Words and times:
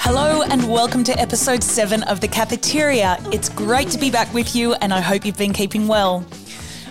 Hello 0.00 0.42
and 0.42 0.68
welcome 0.68 1.04
to 1.04 1.16
episode 1.16 1.62
7 1.62 2.02
of 2.04 2.20
The 2.20 2.26
Cafeteria. 2.26 3.18
It's 3.32 3.48
great 3.48 3.88
to 3.90 3.98
be 3.98 4.10
back 4.10 4.34
with 4.34 4.56
you 4.56 4.74
and 4.74 4.92
I 4.92 5.00
hope 5.00 5.24
you've 5.24 5.38
been 5.38 5.52
keeping 5.52 5.86
well. 5.86 6.26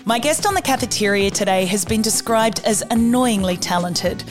My 0.06 0.18
guest 0.18 0.46
on 0.46 0.54
The 0.54 0.62
Cafeteria 0.62 1.30
today 1.30 1.66
has 1.66 1.84
been 1.84 2.02
described 2.02 2.62
as 2.64 2.82
annoyingly 2.90 3.58
talented. 3.58 4.24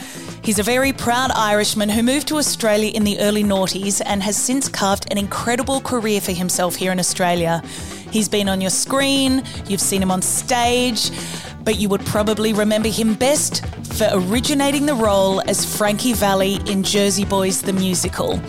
He's 0.42 0.58
a 0.58 0.62
very 0.62 0.94
proud 0.94 1.30
Irishman 1.32 1.90
who 1.90 2.02
moved 2.02 2.28
to 2.28 2.36
Australia 2.36 2.90
in 2.94 3.04
the 3.04 3.18
early 3.20 3.44
noughties 3.44 4.00
and 4.02 4.22
has 4.22 4.34
since 4.34 4.66
carved 4.66 5.10
an 5.10 5.18
incredible 5.18 5.82
career 5.82 6.22
for 6.22 6.32
himself 6.32 6.74
here 6.74 6.90
in 6.90 6.98
Australia. 6.98 7.62
He's 8.10 8.30
been 8.30 8.48
on 8.48 8.62
your 8.62 8.70
screen, 8.70 9.42
you've 9.66 9.82
seen 9.82 10.00
him 10.00 10.10
on 10.10 10.22
stage, 10.22 11.10
but 11.64 11.78
you 11.78 11.88
would 11.88 12.04
probably 12.06 12.52
remember 12.52 12.88
him 12.88 13.14
best 13.14 13.64
for 13.94 14.08
originating 14.12 14.86
the 14.86 14.94
role 14.94 15.40
as 15.48 15.64
Frankie 15.76 16.12
Valli 16.12 16.56
in 16.70 16.82
Jersey 16.82 17.24
Boys 17.24 17.62
the 17.62 17.72
Musical. 17.72 18.40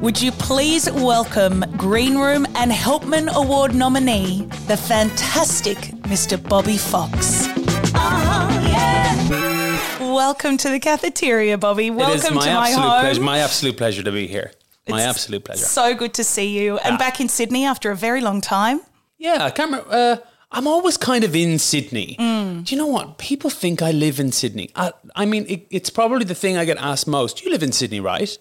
Would 0.00 0.20
you 0.20 0.32
please 0.32 0.90
welcome 0.90 1.64
Green 1.76 2.16
Room 2.16 2.46
and 2.56 2.70
Helpmann 2.72 3.28
Award 3.34 3.74
nominee, 3.74 4.46
the 4.66 4.76
fantastic 4.76 5.76
Mr. 6.08 6.42
Bobby 6.48 6.76
Fox. 6.78 7.46
Oh, 7.94 8.66
yeah. 8.70 10.12
Welcome 10.12 10.56
to 10.58 10.70
the 10.70 10.80
cafeteria, 10.80 11.58
Bobby. 11.58 11.90
Welcome 11.90 12.34
my 12.34 12.44
to 12.46 12.54
my 12.54 12.70
home. 12.70 13.00
Pleasure, 13.02 13.20
my 13.22 13.38
absolute 13.38 13.76
pleasure 13.76 14.02
to 14.02 14.12
be 14.12 14.26
here. 14.26 14.52
My 14.88 14.98
It's 15.00 15.06
absolute 15.06 15.44
pleasure. 15.44 15.64
So 15.64 15.94
good 15.94 16.14
to 16.14 16.24
see 16.24 16.48
you. 16.58 16.78
And 16.78 16.94
Yeah. 16.94 16.98
back 16.98 17.20
in 17.20 17.28
Sydney 17.28 17.64
after 17.66 17.90
a 17.90 17.96
very 17.96 18.20
long 18.20 18.40
time. 18.40 18.80
yeah, 19.18 19.44
I 19.44 19.50
can't 19.50 19.70
remember. 19.70 19.92
Uh, 19.94 20.16
I'm 20.52 20.66
always 20.66 20.96
kind 20.96 21.22
of 21.22 21.36
in 21.36 21.58
Sydney. 21.58 22.16
Mm. 22.18 22.64
Do 22.64 22.74
you 22.74 22.78
know 22.78 22.88
what? 22.88 23.18
People 23.18 23.50
think 23.50 23.82
I 23.82 23.92
live 23.92 24.18
in 24.18 24.32
Sydney. 24.32 24.70
I, 24.74 24.92
I 25.14 25.24
mean, 25.24 25.46
it, 25.48 25.64
it's 25.70 25.90
probably 25.90 26.24
the 26.24 26.34
thing 26.34 26.56
I 26.56 26.64
get 26.64 26.76
asked 26.78 27.06
most. 27.06 27.44
You 27.44 27.52
live 27.52 27.62
in 27.62 27.70
Sydney, 27.72 28.00
right? 28.00 28.36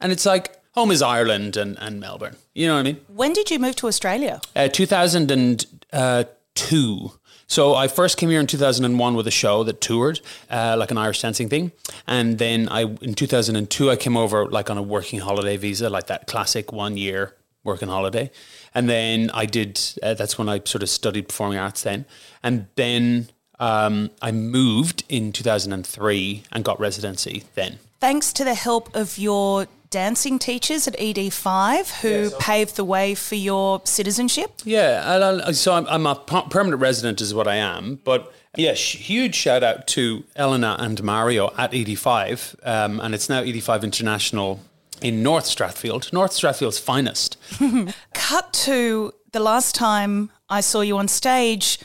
And 0.00 0.10
it's 0.10 0.26
like, 0.26 0.56
home 0.72 0.90
is 0.90 1.02
Ireland 1.02 1.56
and, 1.56 1.78
and 1.78 2.00
Melbourne. 2.00 2.34
You 2.54 2.66
know 2.66 2.74
what 2.74 2.80
I 2.80 2.82
mean? 2.82 3.00
When 3.06 3.32
did 3.32 3.48
you 3.50 3.60
move 3.60 3.76
to 3.76 3.86
Australia? 3.86 4.40
Uh, 4.56 4.66
2002. 4.68 7.12
So 7.46 7.74
I 7.74 7.86
first 7.86 8.16
came 8.16 8.30
here 8.30 8.40
in 8.40 8.46
2001 8.46 9.14
with 9.14 9.26
a 9.26 9.30
show 9.30 9.62
that 9.64 9.80
toured, 9.80 10.20
uh, 10.50 10.76
like 10.78 10.90
an 10.90 10.98
Irish 10.98 11.20
dancing 11.20 11.48
thing. 11.48 11.72
And 12.06 12.38
then 12.38 12.68
I, 12.70 12.82
in 13.02 13.14
2002, 13.14 13.90
I 13.90 13.96
came 13.96 14.16
over 14.16 14.46
like 14.46 14.70
on 14.70 14.78
a 14.78 14.82
working 14.82 15.20
holiday 15.20 15.58
visa, 15.58 15.90
like 15.90 16.06
that 16.06 16.26
classic 16.26 16.72
one 16.72 16.96
year 16.96 17.36
working 17.62 17.88
holiday. 17.88 18.30
And 18.74 18.88
then 18.88 19.30
I 19.34 19.46
did, 19.46 19.80
uh, 20.02 20.14
that's 20.14 20.38
when 20.38 20.48
I 20.48 20.60
sort 20.64 20.82
of 20.82 20.88
studied 20.88 21.28
performing 21.28 21.58
arts 21.58 21.82
then. 21.82 22.04
And 22.42 22.66
then 22.76 23.28
um, 23.60 24.10
I 24.20 24.32
moved 24.32 25.04
in 25.08 25.32
2003 25.32 26.44
and 26.52 26.64
got 26.64 26.80
residency 26.80 27.44
then. 27.54 27.78
Thanks 28.00 28.32
to 28.34 28.44
the 28.44 28.54
help 28.54 28.94
of 28.96 29.18
your 29.18 29.66
dancing 29.90 30.38
teachers 30.38 30.88
at 30.88 30.98
ED5 30.98 32.00
who 32.00 32.30
paved 32.38 32.76
the 32.76 32.84
way 32.84 33.14
for 33.14 33.36
your 33.36 33.82
citizenship. 33.84 34.50
Yeah, 34.64 35.52
so 35.52 35.74
I'm, 35.74 35.86
I'm 35.86 36.06
a 36.06 36.16
permanent 36.16 36.80
resident, 36.80 37.20
is 37.20 37.32
what 37.34 37.46
I 37.46 37.56
am. 37.56 38.00
But 38.02 38.32
yeah, 38.56 38.72
huge 38.72 39.34
shout 39.34 39.62
out 39.62 39.86
to 39.88 40.24
Elena 40.34 40.76
and 40.78 41.02
Mario 41.02 41.52
at 41.56 41.72
85, 41.72 42.56
um, 42.64 43.00
and 43.00 43.14
it's 43.14 43.28
now 43.28 43.40
85 43.40 43.84
International 43.84 44.60
in 45.00 45.22
North 45.22 45.44
Strathfield, 45.44 46.12
North 46.12 46.32
Strathfield's 46.32 46.78
finest. 46.78 47.36
Cut 48.32 48.50
to 48.64 49.12
the 49.32 49.40
last 49.40 49.74
time 49.74 50.30
I 50.48 50.62
saw 50.62 50.80
you 50.80 50.96
on 50.96 51.06
stage 51.06 51.78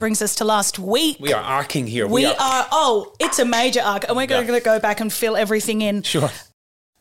brings 0.00 0.20
us 0.20 0.34
to 0.34 0.44
last 0.44 0.76
week. 0.76 1.16
We 1.20 1.32
are 1.32 1.40
arcing 1.40 1.86
here. 1.86 2.08
We 2.08 2.26
are, 2.26 2.66
oh, 2.72 3.14
it's 3.20 3.38
a 3.38 3.44
major 3.44 3.82
arc, 3.82 4.08
and 4.08 4.16
we're 4.16 4.26
going 4.26 4.48
to 4.48 4.58
go 4.60 4.80
back 4.80 4.98
and 4.98 5.12
fill 5.12 5.36
everything 5.36 5.80
in. 5.80 6.02
sure. 6.02 6.32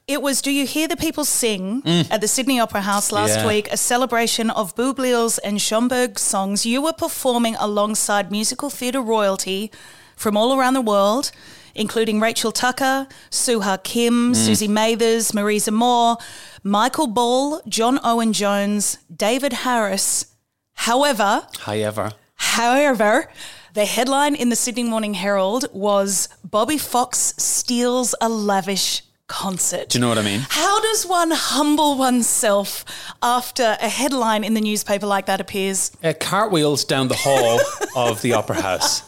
It 0.07 0.21
was 0.21 0.39
Do 0.43 0.51
You 0.51 0.67
Hear 0.67 0.87
the 0.87 0.95
People 0.97 1.25
Sing 1.25 1.81
at 2.11 2.21
the 2.21 2.27
Sydney 2.27 2.59
Opera 2.59 2.81
House 2.81 3.11
last 3.11 3.37
Mm. 3.39 3.41
Yeah. 3.41 3.47
week, 3.47 3.69
a 3.71 3.77
celebration 3.77 4.51
of 4.51 4.75
Boublils 4.75 5.39
and 5.39 5.57
Schönberg 5.57 6.19
songs. 6.19 6.63
You 6.67 6.83
were 6.83 6.93
performing 6.93 7.55
alongside 7.55 8.29
musical 8.29 8.69
theatre 8.69 9.01
royalty 9.01 9.71
from 10.15 10.37
all 10.37 10.55
around 10.55 10.75
the 10.75 10.81
world, 10.81 11.31
including 11.75 12.19
Rachel 12.19 12.51
Tucker, 12.51 13.07
Suha 13.29 13.81
Kim, 13.83 14.33
Mm. 14.33 14.35
Suzie 14.35 14.67
Mathers, 14.69 15.31
Marisa 15.31 15.71
Moore, 15.73 16.17
Michael 16.63 17.07
Ball, 17.07 17.61
John 17.67 17.99
Owen 18.03 18.33
Jones, 18.33 18.97
David 19.15 19.53
Harris. 19.53 20.25
However, 20.73 21.47
However, 21.59 22.11
However, 22.35 23.29
the 23.73 23.85
headline 23.85 24.35
in 24.35 24.49
the 24.49 24.55
Sydney 24.55 24.83
Morning 24.83 25.13
Herald 25.13 25.65
was 25.71 26.27
Bobby 26.43 26.77
Fox 26.77 27.33
steals 27.37 28.13
a 28.19 28.27
lavish 28.29 29.03
concert. 29.27 29.87
do 29.89 29.97
you 29.97 30.01
know 30.01 30.09
what 30.09 30.17
I 30.17 30.23
mean? 30.23 30.41
How 30.49 30.81
does 30.81 31.05
one 31.05 31.31
humble 31.31 31.97
oneself 31.97 32.83
after 33.21 33.77
a 33.79 33.87
headline 33.87 34.43
in 34.43 34.55
the 34.55 34.59
newspaper 34.61 35.05
like 35.05 35.27
that 35.27 35.39
appears? 35.39 35.91
Uh, 36.03 36.11
cartwheels 36.19 36.83
down 36.83 37.07
the 37.07 37.15
hall 37.15 37.59
of 37.95 38.21
the 38.23 38.33
Opera 38.33 38.61
House. 38.61 39.03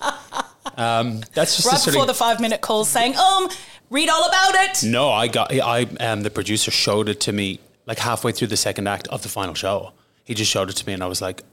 Um, 0.77 1.21
that's 1.33 1.55
just 1.57 1.67
Right 1.71 1.83
before 1.85 2.01
of, 2.03 2.07
the 2.07 2.13
five 2.13 2.39
minute 2.39 2.61
call 2.61 2.85
saying, 2.85 3.15
um, 3.17 3.49
read 3.89 4.09
all 4.09 4.25
about 4.27 4.55
it. 4.55 4.83
No, 4.83 5.09
I 5.09 5.27
got. 5.27 5.53
I 5.53 5.83
um, 5.99 6.21
the 6.23 6.29
producer 6.31 6.71
showed 6.71 7.09
it 7.09 7.19
to 7.21 7.31
me 7.33 7.59
like 7.85 7.99
halfway 7.99 8.31
through 8.31 8.47
the 8.47 8.57
second 8.57 8.87
act 8.87 9.07
of 9.09 9.23
the 9.23 9.29
final 9.29 9.53
show. 9.53 9.91
He 10.23 10.33
just 10.33 10.49
showed 10.51 10.69
it 10.69 10.73
to 10.77 10.87
me, 10.87 10.93
and 10.93 11.03
I 11.03 11.07
was 11.07 11.21
like, 11.21 11.43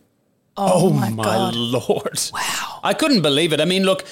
Oh, 0.56 0.88
"Oh, 0.88 0.90
my, 0.90 1.10
my, 1.10 1.50
lord!" 1.54 2.20
Wow. 2.32 2.80
I 2.84 2.94
couldn't 2.94 3.22
believe 3.22 3.52
it. 3.52 3.60
I 3.60 3.64
mean, 3.64 3.84
look, 3.84 4.04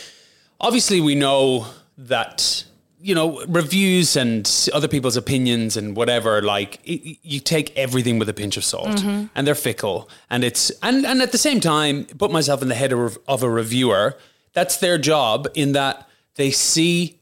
obviously 0.61 1.01
we 1.01 1.15
know 1.15 1.67
that 1.97 2.65
you 3.01 3.15
know 3.15 3.45
reviews 3.47 4.17
and 4.17 4.69
other 4.75 4.89
people's 4.89 5.17
opinions 5.17 5.77
and 5.77 5.97
whatever. 5.97 6.43
Like 6.43 6.81
it, 6.85 7.19
you 7.23 7.39
take 7.41 7.77
everything 7.77 8.19
with 8.19 8.29
a 8.29 8.35
pinch 8.35 8.57
of 8.57 8.65
salt, 8.65 8.89
Mm-hmm. 8.99 9.27
and 9.37 9.47
they're 9.47 9.55
fickle. 9.55 10.09
And 10.29 10.43
it's 10.43 10.71
and 10.83 11.07
and 11.07 11.23
at 11.23 11.31
the 11.33 11.39
same 11.39 11.61
time, 11.61 12.05
put 12.05 12.33
myself 12.33 12.63
in 12.63 12.69
the 12.69 12.75
head 12.75 12.93
of, 12.93 13.17
of 13.29 13.43
a 13.45 13.49
reviewer. 13.51 14.17
That's 14.53 14.77
their 14.79 14.99
job 14.99 15.49
in 15.55 15.73
that 15.73 16.09
they 16.37 16.51
see 16.51 17.21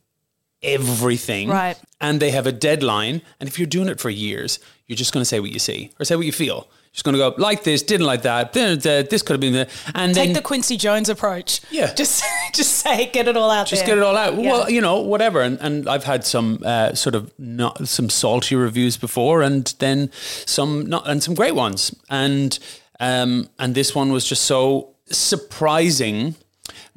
everything 0.62 1.48
Right. 1.48 1.76
and 2.00 2.20
they 2.20 2.30
have 2.30 2.46
a 2.46 2.52
deadline. 2.52 3.22
And 3.40 3.48
if 3.48 3.58
you're 3.58 3.66
doing 3.66 3.88
it 3.88 4.00
for 4.00 4.10
years, 4.10 4.58
you're 4.86 4.96
just 4.96 5.12
going 5.12 5.20
to 5.22 5.26
say 5.26 5.40
what 5.40 5.50
you 5.50 5.58
see 5.58 5.90
or 5.98 6.04
say 6.04 6.16
what 6.16 6.26
you 6.26 6.32
feel. 6.32 6.68
Just 6.92 7.04
going 7.04 7.12
to 7.12 7.18
go 7.18 7.34
like 7.36 7.62
this, 7.62 7.82
didn't 7.82 8.06
like 8.06 8.22
that. 8.22 8.54
This, 8.54 8.82
this 8.82 9.20
could 9.20 9.34
have 9.34 9.40
been 9.40 9.52
the, 9.52 9.68
and 9.94 10.14
Take 10.14 10.28
then 10.28 10.32
the 10.32 10.40
Quincy 10.40 10.78
Jones 10.78 11.10
approach. 11.10 11.60
Yeah. 11.70 11.92
Just, 11.92 12.24
just 12.54 12.72
say, 12.76 13.10
get 13.10 13.28
it 13.28 13.36
all 13.36 13.50
out 13.50 13.66
just 13.66 13.84
there. 13.84 13.94
get 13.96 13.98
it 13.98 14.02
all 14.02 14.16
out. 14.16 14.34
Yeah. 14.34 14.50
Well, 14.50 14.70
you 14.70 14.80
know, 14.80 15.00
whatever. 15.00 15.42
And, 15.42 15.58
and 15.60 15.86
I've 15.90 16.04
had 16.04 16.24
some 16.24 16.62
uh, 16.64 16.94
sort 16.94 17.14
of 17.14 17.38
not 17.38 17.86
some 17.86 18.08
salty 18.08 18.54
reviews 18.56 18.96
before, 18.96 19.42
and 19.42 19.74
then 19.78 20.10
some 20.46 20.86
not, 20.86 21.06
and 21.06 21.22
some 21.22 21.34
great 21.34 21.54
ones. 21.54 21.94
And 22.08 22.58
um, 22.98 23.50
and 23.58 23.74
this 23.74 23.94
one 23.94 24.10
was 24.10 24.26
just 24.26 24.44
so 24.44 24.94
surprising 25.10 26.34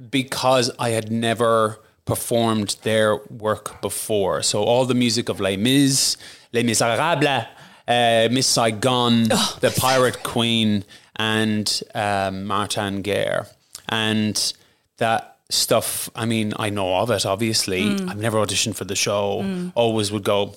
because 0.09 0.71
I 0.79 0.89
had 0.89 1.11
never 1.11 1.79
performed 2.05 2.75
their 2.83 3.17
work 3.29 3.81
before. 3.81 4.41
So 4.41 4.63
all 4.63 4.85
the 4.85 4.95
music 4.95 5.29
of 5.29 5.39
Les 5.39 5.57
Mis, 5.57 6.17
Les 6.53 6.63
Miserables, 6.63 7.45
uh, 7.87 8.27
Miss 8.31 8.47
Saigon, 8.47 9.23
The 9.23 9.73
Pirate 9.77 10.23
Queen, 10.23 10.83
and 11.15 11.81
um, 11.93 12.45
Martin 12.45 13.01
Guerre. 13.01 13.47
And 13.87 14.53
that 14.97 15.37
stuff, 15.49 16.09
I 16.15 16.25
mean, 16.25 16.53
I 16.57 16.69
know 16.69 16.95
of 16.97 17.11
it, 17.11 17.25
obviously. 17.25 17.83
I've 18.09 18.19
never 18.21 18.37
auditioned 18.37 18.75
for 18.75 18.85
the 18.85 18.95
show, 18.95 19.71
always 19.75 20.11
would 20.11 20.23
go, 20.23 20.55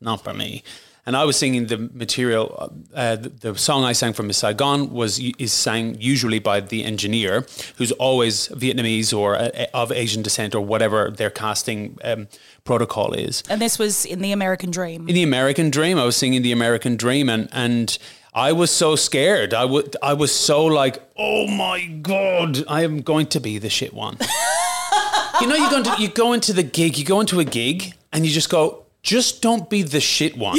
not 0.00 0.22
for 0.22 0.34
me. 0.34 0.62
And 1.06 1.16
I 1.16 1.24
was 1.24 1.36
singing 1.36 1.66
the 1.68 1.78
material. 1.78 2.72
Uh, 2.92 3.16
the, 3.16 3.28
the 3.28 3.56
song 3.56 3.84
I 3.84 3.92
sang 3.92 4.12
from 4.12 4.26
Miss 4.26 4.38
Saigon 4.38 4.90
was 4.92 5.20
is 5.38 5.52
sang 5.52 5.96
usually 6.00 6.40
by 6.40 6.60
the 6.60 6.84
engineer, 6.84 7.46
who's 7.76 7.92
always 7.92 8.48
Vietnamese 8.48 9.16
or 9.16 9.36
uh, 9.36 9.50
of 9.72 9.92
Asian 9.92 10.22
descent 10.22 10.54
or 10.54 10.60
whatever 10.60 11.10
their 11.10 11.30
casting 11.30 11.96
um, 12.02 12.26
protocol 12.64 13.12
is. 13.12 13.42
and 13.48 13.60
this 13.60 13.78
was 13.78 14.04
in 14.04 14.20
The 14.20 14.32
American 14.32 14.70
Dream. 14.72 15.08
In 15.08 15.14
the 15.14 15.22
American 15.22 15.70
Dream, 15.70 15.96
I 15.98 16.04
was 16.04 16.16
singing 16.16 16.42
the 16.42 16.52
American 16.52 16.96
Dream, 16.96 17.28
and 17.28 17.48
and 17.52 17.96
I 18.34 18.52
was 18.52 18.70
so 18.70 18.96
scared. 18.96 19.54
I 19.54 19.64
would 19.64 19.96
I 20.02 20.12
was 20.12 20.34
so 20.34 20.64
like, 20.64 21.00
oh 21.16 21.46
my 21.46 21.86
god, 22.02 22.64
I 22.68 22.82
am 22.82 23.02
going 23.02 23.28
to 23.28 23.40
be 23.40 23.58
the 23.58 23.70
shit 23.70 23.94
one. 23.94 24.18
you 25.40 25.46
know, 25.46 25.54
you 25.54 25.70
go 25.70 25.76
into 25.78 25.94
you 26.02 26.08
go 26.08 26.32
into 26.32 26.52
the 26.52 26.62
gig, 26.64 26.98
you 26.98 27.04
go 27.04 27.20
into 27.20 27.38
a 27.38 27.44
gig, 27.44 27.94
and 28.12 28.26
you 28.26 28.32
just 28.32 28.50
go. 28.50 28.82
Just 29.06 29.40
don't 29.40 29.70
be 29.70 29.82
the 29.82 30.00
shit 30.00 30.36
one. 30.36 30.58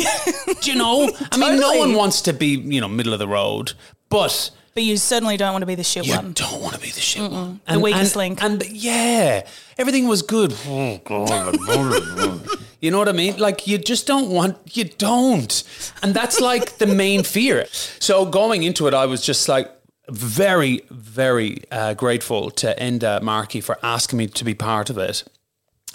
Do 0.62 0.72
you 0.72 0.78
know? 0.78 1.12
I 1.34 1.38
mean, 1.38 1.58
no 1.58 1.64
Totally. 1.64 1.80
one 1.80 1.94
wants 1.96 2.22
to 2.22 2.32
be, 2.34 2.48
you 2.56 2.80
know, 2.80 2.88
middle 2.88 3.12
of 3.12 3.20
the 3.20 3.28
road, 3.28 3.74
but 4.08 4.52
But 4.74 4.84
you 4.84 4.96
certainly 4.96 5.36
don't 5.36 5.52
want 5.52 5.64
to 5.64 5.66
be 5.66 5.76
the 5.76 5.84
shit 5.84 6.08
you 6.08 6.16
one. 6.16 6.32
don't 6.32 6.62
want 6.62 6.74
to 6.74 6.80
be 6.80 6.90
the 6.90 7.02
shit 7.02 7.30
one. 7.30 7.60
The 7.68 7.78
weakest 7.78 8.14
and, 8.14 8.16
link. 8.16 8.42
And 8.42 8.66
yeah, 8.70 9.46
everything 9.78 10.08
was 10.08 10.22
good. 10.22 10.56
Oh, 10.66 10.98
God. 11.04 11.58
you 12.80 12.90
know 12.90 13.00
what 13.00 13.10
I 13.10 13.12
mean? 13.12 13.36
Like 13.38 13.68
you 13.68 13.78
just 13.78 14.08
don't 14.08 14.30
want, 14.30 14.56
you 14.78 14.86
don't. 14.86 15.64
And 16.02 16.14
that's 16.14 16.40
like 16.40 16.78
the 16.78 16.88
main 16.88 17.24
fear. 17.24 17.66
So 18.00 18.26
going 18.26 18.64
into 18.64 18.88
it, 18.88 18.94
I 18.94 19.08
was 19.08 19.22
just 19.22 19.50
like 19.50 19.70
very, 20.10 20.84
very 20.90 21.64
uh, 21.70 21.96
grateful 21.96 22.50
to 22.52 22.74
Enda 22.80 23.22
Markey 23.22 23.60
for 23.60 23.78
asking 23.84 24.18
me 24.20 24.28
to 24.28 24.46
be 24.46 24.54
part 24.54 24.90
of 24.90 24.98
it. 24.98 25.26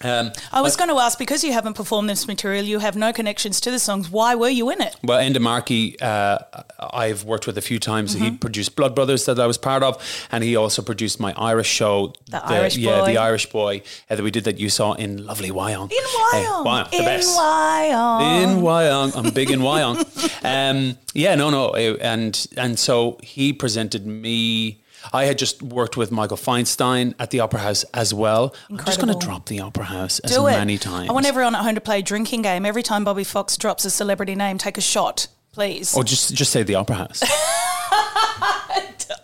Um, 0.05 0.33
I 0.53 0.61
was 0.61 0.77
going 0.77 0.91
to 0.91 0.99
ask 0.99 1.19
because 1.19 1.45
you 1.45 1.53
haven't 1.53 1.75
performed 1.75 2.09
this 2.09 2.27
material, 2.27 2.65
you 2.65 2.79
have 2.81 2.97
no 2.97 3.13
connections 3.13 3.61
to 3.63 3.71
the 3.71 3.79
songs. 3.79 4.11
Why 4.11 4.35
were 4.35 4.49
you 4.49 4.71
in 4.71 4.81
it? 4.81 4.97
Well, 5.03 5.21
Enda 5.21 5.41
Markey, 5.41 5.99
uh, 6.01 6.39
I've 6.79 7.25
worked 7.25 7.47
with 7.47 7.57
a 7.59 7.63
few 7.63 7.79
times. 7.79 8.15
Mm-hmm. 8.15 8.25
He 8.25 8.31
produced 8.33 8.77
Blood 8.77 8.95
Brothers 8.95 9.27
that 9.27 9.39
I 9.39 9.47
was 9.47 9.59
part 9.59 9.83
of, 9.83 10.03
and 10.31 10.43
he 10.43 10.57
also 10.57 10.83
produced 10.83 11.21
my 11.21 11.33
Irish 11.37 11.69
show, 11.69 12.15
The 12.29 12.45
Irish 12.45 12.77
yeah, 12.77 13.01
Boy. 13.01 13.07
the 13.07 13.19
Irish 13.19 13.47
Boy 13.47 13.83
uh, 14.11 14.17
that 14.17 14.23
we 14.23 14.31
did 14.31 14.45
that 14.45 14.59
you 14.59 14.71
saw 14.71 14.93
in 14.95 15.25
lovely 15.25 15.51
Wyong. 15.51 15.91
In 15.91 15.99
Wyong. 15.99 16.65
Wyong, 16.67 16.91
the 16.91 16.97
in 16.99 17.05
best. 17.05 17.39
Wyong. 17.39 18.43
In 18.43 18.63
Wyong, 18.63 19.17
I'm 19.17 19.33
big 19.33 19.51
in 19.51 19.61
Wyong. 19.61 20.45
um, 20.45 20.99
yeah, 21.15 21.35
no, 21.35 21.51
no, 21.51 21.69
uh, 21.71 21.97
and 22.01 22.47
and 22.57 22.79
so 22.79 23.19
he 23.23 23.53
presented 23.53 24.07
me. 24.07 24.82
I 25.13 25.25
had 25.25 25.39
just 25.39 25.63
worked 25.63 25.97
with 25.97 26.11
Michael 26.13 26.37
Feinstein 26.37 27.15
at 27.19 27.31
the 27.31 27.41
Opera 27.41 27.61
House 27.61 27.85
as 27.95 28.13
well. 28.13 28.55
I'm 28.71 28.79
just 28.85 29.01
going 29.01 29.13
to 29.13 29.19
drop 29.27 29.47
the 29.47 29.61
Opera 29.61 29.85
House 29.85 30.19
as 30.21 30.31
Do 30.33 30.47
it. 30.47 30.53
many 30.53 30.79
times. 30.79 31.09
I 31.09 31.13
want 31.13 31.27
everyone 31.27 31.55
at 31.55 31.63
home 31.63 31.75
to 31.75 31.81
play 31.81 32.01
a 32.01 32.03
drinking 32.03 32.43
game. 32.43 32.67
Every 32.67 32.83
time 32.83 33.05
Bobby 33.05 33.25
Fox 33.25 33.57
drops 33.57 33.85
a 33.85 33.91
celebrity 33.91 34.35
name, 34.35 34.59
take 34.59 34.77
a 34.79 34.83
shot, 34.83 35.29
please. 35.53 35.97
or 35.97 36.05
just 36.05 36.35
just 36.35 36.53
say 36.53 36.63
the 36.63 36.75
Opera 36.75 36.97
House. 36.97 37.23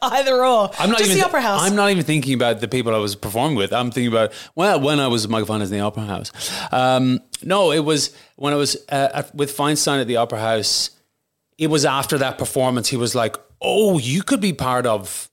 Either 0.01 0.45
or. 0.45 0.71
I'm 0.79 0.91
not 0.91 0.99
Just 0.99 1.11
even. 1.11 1.21
the 1.21 1.27
Opera 1.27 1.41
House. 1.41 1.63
I'm 1.63 1.75
not 1.75 1.91
even 1.91 2.05
thinking 2.05 2.35
about 2.35 2.61
the 2.61 2.69
people 2.69 2.95
I 2.95 2.99
was 2.99 3.17
performing 3.17 3.57
with. 3.57 3.73
I'm 3.73 3.91
thinking 3.91 4.13
about 4.13 4.33
well, 4.55 4.81
when 4.81 5.01
I 5.01 5.09
was 5.09 5.23
with 5.23 5.31
Michael 5.31 5.49
Feinstein 5.55 5.65
in 5.65 5.71
the 5.71 5.81
Opera 5.81 6.05
House. 6.05 6.33
Um, 6.73 7.21
no, 7.43 7.73
it 7.73 7.81
was 7.81 8.15
when 8.37 8.53
I 8.53 8.57
was 8.57 8.77
uh, 8.91 9.09
at, 9.15 9.35
with 9.35 9.57
Feinstein 9.57 10.01
at 10.01 10.07
the 10.07 10.17
Opera 10.17 10.39
House. 10.41 10.91
It 11.57 11.67
was 11.69 11.85
after 11.85 12.19
that 12.19 12.39
performance. 12.39 12.89
He 12.89 12.97
was 12.97 13.15
like, 13.17 13.37
"Oh, 13.61 13.99
you 13.99 14.23
could 14.23 14.41
be 14.41 14.53
part 14.53 14.87
of." 14.87 15.29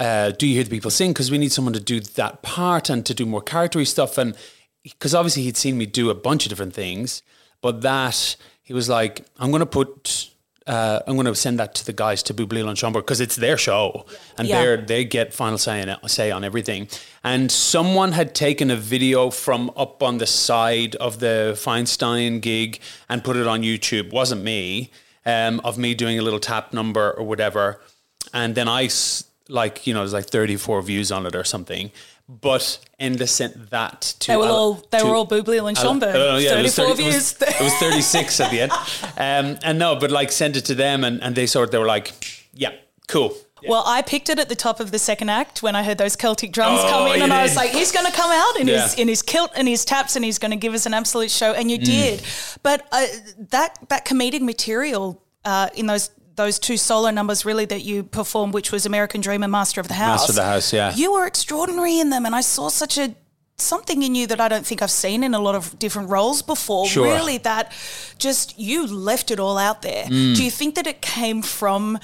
Uh, 0.00 0.30
do 0.32 0.46
you 0.46 0.54
hear 0.54 0.64
the 0.64 0.70
people 0.70 0.90
sing? 0.90 1.12
Because 1.12 1.30
we 1.30 1.38
need 1.38 1.52
someone 1.52 1.74
to 1.74 1.80
do 1.80 2.00
that 2.00 2.42
part 2.42 2.88
and 2.90 3.04
to 3.06 3.14
do 3.14 3.26
more 3.26 3.42
charactery 3.42 3.86
stuff. 3.86 4.16
And 4.18 4.34
because 4.82 5.14
obviously 5.14 5.42
he'd 5.42 5.58
seen 5.58 5.76
me 5.78 5.86
do 5.86 6.08
a 6.10 6.14
bunch 6.14 6.46
of 6.46 6.48
different 6.50 6.74
things, 6.74 7.22
but 7.60 7.82
that 7.82 8.36
he 8.62 8.72
was 8.72 8.88
like, 8.88 9.26
"I'm 9.38 9.50
going 9.50 9.60
to 9.60 9.66
put." 9.66 10.26
Uh, 10.66 11.00
I'm 11.06 11.14
going 11.16 11.26
to 11.26 11.34
send 11.34 11.58
that 11.58 11.74
to 11.76 11.84
the 11.84 11.92
guys 11.92 12.22
to 12.24 12.34
Boublil 12.34 12.68
and 12.68 12.76
Schönberg 12.76 13.00
because 13.00 13.20
it's 13.20 13.34
their 13.34 13.56
show 13.56 14.04
and 14.38 14.46
Yeah. 14.46 14.60
they're 14.60 14.76
they 14.76 15.04
get 15.04 15.34
final 15.34 15.58
say 15.58 15.82
on, 15.82 16.08
say 16.08 16.30
on 16.30 16.44
everything. 16.44 16.86
And 17.24 17.50
someone 17.50 18.12
had 18.12 18.34
taken 18.34 18.70
a 18.70 18.76
video 18.76 19.30
from 19.30 19.72
up 19.76 20.00
on 20.02 20.18
the 20.18 20.26
side 20.28 20.94
of 20.96 21.18
the 21.18 21.54
Feinstein 21.56 22.40
gig 22.40 22.78
and 23.08 23.24
put 23.24 23.36
it 23.36 23.48
on 23.48 23.62
YouTube. 23.62 24.12
Wasn't 24.12 24.44
me, 24.44 24.90
um, 25.26 25.60
of 25.64 25.76
me 25.76 25.94
doing 25.94 26.18
a 26.20 26.22
little 26.22 26.38
tap 26.38 26.72
number 26.72 27.10
or 27.10 27.24
whatever. 27.26 27.80
And 28.32 28.54
then 28.54 28.68
I 28.68 28.86
like 29.50 29.86
you 29.86 29.92
know 29.94 30.00
there's 30.00 30.12
like 30.12 30.26
34 30.26 30.82
views 30.82 31.12
on 31.12 31.26
it 31.26 31.34
or 31.34 31.44
something. 31.44 31.90
But 32.28 32.78
Enda 33.00 33.28
sent 33.28 33.70
that 33.70 34.02
to 34.20 34.28
They 34.28 34.36
were 34.36 34.44
Al- 34.44 34.54
all 34.54 34.74
they 34.90 35.00
to- 35.00 35.04
were 35.04 35.16
all 35.16 35.26
Boublil 35.26 35.66
and 35.68 35.76
Schönberg. 35.76 36.14
Oh, 36.14 36.36
yeah, 36.38 36.60
it 36.60 36.62
was 36.62 36.76
34 36.76 36.94
30 36.96 37.02
it 37.02 37.06
was- 37.06 37.32
views. 37.32 37.42
It 37.60 37.60
was, 37.64 37.74
36 37.74 38.40
at 38.40 38.50
the 38.52 38.60
end. 38.60 38.72
Um, 39.18 39.58
and 39.64 39.78
no, 39.80 39.96
but 39.96 40.10
like 40.12 40.30
sent 40.30 40.56
it 40.56 40.64
to 40.66 40.74
them 40.76 41.02
and, 41.02 41.20
and 41.24 41.34
they 41.34 41.46
sort 41.46 41.64
of, 41.68 41.72
they 41.72 41.78
were 41.78 41.86
like, 41.86 42.12
yeah, 42.54 42.70
cool. 43.08 43.36
Well, 43.66 43.82
I 43.84 44.00
picked 44.02 44.28
it 44.30 44.38
at 44.38 44.48
the 44.48 44.54
top 44.54 44.78
of 44.80 44.92
the 44.92 44.98
second 44.98 45.28
act 45.28 45.60
when 45.62 45.74
I 45.76 45.82
heard 45.82 45.98
those 45.98 46.14
Celtic 46.16 46.52
drums 46.52 46.78
Oh, 46.82 46.88
come 46.88 47.06
in, 47.16 47.20
and 47.22 47.32
I 47.32 47.42
was 47.42 47.56
like, 47.56 47.70
"He's 47.72 47.92
going 47.92 48.06
to 48.06 48.12
come 48.12 48.30
out 48.32 48.58
in 48.60 48.68
his 48.68 48.94
in 48.94 49.06
his 49.06 49.20
kilt 49.20 49.50
and 49.54 49.68
his 49.68 49.84
taps, 49.84 50.16
and 50.16 50.24
he's 50.24 50.38
going 50.38 50.52
to 50.52 50.56
give 50.56 50.72
us 50.72 50.86
an 50.86 50.94
absolute 50.94 51.30
show." 51.30 51.52
And 51.52 51.70
you 51.70 51.78
Mm. 51.78 51.84
did. 51.84 52.22
But 52.62 52.86
uh, 52.90 53.04
that 53.50 53.76
that 53.90 54.06
comedic 54.06 54.40
material 54.40 55.22
uh, 55.44 55.68
in 55.74 55.84
those 55.86 56.08
those 56.36 56.58
two 56.58 56.76
solo 56.76 57.10
numbers, 57.10 57.44
really 57.44 57.64
that 57.66 57.82
you 57.82 58.02
performed, 58.02 58.54
which 58.54 58.72
was 58.72 58.86
American 58.86 59.20
Dream 59.20 59.42
and 59.42 59.52
Master 59.52 59.80
of 59.80 59.88
the 59.88 59.94
House. 59.94 60.20
Master 60.20 60.32
of 60.32 60.36
the 60.36 60.44
House, 60.44 60.72
yeah. 60.72 60.94
You 60.94 61.12
were 61.12 61.26
extraordinary 61.26 61.98
in 61.98 62.10
them, 62.10 62.26
and 62.26 62.34
I 62.34 62.40
saw 62.40 62.68
such 62.68 62.98
a 62.98 63.14
something 63.56 64.02
in 64.02 64.14
you 64.14 64.26
that 64.26 64.40
I 64.40 64.48
don't 64.48 64.64
think 64.64 64.80
I've 64.80 64.90
seen 64.90 65.22
in 65.22 65.34
a 65.34 65.38
lot 65.38 65.54
of 65.54 65.78
different 65.78 66.08
roles 66.08 66.40
before. 66.42 66.86
Sure. 66.86 67.04
Really, 67.04 67.38
that 67.38 67.72
just 68.18 68.58
you 68.58 68.86
left 68.86 69.30
it 69.30 69.38
all 69.38 69.58
out 69.58 69.82
there. 69.82 70.04
Mm. 70.06 70.34
Do 70.34 70.44
you 70.44 70.50
think 70.50 70.74
that 70.76 70.86
it 70.86 71.02
came 71.02 71.42
from? 71.42 71.98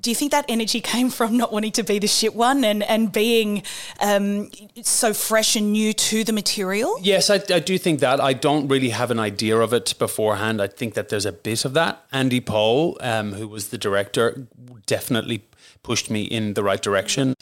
Do 0.00 0.10
you 0.10 0.14
think 0.14 0.30
that 0.32 0.44
energy 0.48 0.80
came 0.80 1.10
from 1.10 1.36
not 1.36 1.52
wanting 1.52 1.72
to 1.72 1.82
be 1.82 1.98
the 1.98 2.06
shit 2.06 2.34
one 2.34 2.64
and 2.64 2.82
and 2.82 3.12
being 3.12 3.62
um, 4.00 4.50
so 4.82 5.12
fresh 5.12 5.56
and 5.56 5.72
new 5.72 5.92
to 5.92 6.24
the 6.24 6.32
material? 6.32 6.98
Yes, 7.02 7.30
I, 7.30 7.40
I 7.54 7.60
do 7.60 7.76
think 7.78 8.00
that. 8.00 8.20
I 8.20 8.32
don't 8.32 8.68
really 8.68 8.90
have 8.90 9.10
an 9.10 9.18
idea 9.18 9.58
of 9.58 9.72
it 9.72 9.94
beforehand. 9.98 10.62
I 10.62 10.68
think 10.68 10.94
that 10.94 11.08
there's 11.08 11.26
a 11.26 11.32
bit 11.32 11.64
of 11.64 11.74
that. 11.74 12.04
Andy 12.12 12.40
Pohl, 12.40 12.96
um, 13.00 13.32
who 13.34 13.46
was 13.48 13.68
the 13.68 13.78
director, 13.78 14.46
definitely 14.86 15.44
pushed 15.82 16.10
me 16.10 16.22
in 16.22 16.54
the 16.54 16.62
right 16.62 16.80
direction. 16.80 17.34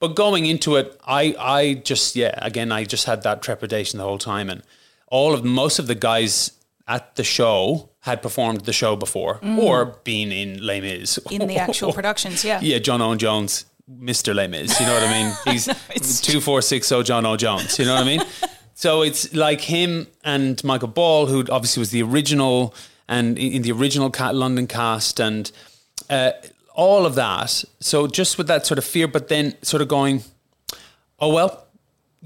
But 0.00 0.16
going 0.16 0.46
into 0.46 0.76
it, 0.76 1.00
I, 1.06 1.34
I 1.38 1.74
just, 1.74 2.16
yeah, 2.16 2.34
again, 2.38 2.72
I 2.72 2.84
just 2.84 3.06
had 3.06 3.22
that 3.22 3.42
trepidation 3.42 3.98
the 3.98 4.04
whole 4.04 4.18
time. 4.18 4.50
And 4.50 4.62
all 5.06 5.32
of, 5.32 5.44
most 5.44 5.78
of 5.78 5.86
the 5.86 5.94
guys 5.94 6.52
at 6.86 7.16
the 7.16 7.24
show 7.24 7.90
had 8.04 8.20
performed 8.20 8.60
the 8.66 8.72
show 8.72 8.94
before 8.96 9.40
or 9.58 9.86
been 10.04 10.30
in 10.30 10.62
Les 10.64 10.78
Mis. 10.82 11.18
Mm. 11.24 11.40
In 11.40 11.48
the 11.48 11.56
actual 11.56 11.90
productions, 12.00 12.44
yeah. 12.44 12.60
Yeah, 12.60 12.78
John 12.78 13.00
Owen 13.00 13.18
Jones, 13.18 13.64
Mr. 13.90 14.34
Les 14.34 14.46
Mis. 14.46 14.78
You 14.78 14.84
know 14.84 14.92
what 14.92 15.04
I 15.04 15.10
mean? 15.10 15.34
He's 15.54 15.68
it's 15.88 16.20
two 16.20 16.42
four 16.42 16.60
six 16.60 16.86
zero 16.86 17.02
John 17.02 17.24
O 17.24 17.38
Jones. 17.38 17.78
You 17.78 17.86
know 17.86 17.94
what 17.94 18.02
I 18.02 18.06
mean? 18.06 18.22
so 18.74 19.00
it's 19.00 19.32
like 19.34 19.62
him 19.62 20.06
and 20.22 20.62
Michael 20.62 20.88
Ball, 20.88 21.24
who 21.24 21.46
obviously 21.50 21.80
was 21.80 21.92
the 21.92 22.02
original 22.02 22.74
and 23.08 23.38
in 23.38 23.52
in 23.52 23.62
the 23.62 23.72
original 23.72 24.12
London 24.34 24.66
cast, 24.66 25.18
and 25.18 25.50
uh, 26.10 26.32
all 26.74 27.06
of 27.06 27.14
that. 27.14 27.64
So 27.80 28.06
just 28.06 28.36
with 28.36 28.48
that 28.48 28.66
sort 28.66 28.76
of 28.76 28.84
fear, 28.84 29.08
but 29.08 29.28
then 29.28 29.54
sort 29.62 29.80
of 29.80 29.88
going, 29.88 30.24
oh 31.18 31.32
well. 31.32 31.62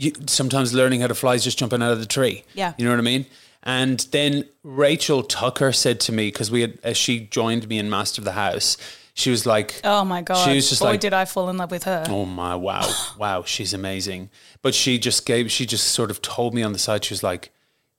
You, 0.00 0.12
sometimes 0.28 0.72
learning 0.72 1.00
how 1.00 1.08
to 1.08 1.14
fly 1.14 1.34
is 1.34 1.42
just 1.42 1.58
jumping 1.58 1.82
out 1.82 1.90
of 1.90 1.98
the 1.98 2.06
tree. 2.06 2.44
Yeah. 2.54 2.72
you 2.78 2.84
know 2.84 2.92
what 2.92 3.00
I 3.00 3.02
mean. 3.02 3.26
And 3.62 4.00
then 4.12 4.44
Rachel 4.62 5.22
Tucker 5.22 5.72
said 5.72 6.00
to 6.00 6.12
me 6.12 6.28
because 6.28 6.50
we 6.50 6.60
had, 6.60 6.78
as 6.82 6.96
she 6.96 7.20
joined 7.20 7.68
me 7.68 7.78
in 7.78 7.90
Master 7.90 8.20
of 8.20 8.24
the 8.24 8.32
House, 8.32 8.76
she 9.14 9.30
was 9.30 9.44
like, 9.44 9.80
Oh 9.82 10.04
my 10.04 10.22
god! 10.22 10.44
She 10.44 10.54
was 10.54 10.68
just 10.68 10.80
Boy, 10.80 10.90
like, 10.90 11.00
did 11.00 11.12
I 11.12 11.24
fall 11.24 11.48
in 11.50 11.56
love 11.56 11.72
with 11.72 11.84
her. 11.84 12.04
Oh 12.08 12.24
my 12.24 12.54
wow, 12.54 12.88
wow, 13.18 13.42
she's 13.42 13.74
amazing. 13.74 14.30
But 14.62 14.74
she 14.74 14.98
just 14.98 15.26
gave, 15.26 15.50
she 15.50 15.66
just 15.66 15.88
sort 15.88 16.10
of 16.10 16.22
told 16.22 16.54
me 16.54 16.62
on 16.62 16.72
the 16.72 16.78
side, 16.78 17.04
she 17.04 17.14
was 17.14 17.24
like, 17.24 17.50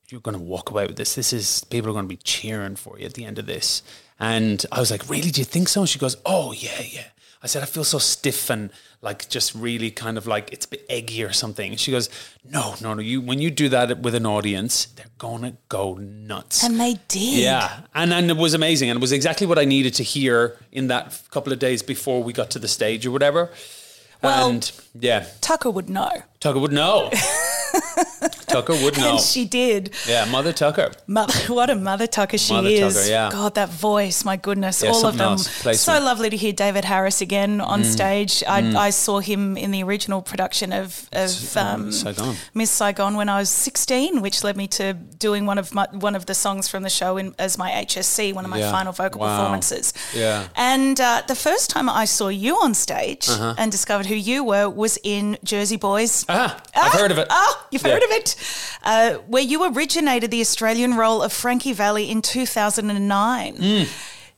"You're 0.07 0.21
going 0.21 0.37
to 0.37 0.43
walk 0.43 0.69
away 0.69 0.87
with 0.87 0.95
this. 0.95 1.15
This 1.15 1.33
is 1.33 1.65
people 1.65 1.89
are 1.89 1.93
going 1.93 2.05
to 2.05 2.09
be 2.09 2.17
cheering 2.17 2.77
for 2.77 2.97
you 2.97 3.05
at 3.05 3.15
the 3.15 3.25
end 3.25 3.37
of 3.37 3.47
this." 3.47 3.83
And 4.17 4.65
I 4.71 4.79
was 4.79 4.91
like, 4.91 5.09
"Really? 5.09 5.29
Do 5.29 5.41
you 5.41 5.45
think 5.45 5.67
so?" 5.67 5.81
And 5.81 5.89
she 5.89 5.99
goes, 5.99 6.15
"Oh 6.25 6.53
yeah, 6.53 6.81
yeah." 6.81 7.07
I 7.43 7.47
said, 7.47 7.63
"I 7.63 7.65
feel 7.65 7.83
so 7.83 7.97
stiff 7.97 8.49
and 8.49 8.71
like 9.01 9.29
just 9.29 9.55
really 9.55 9.91
kind 9.91 10.17
of 10.17 10.27
like 10.27 10.51
it's 10.51 10.65
a 10.65 10.69
bit 10.69 10.85
eggy 10.89 11.23
or 11.23 11.31
something." 11.33 11.75
She 11.77 11.91
goes, 11.91 12.09
"No, 12.43 12.75
no, 12.81 12.93
no. 12.93 13.01
You 13.01 13.21
when 13.21 13.39
you 13.39 13.49
do 13.51 13.69
that 13.69 13.99
with 14.01 14.15
an 14.15 14.25
audience, 14.25 14.85
they're 14.95 15.05
gonna 15.17 15.53
go 15.69 15.95
nuts." 15.95 16.63
And 16.63 16.79
they 16.79 16.99
did. 17.07 17.39
Yeah, 17.39 17.81
and 17.95 18.13
and 18.13 18.29
it 18.29 18.37
was 18.37 18.53
amazing, 18.53 18.89
and 18.89 18.97
it 18.97 19.01
was 19.01 19.11
exactly 19.11 19.47
what 19.47 19.57
I 19.59 19.65
needed 19.65 19.93
to 19.95 20.03
hear 20.03 20.57
in 20.71 20.87
that 20.87 21.19
couple 21.31 21.53
of 21.53 21.59
days 21.59 21.81
before 21.83 22.23
we 22.23 22.33
got 22.33 22.49
to 22.51 22.59
the 22.59 22.67
stage 22.67 23.05
or 23.05 23.11
whatever. 23.11 23.49
Well- 24.21 24.49
and 24.49 24.71
yeah, 24.99 25.27
Tucker 25.39 25.69
would 25.69 25.89
know. 25.89 26.11
Tucker 26.41 26.59
would 26.59 26.73
know. 26.73 27.09
Tucker 28.49 28.73
would 28.73 28.97
know. 29.01 29.11
And 29.11 29.19
she 29.21 29.45
did. 29.45 29.91
yeah, 30.07 30.25
Mother 30.25 30.51
Tucker. 30.53 30.91
Mother, 31.07 31.33
what 31.53 31.69
a 31.69 31.75
mother 31.75 32.07
Tucker 32.07 32.37
she 32.37 32.53
Mother 32.53 32.69
is. 32.69 32.95
Tucker, 32.95 33.07
yeah. 33.09 33.29
God, 33.31 33.55
that 33.55 33.69
voice, 33.69 34.25
my 34.25 34.35
goodness, 34.35 34.83
Yeah, 34.83 34.91
all 34.91 35.05
of 35.05 35.17
them. 35.17 35.29
else. 35.33 35.79
So 35.81 35.93
lovely 35.99 36.29
to 36.29 36.37
hear 36.37 36.53
David 36.53 36.85
Harris 36.85 37.21
again 37.21 37.61
on 37.61 37.83
stage. 37.83 38.43
I, 38.47 38.59
I 38.87 38.89
saw 38.89 39.19
him 39.19 39.55
in 39.57 39.71
the 39.71 39.83
original 39.83 40.21
production 40.21 40.73
of, 40.73 41.07
of 41.13 41.57
um, 41.57 41.91
Saigon. 41.91 42.35
Miss 42.53 42.71
Saigon 42.71 43.15
when 43.15 43.29
I 43.29 43.39
was 43.39 43.49
16, 43.49 44.21
which 44.21 44.43
led 44.43 44.57
me 44.57 44.67
to 44.69 44.93
doing 44.93 45.45
one 45.45 45.57
of 45.57 45.73
my, 45.73 45.87
one 45.91 46.15
of 46.15 46.25
the 46.25 46.33
songs 46.35 46.67
from 46.67 46.83
the 46.83 46.89
show 46.89 47.17
in, 47.17 47.33
as 47.39 47.57
my 47.57 47.69
HSC, 47.71 48.33
one 48.33 48.45
of 48.45 48.51
my 48.51 48.59
Yeah. 48.59 48.71
final 48.71 48.91
vocal 48.93 49.21
Wow. 49.21 49.37
performances. 49.37 49.93
Yeah. 50.13 50.47
And 50.55 50.99
uh, 50.99 51.21
the 51.27 51.35
first 51.35 51.69
time 51.69 51.89
I 51.89 52.05
saw 52.05 52.27
you 52.29 52.55
on 52.57 52.73
stage 52.73 53.27
Uh-huh. 53.29 53.55
and 53.57 53.71
discovered 53.71 54.05
who 54.07 54.15
you 54.15 54.43
were 54.43 54.69
was 54.69 54.97
in 55.03 55.37
Jersey 55.43 55.77
Boys. 55.77 56.25
Ah, 56.29 56.61
I've 56.75 56.93
heard 56.93 57.11
of 57.11 57.17
it. 57.17 57.27
Ah, 57.29 57.67
you've 57.71 57.83
Yeah. 57.83 57.93
heard 57.93 58.03
of 58.03 58.11
it. 58.11 58.35
Uh, 58.83 59.15
where 59.27 59.43
you 59.43 59.63
originated 59.73 60.31
the 60.31 60.41
Australian 60.41 60.95
role 60.95 61.21
of 61.21 61.33
Frankie 61.33 61.73
Valli 61.73 62.09
in 62.09 62.21
2009. 62.21 63.55
Hmm. 63.55 63.83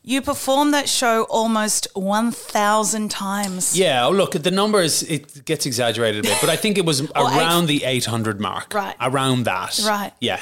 You 0.03 0.21
performed 0.23 0.73
that 0.73 0.89
show 0.89 1.23
almost 1.23 1.87
1,000 1.93 3.11
times. 3.11 3.77
Yeah, 3.77 4.07
oh, 4.07 4.11
look, 4.11 4.31
the 4.31 4.49
numbers, 4.49 5.03
it 5.03 5.45
gets 5.45 5.67
exaggerated 5.67 6.25
a 6.25 6.27
bit, 6.27 6.37
but 6.41 6.49
I 6.49 6.55
think 6.55 6.79
it 6.79 6.85
was 6.85 7.01
around 7.15 7.67
the 7.67 7.83
800 7.83 8.39
mark. 8.39 8.73
Right. 8.73 8.95
Around 8.99 9.43
that. 9.43 9.79
Right. 9.85 10.11
Yeah. 10.19 10.41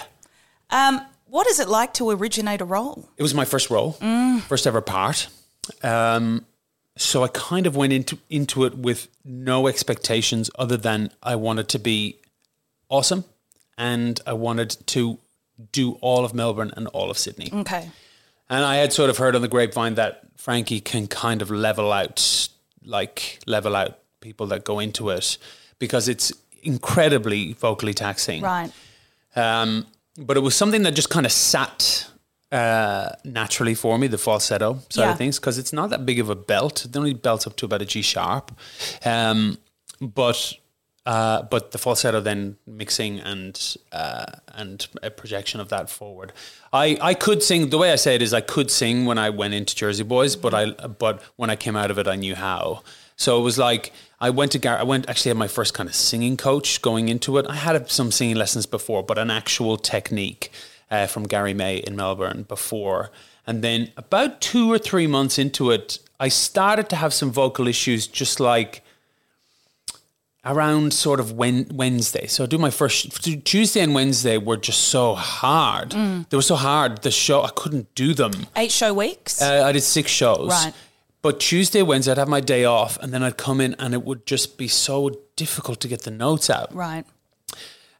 Um, 0.69 1.01
what 1.25 1.45
is 1.47 1.59
it 1.59 1.67
like 1.67 1.93
to 1.95 2.09
originate 2.09 2.61
a 2.61 2.65
role? 2.65 3.09
It 3.17 3.21
was 3.21 3.33
my 3.33 3.45
first 3.45 3.69
role, 3.69 3.93
first 4.47 4.65
ever 4.65 4.81
part. 4.81 5.27
Um, 5.83 6.45
so 6.97 7.23
I 7.23 7.27
kind 7.29 7.65
of 7.65 7.75
went 7.75 7.93
into 7.93 8.17
into 8.29 8.65
it 8.65 8.77
with 8.77 9.07
no 9.23 9.67
expectations 9.67 10.49
other 10.57 10.75
than 10.75 11.11
I 11.23 11.35
wanted 11.35 11.69
to 11.69 11.79
be 11.79 12.19
awesome 12.89 13.23
and 13.79 14.19
I 14.27 14.33
wanted 14.33 14.77
to 14.87 15.17
do 15.71 15.93
all 16.01 16.23
of 16.23 16.33
Melbourne 16.35 16.71
and 16.77 16.87
all 16.89 17.09
of 17.09 17.17
Sydney. 17.17 17.49
Okay. 17.51 17.89
And 18.49 18.63
I 18.63 18.75
had 18.75 18.93
sort 18.93 19.09
of 19.09 19.17
heard 19.17 19.35
on 19.35 19.41
the 19.41 19.47
grapevine 19.47 19.95
that 19.95 20.21
Frankie 20.37 20.79
can 20.81 21.07
kind 21.07 21.41
of 21.41 21.49
level 21.49 21.91
out, 21.91 22.49
like 22.83 23.39
level 23.47 23.75
out 23.75 23.99
people 24.21 24.45
that 24.47 24.63
go 24.63 24.79
into 24.79 25.09
it 25.09 25.37
because 25.79 26.07
it's 26.07 26.31
incredibly 26.61 27.53
vocally 27.53 27.93
taxing. 27.93 28.41
Right. 28.43 28.71
Um, 29.35 29.85
but 30.17 30.35
it 30.37 30.41
was 30.41 30.55
something 30.55 30.83
that 30.83 30.91
just 30.95 31.09
kind 31.09 31.25
of 31.25 31.31
sat 31.31 32.07
uh, 32.51 33.09
naturally 33.23 33.75
for 33.75 33.97
me, 33.99 34.07
the 34.07 34.17
falsetto 34.17 34.79
side 34.89 35.03
Yeah. 35.03 35.11
of 35.11 35.17
things, 35.17 35.39
because 35.39 35.57
it's 35.57 35.71
not 35.71 35.89
that 35.91 36.05
big 36.05 36.19
of 36.19 36.29
a 36.29 36.35
belt. 36.35 36.85
It 36.85 36.97
only 36.97 37.13
belts 37.13 37.45
up 37.47 37.55
to 37.57 37.65
about 37.65 37.81
a 37.81 37.85
G 37.85 38.01
sharp. 38.01 38.51
Um, 39.05 39.57
but 40.01 40.53
uh, 41.09 41.41
but 41.41 41.71
the 41.71 41.79
falsetto 41.79 42.21
then 42.21 42.55
mixing 42.67 43.19
and 43.19 43.77
uh, 43.91 44.27
and 44.53 44.87
a 45.01 45.09
projection 45.09 45.59
of 45.59 45.69
that 45.69 45.89
forward. 45.89 46.31
I, 46.71 46.99
I 47.01 47.15
could 47.15 47.41
sing 47.41 47.71
the 47.71 47.79
way 47.79 47.91
I 47.91 47.95
say 47.95 48.13
it 48.13 48.21
is 48.21 48.31
I 48.31 48.41
could 48.41 48.69
sing 48.69 49.07
when 49.07 49.17
I 49.17 49.31
went 49.31 49.55
into 49.55 49.75
Jersey 49.75 50.03
Boys, 50.03 50.35
but 50.35 50.53
I 50.53 50.69
but 50.69 51.23
when 51.35 51.49
I 51.49 51.55
came 51.55 51.75
out 51.75 51.89
of 51.89 51.97
it 51.97 52.07
I 52.07 52.15
knew 52.15 52.35
how. 52.35 52.83
So 53.15 53.39
it 53.39 53.41
was 53.41 53.57
like 53.57 53.91
I 54.21 54.29
went 54.29 54.51
to 54.51 54.59
Gar- 54.59 54.77
I 54.77 54.83
went 54.83 55.09
actually 55.09 55.29
had 55.29 55.37
my 55.37 55.47
first 55.47 55.73
kind 55.73 55.89
of 55.89 55.95
singing 55.95 56.37
coach 56.37 56.79
going 56.79 57.09
into 57.09 57.39
it. 57.39 57.47
I 57.49 57.55
had 57.55 57.89
some 57.89 58.11
singing 58.11 58.35
lessons 58.35 58.67
before, 58.67 59.01
but 59.01 59.17
an 59.17 59.31
actual 59.31 59.77
technique 59.77 60.51
uh, 60.91 61.07
from 61.07 61.23
Gary 61.23 61.55
May 61.55 61.77
in 61.77 61.95
Melbourne 61.95 62.43
before. 62.43 63.09
And 63.47 63.63
then 63.63 63.91
about 63.97 64.41
two 64.41 64.71
or 64.71 64.77
three 64.77 65.07
months 65.07 65.39
into 65.39 65.71
it, 65.71 65.97
I 66.19 66.27
started 66.27 66.87
to 66.89 66.95
have 66.97 67.15
some 67.15 67.31
vocal 67.31 67.67
issues, 67.67 68.05
just 68.05 68.39
like 68.39 68.83
around 70.45 70.93
sort 70.93 71.19
of 71.19 71.33
Wednesday. 71.33 72.27
So 72.27 72.45
I 72.45 72.47
do 72.47 72.57
my 72.57 72.69
first 72.69 73.45
Tuesday 73.45 73.81
and 73.81 73.93
Wednesday 73.93 74.37
were 74.37 74.57
just 74.57 74.79
so 74.87 75.13
hard. 75.15 75.91
They 75.91 76.37
were 76.37 76.41
so 76.41 76.55
hard. 76.55 77.01
The 77.01 77.11
show 77.11 77.43
I 77.43 77.49
couldn't 77.55 77.93
do 77.93 78.13
them. 78.13 78.31
Eight 78.55 78.71
show 78.71 78.93
weeks. 78.93 79.41
Uh, 79.41 79.63
I 79.65 79.71
did 79.71 79.83
six 79.83 80.11
shows. 80.11 80.49
Right. 80.49 80.73
But 81.21 81.41
Tuesday, 81.41 81.81
Wednesday, 81.81 82.11
I'd 82.13 82.17
have 82.17 82.29
my 82.29 82.39
day 82.39 82.63
off, 82.63 82.97
and 83.01 83.13
then 83.13 83.23
I'd 83.23 83.35
come 83.35 83.59
in, 83.59 83.75
and 83.77 83.93
it 83.93 84.05
would 84.05 84.25
just 84.25 84.57
be 84.57 84.69
so 84.69 85.09
difficult 85.35 85.81
to 85.81 85.89
get 85.89 86.03
the 86.03 86.11
notes 86.11 86.49
out. 86.49 86.73
right. 86.73 87.05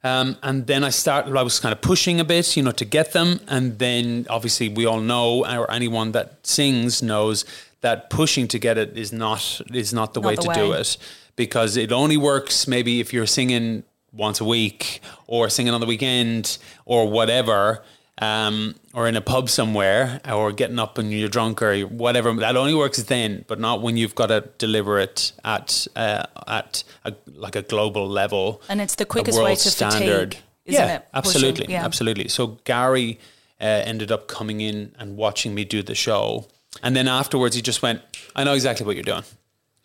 Um, 0.02 0.38
and 0.42 0.66
then 0.66 0.86
I 0.86 0.92
started, 0.92 1.36
I 1.36 1.44
was 1.44 1.60
kind 1.60 1.74
of 1.74 1.82
pushing 1.82 2.22
a 2.22 2.24
bit, 2.24 2.56
you 2.56 2.64
know, 2.64 2.72
to 2.72 2.86
get 2.86 3.12
them. 3.12 3.42
And 3.50 3.80
then 3.80 4.28
obviously 4.30 4.70
we 4.70 4.86
all 4.86 5.02
know, 5.02 5.46
or 5.46 5.70
anyone 5.70 6.14
that 6.14 6.48
sings 6.48 7.04
knows 7.04 7.44
that 7.82 8.10
pushing 8.10 8.48
to 8.48 8.60
get 8.60 8.78
it 8.78 8.98
is 8.98 9.12
not, 9.12 9.60
is 9.74 9.94
not 9.94 10.14
the 10.14 10.22
Not 10.22 10.28
way 10.28 10.36
the 10.36 10.42
to 10.44 10.54
do 10.54 10.72
it 10.72 10.98
because 11.40 11.78
it 11.78 11.94
only 11.94 12.18
works 12.18 12.68
maybe 12.68 13.00
if 13.00 13.14
you're 13.14 13.26
singing 13.26 13.84
once 14.12 14.42
a 14.42 14.44
week 14.44 15.00
or 15.26 15.50
singing 15.50 15.74
on 15.74 15.80
the 15.80 15.88
weekend 15.88 16.58
or 16.84 17.10
whatever. 17.10 17.82
Um, 18.22 18.76
or 18.94 19.08
in 19.08 19.16
a 19.16 19.22
pub 19.22 19.50
somewhere, 19.50 20.20
or 20.30 20.52
getting 20.52 20.78
up 20.78 20.98
and 20.98 21.10
you're 21.10 21.30
drunk 21.30 21.62
or 21.62 21.80
whatever. 21.84 22.34
That 22.34 22.58
only 22.58 22.74
works 22.74 23.02
then, 23.04 23.46
but 23.48 23.62
not 23.62 23.82
when 23.82 23.96
you've 23.96 24.14
got 24.14 24.28
to 24.28 24.42
deliver 24.58 25.00
it 25.00 25.32
at 25.46 25.88
uh, 25.96 26.26
at 26.46 26.84
a, 27.06 27.14
like 27.34 27.56
a 27.56 27.62
global 27.62 28.10
level 28.10 28.62
And 28.68 28.82
it's 28.82 28.96
the 28.96 29.06
quickest 29.06 29.42
way 29.42 29.56
to 29.56 29.70
standard. 29.72 30.34
fatigue, 30.34 30.44
isn't 30.66 30.88
yeah, 30.88 30.96
it? 30.98 31.08
Absolutely, 31.14 31.68
yeah. 31.70 31.86
absolutely. 31.86 32.28
So 32.28 32.58
Gary 32.66 33.20
uh, 33.62 33.64
ended 33.64 34.12
up 34.12 34.28
coming 34.28 34.60
in 34.60 34.94
and 35.00 35.16
watching 35.16 35.56
me 35.56 35.64
do 35.64 35.82
the 35.82 35.96
show, 35.96 36.46
and 36.84 36.98
then 36.98 37.08
afterwards 37.08 37.56
he 37.56 37.62
just 37.62 37.82
went, 37.82 38.02
"I 38.36 38.44
know 38.44 38.54
exactly 38.54 38.86
what 38.86 38.98
you're 38.98 39.12
doing. 39.14 39.24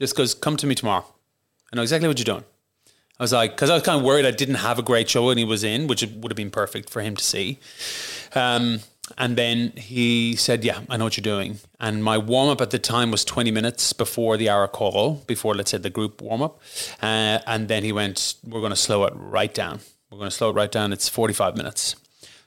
Just 0.00 0.16
goes, 0.16 0.34
come 0.34 0.56
to 0.56 0.66
me 0.66 0.74
tomorrow. 0.74 1.06
I 1.74 1.76
know 1.76 1.82
exactly 1.82 2.08
what 2.08 2.18
you're 2.18 2.24
doing." 2.24 2.44
I 3.18 3.22
was 3.22 3.32
like, 3.32 3.52
because 3.52 3.70
I 3.70 3.74
was 3.74 3.82
kind 3.84 3.98
of 3.98 4.04
worried 4.04 4.26
I 4.26 4.32
didn't 4.32 4.56
have 4.56 4.78
a 4.78 4.82
great 4.82 5.08
show 5.08 5.30
and 5.30 5.38
he 5.38 5.44
was 5.44 5.62
in, 5.62 5.86
which 5.86 6.02
would 6.02 6.32
have 6.32 6.36
been 6.36 6.50
perfect 6.50 6.90
for 6.90 7.00
him 7.00 7.14
to 7.14 7.22
see. 7.22 7.60
Um, 8.34 8.80
and 9.16 9.36
then 9.36 9.70
he 9.76 10.34
said, 10.34 10.64
Yeah, 10.64 10.80
I 10.88 10.96
know 10.96 11.04
what 11.04 11.16
you're 11.16 11.22
doing. 11.22 11.58
And 11.78 12.02
my 12.02 12.18
warm 12.18 12.48
up 12.48 12.60
at 12.60 12.70
the 12.70 12.78
time 12.78 13.12
was 13.12 13.24
20 13.24 13.52
minutes 13.52 13.92
before 13.92 14.36
the 14.36 14.48
hour 14.48 14.66
call, 14.66 15.22
before, 15.26 15.54
let's 15.54 15.70
say, 15.70 15.78
the 15.78 15.90
group 15.90 16.22
warm 16.22 16.42
up. 16.42 16.60
Uh, 17.00 17.38
and 17.46 17.68
then 17.68 17.84
he 17.84 17.92
went, 17.92 18.34
We're 18.42 18.60
going 18.60 18.70
to 18.70 18.76
slow 18.76 19.04
it 19.04 19.12
right 19.14 19.52
down. 19.52 19.80
We're 20.10 20.18
going 20.18 20.30
to 20.30 20.36
slow 20.36 20.50
it 20.50 20.54
right 20.54 20.72
down. 20.72 20.92
It's 20.92 21.08
45 21.08 21.56
minutes. 21.56 21.96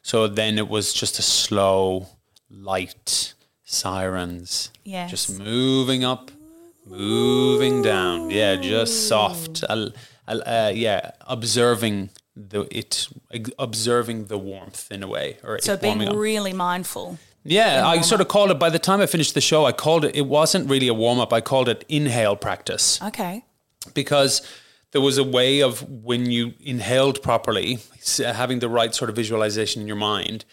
So 0.01 0.27
then 0.27 0.57
it 0.57 0.67
was 0.67 0.93
just 0.93 1.19
a 1.19 1.21
slow, 1.21 2.07
light 2.49 3.33
sirens. 3.63 4.71
Yes. 4.83 5.11
Just 5.11 5.39
moving 5.39 6.03
up, 6.03 6.31
moving 6.89 7.81
down. 7.81 8.29
Yeah, 8.29 8.55
just 8.55 9.07
soft. 9.07 9.63
Uh, 9.67 9.89
uh, 10.27 10.71
yeah, 10.73 11.11
observing 11.27 12.09
the 12.35 12.67
it 12.75 13.07
observing 13.57 14.25
the 14.25 14.37
warmth 14.37 14.91
in 14.91 15.03
a 15.03 15.07
way, 15.07 15.37
or 15.43 15.59
So 15.61 15.75
being 15.77 16.07
up. 16.07 16.15
really 16.15 16.53
mindful. 16.53 17.17
Yeah, 17.43 17.87
I 17.87 18.01
sort 18.01 18.19
of 18.21 18.27
called 18.27 18.51
it. 18.51 18.59
By 18.59 18.69
the 18.69 18.79
time 18.79 18.99
I 18.99 19.05
finished 19.05 19.33
the 19.33 19.41
show, 19.41 19.65
I 19.65 19.71
called 19.71 20.03
it. 20.03 20.15
It 20.15 20.27
wasn't 20.27 20.69
really 20.69 20.87
a 20.89 20.93
warm 20.93 21.19
up. 21.19 21.31
I 21.31 21.39
called 21.41 21.69
it 21.69 21.85
inhale 21.87 22.35
practice 22.35 23.01
Okay. 23.01 23.45
because 23.93 24.41
there 24.91 24.99
was 25.01 25.17
a 25.17 25.23
way 25.23 25.61
of 25.61 25.81
when 25.89 26.29
you 26.29 26.53
inhaled 26.59 27.21
properly, 27.21 27.79
having 28.17 28.59
the 28.59 28.67
right 28.67 28.93
sort 28.93 29.09
of 29.09 29.15
visualization 29.15 29.81
in 29.81 29.87
your 29.87 29.95
mind, 29.97 30.43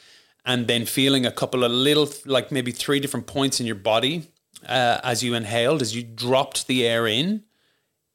and 0.47 0.69
then 0.69 0.87
feeling 0.87 1.27
a 1.27 1.33
couple 1.33 1.65
of 1.65 1.73
little, 1.73 2.09
like 2.27 2.53
maybe 2.53 2.71
three 2.71 3.01
different 3.01 3.27
points 3.27 3.59
in 3.61 3.67
your 3.67 3.75
body 3.77 4.31
uh, 4.67 5.01
as 5.03 5.23
you 5.23 5.35
inhaled, 5.35 5.83
as 5.83 5.95
you 5.95 6.03
dropped 6.03 6.67
the 6.67 6.87
air 6.87 7.07
in, 7.07 7.43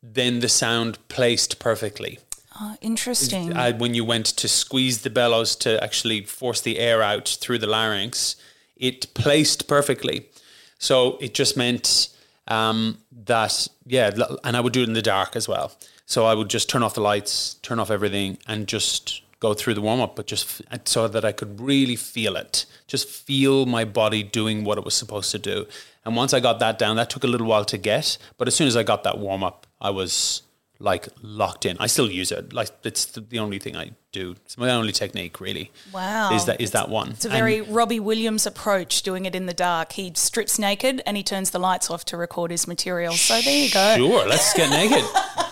then 0.01 0.39
the 0.39 0.49
sound 0.49 0.97
placed 1.07 1.59
perfectly. 1.59 2.19
Oh, 2.59 2.75
interesting. 2.81 3.55
Uh, 3.55 3.73
when 3.73 3.93
you 3.93 4.03
went 4.03 4.25
to 4.25 4.47
squeeze 4.47 5.01
the 5.01 5.09
bellows 5.09 5.55
to 5.57 5.81
actually 5.83 6.23
force 6.23 6.61
the 6.61 6.79
air 6.79 7.01
out 7.01 7.37
through 7.41 7.59
the 7.59 7.67
larynx, 7.67 8.35
it 8.75 9.13
placed 9.13 9.67
perfectly. 9.67 10.29
So 10.77 11.17
it 11.21 11.33
just 11.33 11.55
meant 11.55 12.09
um, 12.47 12.97
that, 13.25 13.67
yeah, 13.85 14.11
and 14.43 14.57
I 14.57 14.61
would 14.61 14.73
do 14.73 14.81
it 14.81 14.87
in 14.87 14.93
the 14.93 15.01
dark 15.01 15.35
as 15.35 15.47
well. 15.47 15.73
So 16.05 16.25
I 16.25 16.33
would 16.33 16.49
just 16.49 16.69
turn 16.69 16.81
off 16.83 16.95
the 16.95 17.01
lights, 17.01 17.55
turn 17.55 17.79
off 17.79 17.91
everything, 17.91 18.39
and 18.47 18.67
just 18.67 19.21
go 19.39 19.53
through 19.53 19.73
the 19.73 19.81
warm 19.81 20.01
up, 20.01 20.15
but 20.15 20.27
just 20.27 20.63
f- 20.71 20.79
so 20.85 21.07
that 21.07 21.23
I 21.23 21.31
could 21.31 21.61
really 21.61 21.95
feel 21.95 22.35
it, 22.35 22.65
just 22.87 23.07
feel 23.07 23.65
my 23.65 23.85
body 23.85 24.23
doing 24.23 24.63
what 24.63 24.77
it 24.77 24.83
was 24.83 24.95
supposed 24.95 25.31
to 25.31 25.39
do. 25.39 25.65
And 26.09 26.15
once 26.15 26.33
I 26.33 26.39
got 26.39 26.57
that 26.57 26.79
down, 26.79 26.95
that 26.95 27.11
took 27.11 27.23
a 27.23 27.27
little 27.27 27.45
while 27.45 27.63
to 27.65 27.77
get, 27.77 28.17
but 28.39 28.47
as 28.47 28.55
soon 28.55 28.67
as 28.67 28.75
I 28.75 28.81
got 28.81 29.03
that 29.03 29.19
warm 29.19 29.43
up, 29.43 29.67
I 29.79 29.91
was 29.91 30.41
like 30.79 31.07
locked 31.21 31.67
in. 31.67 31.77
I 31.79 31.85
still 31.85 32.09
use 32.09 32.31
it. 32.31 32.51
Like 32.51 32.71
it's 32.83 33.05
the, 33.05 33.37
only 33.37 33.59
thing 33.59 33.75
I 33.75 33.91
do. 34.11 34.35
It's 34.43 34.57
my 34.57 34.71
only 34.71 34.91
technique, 34.91 35.39
really. 35.39 35.71
Wow. 35.93 36.33
Is 36.33 36.45
that 36.45 36.59
is 36.59 36.71
that 36.71 36.89
one? 36.89 37.11
It's 37.11 37.25
a 37.25 37.29
very 37.29 37.61
Robbie 37.61 37.99
Williams 37.99 38.47
approach, 38.47 39.03
doing 39.03 39.25
it 39.25 39.35
in 39.35 39.45
the 39.45 39.53
dark. 39.53 39.91
He 39.91 40.11
strips 40.15 40.57
naked 40.57 41.03
and 41.05 41.15
he 41.15 41.21
turns 41.21 41.51
the 41.51 41.59
lights 41.59 41.91
off 41.91 42.03
to 42.05 42.17
record 42.17 42.49
his 42.49 42.67
material. 42.67 43.13
So 43.13 43.39
there 43.39 43.65
you 43.65 43.71
go. 43.71 43.95
Sure, 43.97 44.27
let's 44.27 44.51
get 44.55 44.71
naked. 44.71 45.05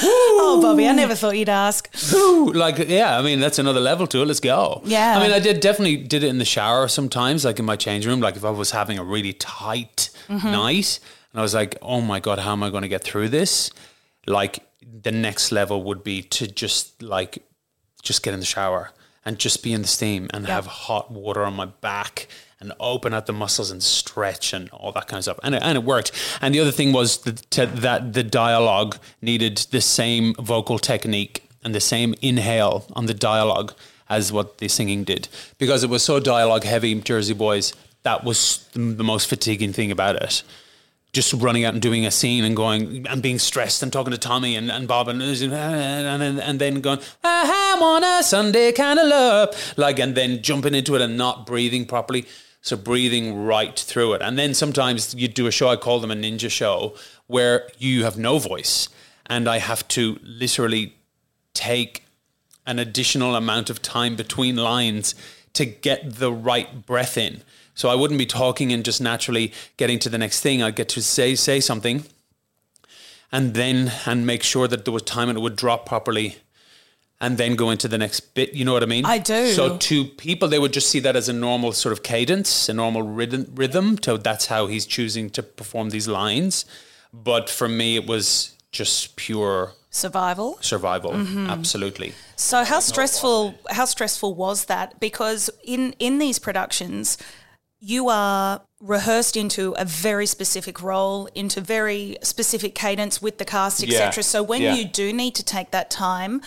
Oh, 0.00 0.58
Bobby, 0.62 0.88
I 0.88 0.92
never 0.92 1.14
thought 1.14 1.36
you'd 1.36 1.48
ask. 1.48 1.88
Ooh, 2.14 2.52
like 2.52 2.78
yeah, 2.88 3.18
I 3.18 3.22
mean 3.22 3.40
that's 3.40 3.58
another 3.58 3.80
level 3.80 4.06
to 4.08 4.22
it. 4.22 4.26
Let's 4.26 4.40
go. 4.40 4.82
Yeah. 4.84 5.16
I 5.18 5.22
mean 5.22 5.30
I 5.32 5.38
did 5.38 5.60
definitely 5.60 5.96
did 5.98 6.22
it 6.24 6.28
in 6.28 6.38
the 6.38 6.44
shower 6.44 6.88
sometimes, 6.88 7.44
like 7.44 7.58
in 7.58 7.64
my 7.64 7.76
change 7.76 8.06
room. 8.06 8.20
Like 8.20 8.36
if 8.36 8.44
I 8.44 8.50
was 8.50 8.70
having 8.72 8.98
a 8.98 9.04
really 9.04 9.32
tight 9.34 10.10
Mm-hmm. 10.28 10.50
night 10.52 11.00
and 11.32 11.40
I 11.40 11.42
was 11.42 11.52
like, 11.54 11.76
oh 11.82 12.00
my 12.00 12.18
god, 12.18 12.38
how 12.38 12.52
am 12.52 12.62
I 12.62 12.70
going 12.70 12.80
to 12.82 12.88
get 12.88 13.04
through 13.04 13.28
this? 13.28 13.70
Like 14.26 14.60
the 15.02 15.12
next 15.12 15.52
level 15.52 15.82
would 15.82 16.02
be 16.02 16.22
to 16.22 16.46
just 16.46 17.02
like 17.02 17.42
just 18.02 18.22
get 18.22 18.32
in 18.32 18.40
the 18.40 18.46
shower 18.46 18.90
and 19.24 19.38
just 19.38 19.62
be 19.62 19.72
in 19.72 19.82
the 19.82 19.88
steam 19.88 20.28
and 20.32 20.46
have 20.46 20.66
hot 20.66 21.10
water 21.10 21.44
on 21.44 21.54
my 21.54 21.66
back 21.66 22.28
and 22.60 22.72
open 22.80 23.12
out 23.12 23.26
the 23.26 23.32
muscles 23.32 23.70
and 23.70 23.82
stretch 23.82 24.52
and 24.52 24.70
all 24.70 24.92
that 24.92 25.06
kind 25.06 25.18
of 25.18 25.24
stuff. 25.24 25.40
And 25.42 25.54
it, 25.54 25.62
and 25.62 25.76
it 25.76 25.84
worked. 25.84 26.12
And 26.40 26.54
the 26.54 26.60
other 26.60 26.70
thing 26.70 26.92
was 26.92 27.18
that, 27.18 27.38
to, 27.52 27.66
that 27.66 28.12
the 28.12 28.22
dialogue 28.22 28.96
needed 29.20 29.58
the 29.70 29.80
same 29.80 30.34
vocal 30.34 30.78
technique 30.78 31.48
and 31.62 31.74
the 31.74 31.80
same 31.80 32.14
inhale 32.20 32.86
on 32.92 33.06
the 33.06 33.14
dialogue 33.14 33.74
as 34.08 34.32
what 34.32 34.58
the 34.58 34.68
singing 34.68 35.04
did 35.04 35.28
because 35.58 35.82
it 35.82 35.90
was 35.90 36.02
so 36.02 36.20
dialogue 36.20 36.64
heavy, 36.64 36.94
Jersey 37.00 37.34
Boys. 37.34 37.72
That 38.02 38.22
was 38.22 38.68
the 38.74 39.04
most 39.04 39.28
fatiguing 39.28 39.72
thing 39.72 39.90
about 39.90 40.16
it 40.16 40.42
just 41.14 41.32
running 41.32 41.64
out 41.64 41.72
and 41.72 41.80
doing 41.80 42.04
a 42.04 42.10
scene 42.10 42.44
and 42.44 42.54
going 42.54 43.06
and 43.08 43.22
being 43.22 43.38
stressed 43.38 43.82
and 43.82 43.92
talking 43.92 44.10
to 44.10 44.18
Tommy 44.18 44.56
and, 44.56 44.70
and 44.70 44.86
Bob 44.86 45.08
and 45.08 45.22
and 45.22 45.52
and, 45.52 46.40
and 46.40 46.58
then 46.58 46.80
going 46.80 46.98
I'm 47.22 47.82
on 47.82 48.04
a 48.04 48.22
Sunday 48.22 48.72
kind 48.72 48.98
of 48.98 49.06
love 49.06 49.74
like 49.76 49.98
and 49.98 50.14
then 50.14 50.42
jumping 50.42 50.74
into 50.74 50.94
it 50.94 51.00
and 51.00 51.16
not 51.16 51.46
breathing 51.46 51.86
properly 51.86 52.26
so 52.60 52.76
breathing 52.76 53.44
right 53.44 53.78
through 53.78 54.14
it 54.14 54.22
and 54.22 54.38
then 54.38 54.52
sometimes 54.52 55.14
you 55.14 55.28
do 55.28 55.46
a 55.46 55.50
show 55.50 55.68
I 55.68 55.76
call 55.76 56.00
them 56.00 56.10
a 56.10 56.16
ninja 56.16 56.50
show 56.50 56.94
where 57.28 57.70
you 57.78 58.04
have 58.04 58.18
no 58.18 58.38
voice 58.38 58.88
and 59.26 59.48
I 59.48 59.58
have 59.58 59.86
to 59.88 60.18
literally 60.22 60.96
take 61.54 62.04
an 62.66 62.78
additional 62.78 63.36
amount 63.36 63.70
of 63.70 63.82
time 63.82 64.16
between 64.16 64.56
lines 64.56 65.14
to 65.54 65.64
get 65.64 66.16
the 66.16 66.32
right 66.32 66.84
breath 66.84 67.16
in. 67.16 67.42
So 67.74 67.88
I 67.88 67.94
wouldn't 67.94 68.18
be 68.18 68.26
talking 68.26 68.72
and 68.72 68.84
just 68.84 69.00
naturally 69.00 69.52
getting 69.76 69.98
to 70.00 70.08
the 70.08 70.18
next 70.18 70.40
thing. 70.40 70.62
I'd 70.62 70.76
get 70.76 70.88
to 70.90 71.02
say 71.02 71.34
say 71.34 71.60
something 71.60 72.04
and 73.32 73.54
then 73.54 73.92
and 74.06 74.26
make 74.26 74.42
sure 74.42 74.68
that 74.68 74.84
there 74.84 74.92
was 74.92 75.02
time 75.02 75.28
and 75.28 75.36
it 75.36 75.40
would 75.40 75.56
drop 75.56 75.86
properly 75.86 76.36
and 77.20 77.36
then 77.38 77.56
go 77.56 77.70
into 77.70 77.88
the 77.88 77.98
next 77.98 78.34
bit. 78.34 78.54
You 78.54 78.64
know 78.64 78.72
what 78.72 78.82
I 78.82 78.86
mean? 78.86 79.04
I 79.04 79.18
do. 79.18 79.52
So 79.52 79.76
to 79.76 80.04
people 80.04 80.46
they 80.48 80.58
would 80.58 80.72
just 80.72 80.88
see 80.88 81.00
that 81.00 81.16
as 81.16 81.28
a 81.28 81.32
normal 81.32 81.72
sort 81.72 81.92
of 81.92 82.02
cadence, 82.02 82.68
a 82.68 82.74
normal 82.74 83.02
rhythm 83.02 83.46
rhythm. 83.54 83.98
So 84.02 84.16
that's 84.16 84.46
how 84.46 84.66
he's 84.66 84.86
choosing 84.86 85.30
to 85.30 85.42
perform 85.42 85.90
these 85.90 86.06
lines. 86.06 86.64
But 87.12 87.50
for 87.50 87.68
me 87.68 87.96
it 87.96 88.06
was 88.06 88.54
just 88.70 89.16
pure 89.16 89.72
Survival. 89.90 90.58
survival. 90.60 91.12
Mm-hmm. 91.12 91.48
Absolutely. 91.48 92.14
So 92.36 92.64
how 92.64 92.80
stressful 92.80 93.54
how 93.70 93.84
stressful 93.84 94.34
was 94.34 94.64
that? 94.66 95.00
Because 95.00 95.50
in 95.62 95.94
in 95.98 96.18
these 96.18 96.38
productions, 96.40 97.16
you 97.86 98.08
are 98.08 98.62
rehearsed 98.80 99.36
into 99.36 99.72
a 99.76 99.84
very 99.84 100.26
specific 100.26 100.80
role, 100.82 101.28
into 101.34 101.60
very 101.60 102.16
specific 102.22 102.74
cadence 102.74 103.20
with 103.20 103.36
the 103.38 103.44
cast, 103.44 103.82
etc. 103.82 104.06
Yeah. 104.16 104.20
So 104.22 104.42
when 104.42 104.62
Yeah. 104.62 104.74
you 104.74 104.84
do 104.86 105.12
need 105.12 105.34
to 105.34 105.42
take 105.42 105.70
that 105.70 105.90
time, 105.90 106.40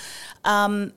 um, 0.44 0.94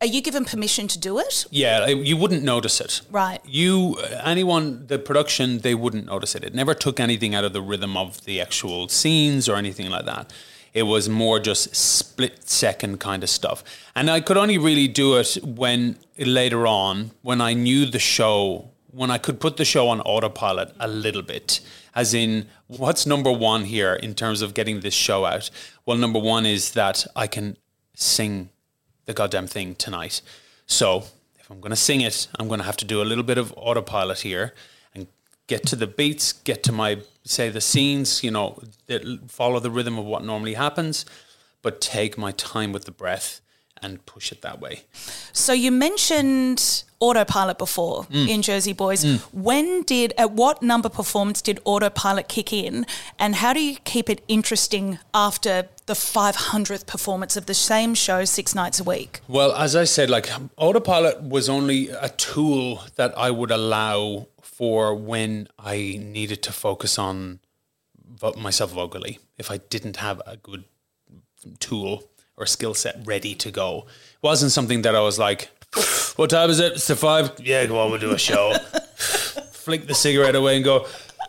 are 0.00 0.06
you 0.06 0.20
given 0.22 0.44
permission 0.44 0.88
to 0.88 0.98
do 0.98 1.18
it? 1.18 1.44
Yeah, 1.50 1.86
you 1.86 2.16
wouldn't 2.16 2.42
notice 2.42 2.80
it. 2.80 3.02
Right. 3.10 3.40
You, 3.44 3.98
anyone, 4.24 4.86
the 4.88 4.98
production, 4.98 5.58
they 5.60 5.74
wouldn't 5.74 6.06
notice 6.06 6.34
it. 6.34 6.42
It 6.42 6.54
never 6.54 6.74
took 6.74 6.98
anything 6.98 7.34
out 7.34 7.44
of 7.44 7.52
the 7.52 7.62
rhythm 7.62 7.96
of 7.96 8.24
the 8.24 8.40
actual 8.40 8.88
scenes 8.88 9.48
or 9.48 9.56
anything 9.56 9.90
like 9.90 10.06
that. 10.06 10.32
It 10.74 10.84
was 10.84 11.08
more 11.08 11.38
just 11.38 11.76
split 11.76 12.48
second 12.48 12.98
kind 12.98 13.22
of 13.22 13.28
stuff. 13.30 13.62
And 13.94 14.10
I 14.10 14.20
could 14.20 14.38
only 14.38 14.58
really 14.58 14.88
do 14.88 15.16
it 15.18 15.38
when 15.44 15.98
later 16.18 16.66
on, 16.66 17.12
when 17.20 17.40
I 17.40 17.52
knew 17.52 17.84
the 17.86 17.98
show, 18.00 18.71
when 18.92 19.10
I 19.10 19.18
could 19.18 19.40
put 19.40 19.56
the 19.56 19.64
show 19.64 19.88
on 19.88 20.00
autopilot 20.02 20.72
a 20.78 20.86
little 20.86 21.22
bit. 21.22 21.60
As 21.94 22.14
in, 22.14 22.48
what's 22.68 23.06
number 23.06 23.32
one 23.32 23.64
here 23.64 23.94
in 23.94 24.14
terms 24.14 24.42
of 24.42 24.54
getting 24.54 24.80
this 24.80 24.94
show 24.94 25.24
out? 25.24 25.50
Well, 25.84 25.96
number 25.96 26.18
one 26.18 26.46
is 26.46 26.72
that 26.72 27.06
I 27.16 27.26
can 27.26 27.56
sing 27.94 28.50
the 29.06 29.14
goddamn 29.14 29.46
thing 29.46 29.74
tonight. 29.74 30.20
So 30.66 31.04
if 31.38 31.50
I'm 31.50 31.60
going 31.60 31.70
to 31.70 31.76
sing 31.76 32.00
it, 32.02 32.28
I'm 32.38 32.48
going 32.48 32.60
to 32.60 32.66
have 32.66 32.76
to 32.78 32.84
do 32.84 33.02
a 33.02 33.04
little 33.04 33.24
bit 33.24 33.38
of 33.38 33.52
autopilot 33.56 34.20
here 34.20 34.54
and 34.94 35.06
get 35.46 35.66
to 35.66 35.76
the 35.76 35.86
beats, 35.86 36.32
get 36.32 36.62
to 36.64 36.72
my, 36.72 36.98
say, 37.24 37.48
the 37.48 37.60
scenes, 37.60 38.22
you 38.22 38.30
know, 38.30 38.62
that 38.86 39.30
follow 39.30 39.58
the 39.58 39.70
rhythm 39.70 39.98
of 39.98 40.04
what 40.04 40.24
normally 40.24 40.54
happens, 40.54 41.04
but 41.62 41.80
take 41.80 42.16
my 42.16 42.32
time 42.32 42.72
with 42.72 42.84
the 42.84 42.92
breath 42.92 43.40
and 43.82 44.06
push 44.06 44.30
it 44.30 44.42
that 44.42 44.60
way. 44.60 44.82
So 45.32 45.52
you 45.52 45.72
mentioned 45.72 46.84
autopilot 47.06 47.58
before 47.66 47.98
Mm. 48.10 48.28
in 48.34 48.38
Jersey 48.48 48.72
Boys. 48.84 49.00
When 49.48 49.82
did 49.94 50.10
at 50.22 50.30
what 50.42 50.56
number 50.72 50.88
performance 51.00 51.40
did 51.48 51.56
autopilot 51.64 52.26
kick 52.28 52.52
in 52.64 52.74
and 53.22 53.30
how 53.42 53.52
do 53.56 53.60
you 53.68 53.76
keep 53.92 54.06
it 54.14 54.20
interesting 54.28 54.86
after 55.28 55.54
the 55.86 55.94
500th 55.94 56.86
performance 56.94 57.34
of 57.40 57.44
the 57.46 57.54
same 57.54 57.94
show 58.06 58.24
6 58.24 58.54
nights 58.54 58.78
a 58.80 58.84
week? 58.94 59.12
Well, 59.28 59.50
as 59.66 59.74
I 59.74 59.84
said, 59.96 60.08
like 60.16 60.26
autopilot 60.56 61.16
was 61.36 61.48
only 61.48 61.80
a 62.08 62.08
tool 62.30 62.82
that 63.00 63.12
I 63.26 63.30
would 63.38 63.50
allow 63.50 64.28
for 64.58 64.94
when 64.94 65.48
I 65.58 65.76
needed 66.18 66.40
to 66.44 66.52
focus 66.52 66.98
on 67.08 67.40
myself 68.36 68.70
vocally. 68.82 69.18
If 69.42 69.50
I 69.50 69.58
didn't 69.74 69.96
have 69.96 70.18
a 70.34 70.36
good 70.36 70.64
tool 71.58 71.92
or 72.36 72.46
skill 72.46 72.74
set 72.74 72.94
ready 73.04 73.34
to 73.44 73.50
go, 73.50 73.70
it 74.14 74.22
wasn't 74.22 74.52
something 74.52 74.82
that 74.82 74.94
I 74.94 75.00
was 75.00 75.18
like, 75.18 75.50
"What 76.16 76.30
time 76.30 76.50
is 76.50 76.60
it? 76.60 76.72
It's 76.72 76.86
the 76.86 76.96
five. 76.96 77.32
Yeah, 77.40 77.66
come 77.66 77.76
on, 77.76 77.90
we'll 77.90 78.00
do 78.00 78.10
a 78.12 78.18
show." 78.18 78.52
Flick 79.52 79.86
the 79.86 79.94
cigarette 79.94 80.34
away 80.34 80.56
and 80.56 80.64
go. 80.64 80.86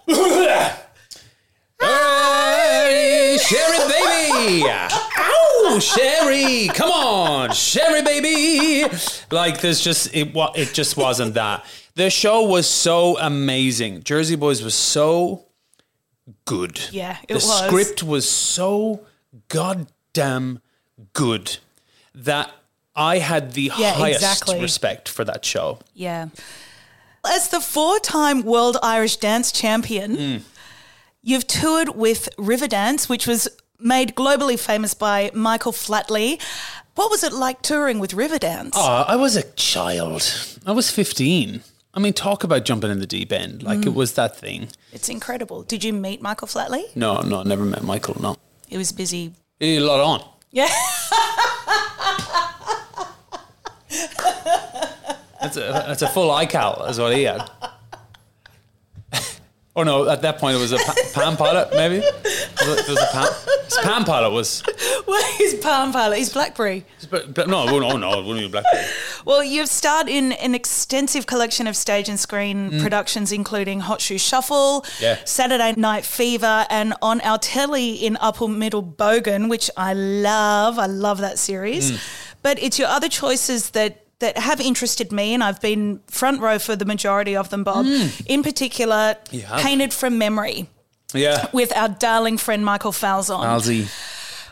Hey, 1.80 3.38
Sherry 3.42 3.78
baby! 3.90 4.64
Ow, 4.70 5.80
Sherry! 5.80 6.68
Come 6.70 6.92
on, 6.92 7.52
Sherry 7.54 8.02
baby! 8.02 8.86
Like 9.32 9.62
there's 9.62 9.82
just 9.82 10.14
it. 10.16 10.34
wa- 10.34 10.52
It 10.56 10.74
just 10.74 10.98
wasn't 10.98 11.34
that. 11.36 11.66
The 11.96 12.10
show 12.10 12.44
was 12.44 12.68
so 12.68 13.18
amazing. 13.20 14.04
Jersey 14.04 14.36
Boys 14.36 14.64
was 14.64 14.74
so 14.76 15.46
good. 16.46 16.80
Yeah, 16.92 17.18
it 17.24 17.28
the 17.30 17.34
was. 17.36 17.66
script 17.66 18.04
was 18.04 18.30
so 18.30 19.02
goddamn 19.50 20.62
good 21.14 21.58
that 22.16 22.52
I 22.96 23.18
had 23.20 23.54
the 23.54 23.72
Yeah, 23.78 23.94
highest 23.94 24.22
exactly. 24.22 24.62
respect 24.62 25.10
for 25.10 25.24
that 25.26 25.44
show. 25.46 25.80
Yeah. 25.94 26.28
As 27.26 27.48
the 27.50 27.62
four-time 27.62 28.44
World 28.44 28.78
Irish 28.84 29.16
Dance 29.18 29.52
Champion, 29.52 30.18
Mm. 30.18 30.42
you've 31.22 31.48
toured 31.48 31.96
with 31.96 32.30
Riverdance, 32.38 33.08
which 33.10 33.26
was 33.26 33.48
made 33.80 34.14
globally 34.16 34.60
famous 34.60 34.94
by 34.94 35.32
Michael 35.34 35.72
Flatley. 35.72 36.40
What 36.96 37.10
was 37.10 37.24
it 37.24 37.34
like 37.34 37.62
touring 37.64 37.98
with 38.00 38.12
Riverdance? 38.12 38.72
Oh, 38.76 39.06
I 39.08 39.16
was 39.16 39.36
a 39.36 39.44
child. 39.54 40.22
I 40.66 40.72
was 40.72 40.92
15. 40.92 41.64
I 41.96 42.00
mean, 42.00 42.14
talk 42.14 42.44
about 42.44 42.66
jumping 42.66 42.92
in 42.92 43.00
the 43.00 43.08
deep 43.08 43.32
end. 43.32 43.64
Like 43.64 43.80
Mm. 43.80 43.88
it 43.88 43.94
was 43.96 44.14
that 44.14 44.38
thing. 44.38 44.70
It's 44.92 45.10
incredible. 45.10 45.64
Did 45.64 45.84
you 45.84 45.94
meet 45.94 46.22
Michael 46.22 46.48
Flatley? 46.48 46.86
No, 46.96 47.22
no, 47.22 47.40
I 47.40 47.44
never 47.44 47.64
met 47.66 47.84
Michael. 47.84 48.18
No, 48.22 48.36
He 48.68 48.78
was 48.78 48.92
busy. 48.92 49.32
he 49.60 49.76
had 49.76 49.84
a 49.84 49.86
lot 49.86 50.00
on. 50.00 50.24
Yeah. 50.52 50.70
That's 55.44 55.58
a 55.58 55.60
that's 55.88 56.02
a 56.02 56.08
full 56.08 56.30
iCal 56.30 56.90
is 56.90 56.98
what 57.00 57.16
he 57.16 57.24
had. 57.24 57.48
oh 59.76 59.84
no, 59.84 60.08
at 60.10 60.22
that 60.22 60.38
point 60.40 60.56
it 60.58 60.60
was 60.60 60.72
a 60.72 60.78
pa- 60.78 60.96
Palm 61.14 61.36
Pilot, 61.38 61.70
maybe. 61.74 61.98
Was 62.00 62.80
it, 62.80 62.90
was 62.90 63.02
a 63.02 63.06
Palm, 63.12 63.28
his 63.66 63.78
Palm 63.82 64.06
Pilot 64.06 64.30
was, 64.32 64.64
well, 65.08 65.24
he's 65.38 65.56
Palm 65.56 65.92
Pilot. 65.92 66.18
He's 66.20 66.32
Blackberry. 66.32 66.86
but, 67.10 67.34
but 67.34 67.48
no, 67.50 67.66
no, 67.80 67.98
no, 67.98 68.20
it 68.20 68.26
wouldn't 68.26 68.46
be 68.46 68.48
Blackberry. 68.52 68.86
Well, 69.26 69.44
you've 69.44 69.68
starred 69.70 70.08
in 70.10 70.32
an 70.34 70.54
extensive 70.56 71.26
collection 71.26 71.66
of 71.68 71.76
stage 71.76 72.08
and 72.08 72.20
screen 72.20 72.80
productions, 72.82 73.32
including 73.32 73.82
Hot 73.82 74.00
Shoe 74.02 74.18
Shuffle, 74.20 74.82
Mm. 74.84 75.02
Yeah. 75.02 75.20
Saturday 75.26 75.74
Night 75.76 76.06
Fever, 76.06 76.66
and 76.70 76.94
on 77.02 77.20
our 77.22 77.38
telly 77.38 77.94
in 77.94 78.18
Upper 78.22 78.48
Middle 78.48 78.84
Bogan, 78.84 79.50
which 79.50 79.70
I 79.76 79.94
love. 79.94 80.78
I 80.80 80.86
love 80.86 81.20
that 81.20 81.38
series. 81.40 81.92
Mm. 81.92 82.00
But 82.44 82.62
it's 82.62 82.78
your 82.78 82.90
other 82.90 83.10
choices 83.10 83.72
that 83.72 84.03
that 84.24 84.38
have 84.38 84.60
interested 84.62 85.12
me, 85.12 85.34
and 85.34 85.44
I've 85.44 85.62
been 85.62 86.00
front 86.08 86.40
row 86.42 86.58
for 86.60 86.76
the 86.76 86.86
majority 86.86 87.36
of 87.36 87.50
them, 87.50 87.64
Bob. 87.64 87.86
In 88.26 88.42
particular, 88.44 89.16
Mm. 89.32 89.42
Have. 89.44 89.62
Painted 89.62 89.94
from 89.94 90.18
Memory 90.18 90.68
Yeah, 91.14 91.48
with 91.54 91.72
our 91.76 91.90
darling 91.90 92.38
friend 92.40 92.64
Michael 92.66 92.92
Falzon. 92.94 93.44
Alzi. 93.46 93.88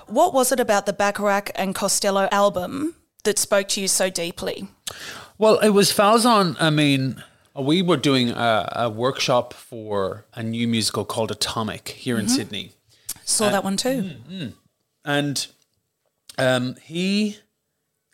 What 0.07 0.33
was 0.33 0.51
it 0.51 0.59
about 0.59 0.85
the 0.85 0.93
Bacharach 0.93 1.49
and 1.55 1.73
Costello 1.73 2.27
album 2.31 2.95
that 3.23 3.39
spoke 3.39 3.67
to 3.69 3.81
you 3.81 3.87
so 3.87 4.09
deeply? 4.09 4.67
Well, 5.37 5.57
it 5.59 5.69
was 5.69 5.91
Falzon. 5.91 6.55
I 6.59 6.69
mean, 6.69 7.23
we 7.55 7.81
were 7.81 7.97
doing 7.97 8.29
a, 8.31 8.69
a 8.75 8.89
workshop 8.89 9.53
for 9.53 10.25
a 10.33 10.43
new 10.43 10.67
musical 10.67 11.05
called 11.05 11.31
Atomic 11.31 11.89
here 11.89 12.15
Mm-hmm. 12.17 12.23
in 12.23 12.29
Sydney. 12.29 12.71
Saw 13.23 13.49
that 13.49 13.63
one 13.63 13.77
too. 13.77 14.11
and 15.05 15.47
um, 16.37 16.75
he 16.83 17.37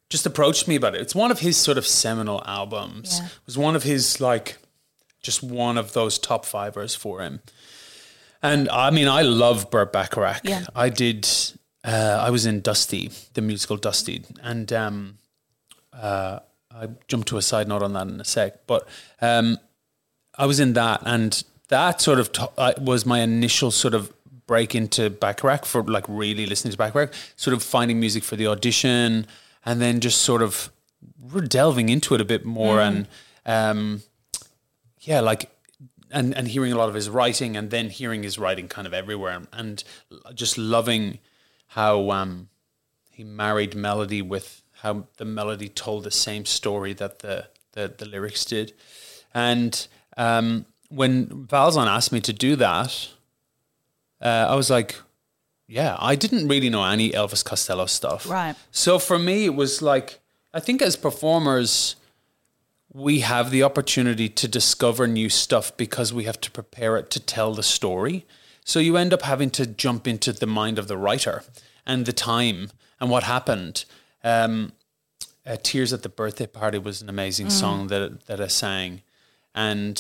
just 0.10 0.26
approached 0.26 0.68
me 0.68 0.76
about 0.76 0.96
it. 0.96 1.02
It's 1.02 1.16
one 1.16 1.32
of 1.32 1.40
his 1.40 1.58
sort 1.58 1.78
of 1.78 1.86
seminal 1.86 2.42
albums. 2.46 3.20
Yeah. 3.20 3.26
It 3.28 3.46
was 3.46 3.58
one 3.58 3.76
of 3.76 3.84
his 3.84 4.22
like 4.22 4.58
just 5.22 5.44
one 5.44 5.78
of 5.78 5.94
those 5.94 6.18
top 6.18 6.46
fivers 6.46 6.96
for 6.96 7.22
him. 7.22 7.42
And 8.42 8.70
I 8.70 8.92
mean, 8.92 9.08
I 9.08 9.24
love 9.24 9.70
Burt 9.72 9.92
Bacharach. 9.92 10.42
Yeah. 10.44 10.66
I 10.76 10.90
did. 10.90 11.28
Uh, 11.84 12.20
I 12.22 12.30
was 12.30 12.46
in 12.46 12.62
Dusty, 12.62 13.12
the 13.34 13.42
musical 13.42 13.78
Dusty, 13.78 14.24
and 14.42 14.72
um, 14.74 15.18
uh, 15.94 16.40
I 16.70 16.90
jumped 17.08 17.30
to 17.30 17.38
a 17.38 17.42
side 17.42 17.68
note 17.68 17.82
on 17.82 17.94
that 17.94 18.08
in 18.08 18.20
a 18.20 18.26
sec. 18.26 18.68
But 18.68 18.88
um, 19.22 19.58
I 20.38 20.46
was 20.46 20.60
in 20.60 20.74
that, 20.74 21.02
and 21.06 21.44
that 21.70 22.02
sort 22.02 22.20
of 22.20 22.32
to- 22.34 22.52
uh, 22.58 22.74
was 22.80 23.06
my 23.06 23.20
initial 23.20 23.72
sort 23.72 23.94
of 23.94 24.14
break 24.48 24.76
into 24.76 25.10
Bacharach 25.10 25.66
for 25.66 25.82
like 25.84 26.06
really 26.08 26.46
listening 26.46 26.72
to 26.72 26.78
Bacharach, 26.78 27.14
sort 27.36 27.54
of 27.56 27.64
finding 27.64 28.00
music 28.00 28.24
for 28.24 28.36
the 28.36 28.48
audition, 28.48 29.26
and 29.68 29.80
then 29.80 30.00
just 30.00 30.22
sort 30.22 30.42
of 30.42 30.72
re- 31.32 31.48
delving 31.48 31.90
into 31.90 32.16
it 32.16 32.22
a 32.22 32.26
bit 32.26 32.44
more, 32.46 32.80
and 32.82 33.08
um, 33.46 34.02
yeah, 35.02 35.20
like. 35.20 35.52
And, 36.10 36.34
and 36.38 36.48
hearing 36.48 36.72
a 36.72 36.78
lot 36.78 36.88
of 36.88 36.96
his 36.96 37.10
writing, 37.10 37.58
and 37.58 37.70
then 37.70 37.90
hearing 37.90 38.24
his 38.24 38.40
writing 38.40 38.70
kind 38.70 38.88
of 38.88 38.94
everywhere, 38.94 39.42
and 39.52 39.84
just 40.34 40.58
loving 40.58 41.20
how 41.76 42.12
um, 42.12 42.48
he 43.12 43.26
married 43.26 43.76
melody 43.76 44.22
with 44.22 44.62
how 44.84 45.08
the 45.18 45.26
melody 45.26 45.68
told 45.68 46.06
the 46.06 46.12
same 46.12 46.46
story 46.46 46.94
that 46.94 47.20
the 47.20 47.48
the, 47.74 47.94
the 47.98 48.06
lyrics 48.06 48.46
did. 48.46 48.72
And 49.34 49.88
um, 50.16 50.66
when 50.88 51.48
Falzon 51.48 51.88
asked 51.88 52.14
me 52.14 52.22
to 52.22 52.32
do 52.32 52.56
that, 52.56 53.10
uh, 54.22 54.48
I 54.50 54.56
was 54.56 54.70
like, 54.70 54.96
yeah, 55.68 55.98
I 56.00 56.16
didn't 56.16 56.48
really 56.48 56.70
know 56.70 56.84
any 56.84 57.12
Elvis 57.12 57.44
Costello 57.44 57.86
stuff. 57.86 58.30
Right. 58.30 58.56
So 58.72 59.00
for 59.00 59.20
me, 59.20 59.46
it 59.46 59.56
was 59.56 59.82
like, 59.82 60.20
I 60.54 60.60
think 60.60 60.82
as 60.82 60.96
performers, 60.96 61.98
we 62.94 63.20
have 63.20 63.52
the 63.52 63.64
opportunity 63.64 64.30
to 64.30 64.48
discover 64.48 65.08
new 65.08 65.30
stuff 65.30 65.76
because 65.76 66.14
we 66.14 66.24
have 66.24 66.40
to 66.42 66.52
prepare 66.52 66.98
it 66.98 67.12
to 67.12 67.20
tell 67.20 67.54
the 67.54 67.64
story. 67.64 68.26
So 68.64 68.80
you 68.80 68.98
end 68.98 69.14
up 69.14 69.24
having 69.24 69.50
to 69.52 69.66
jump 69.66 70.08
into 70.08 70.32
the 70.32 70.48
mind 70.48 70.80
of 70.80 70.88
the 70.88 70.98
writer 70.98 71.44
and 71.86 72.06
the 72.06 72.14
time 72.14 72.72
and 73.00 73.10
what 73.10 73.24
happened. 73.24 73.86
Um, 74.24 74.74
uh, 75.46 75.58
"Tears 75.62 75.94
at 75.94 76.04
the 76.04 76.10
Birthday 76.10 76.48
Party" 76.48 76.78
was 76.78 77.02
an 77.02 77.08
amazing 77.08 77.50
song 77.50 77.88
that 77.88 78.26
that 78.26 78.42
I 78.42 78.48
sang, 78.48 79.04
and 79.56 79.98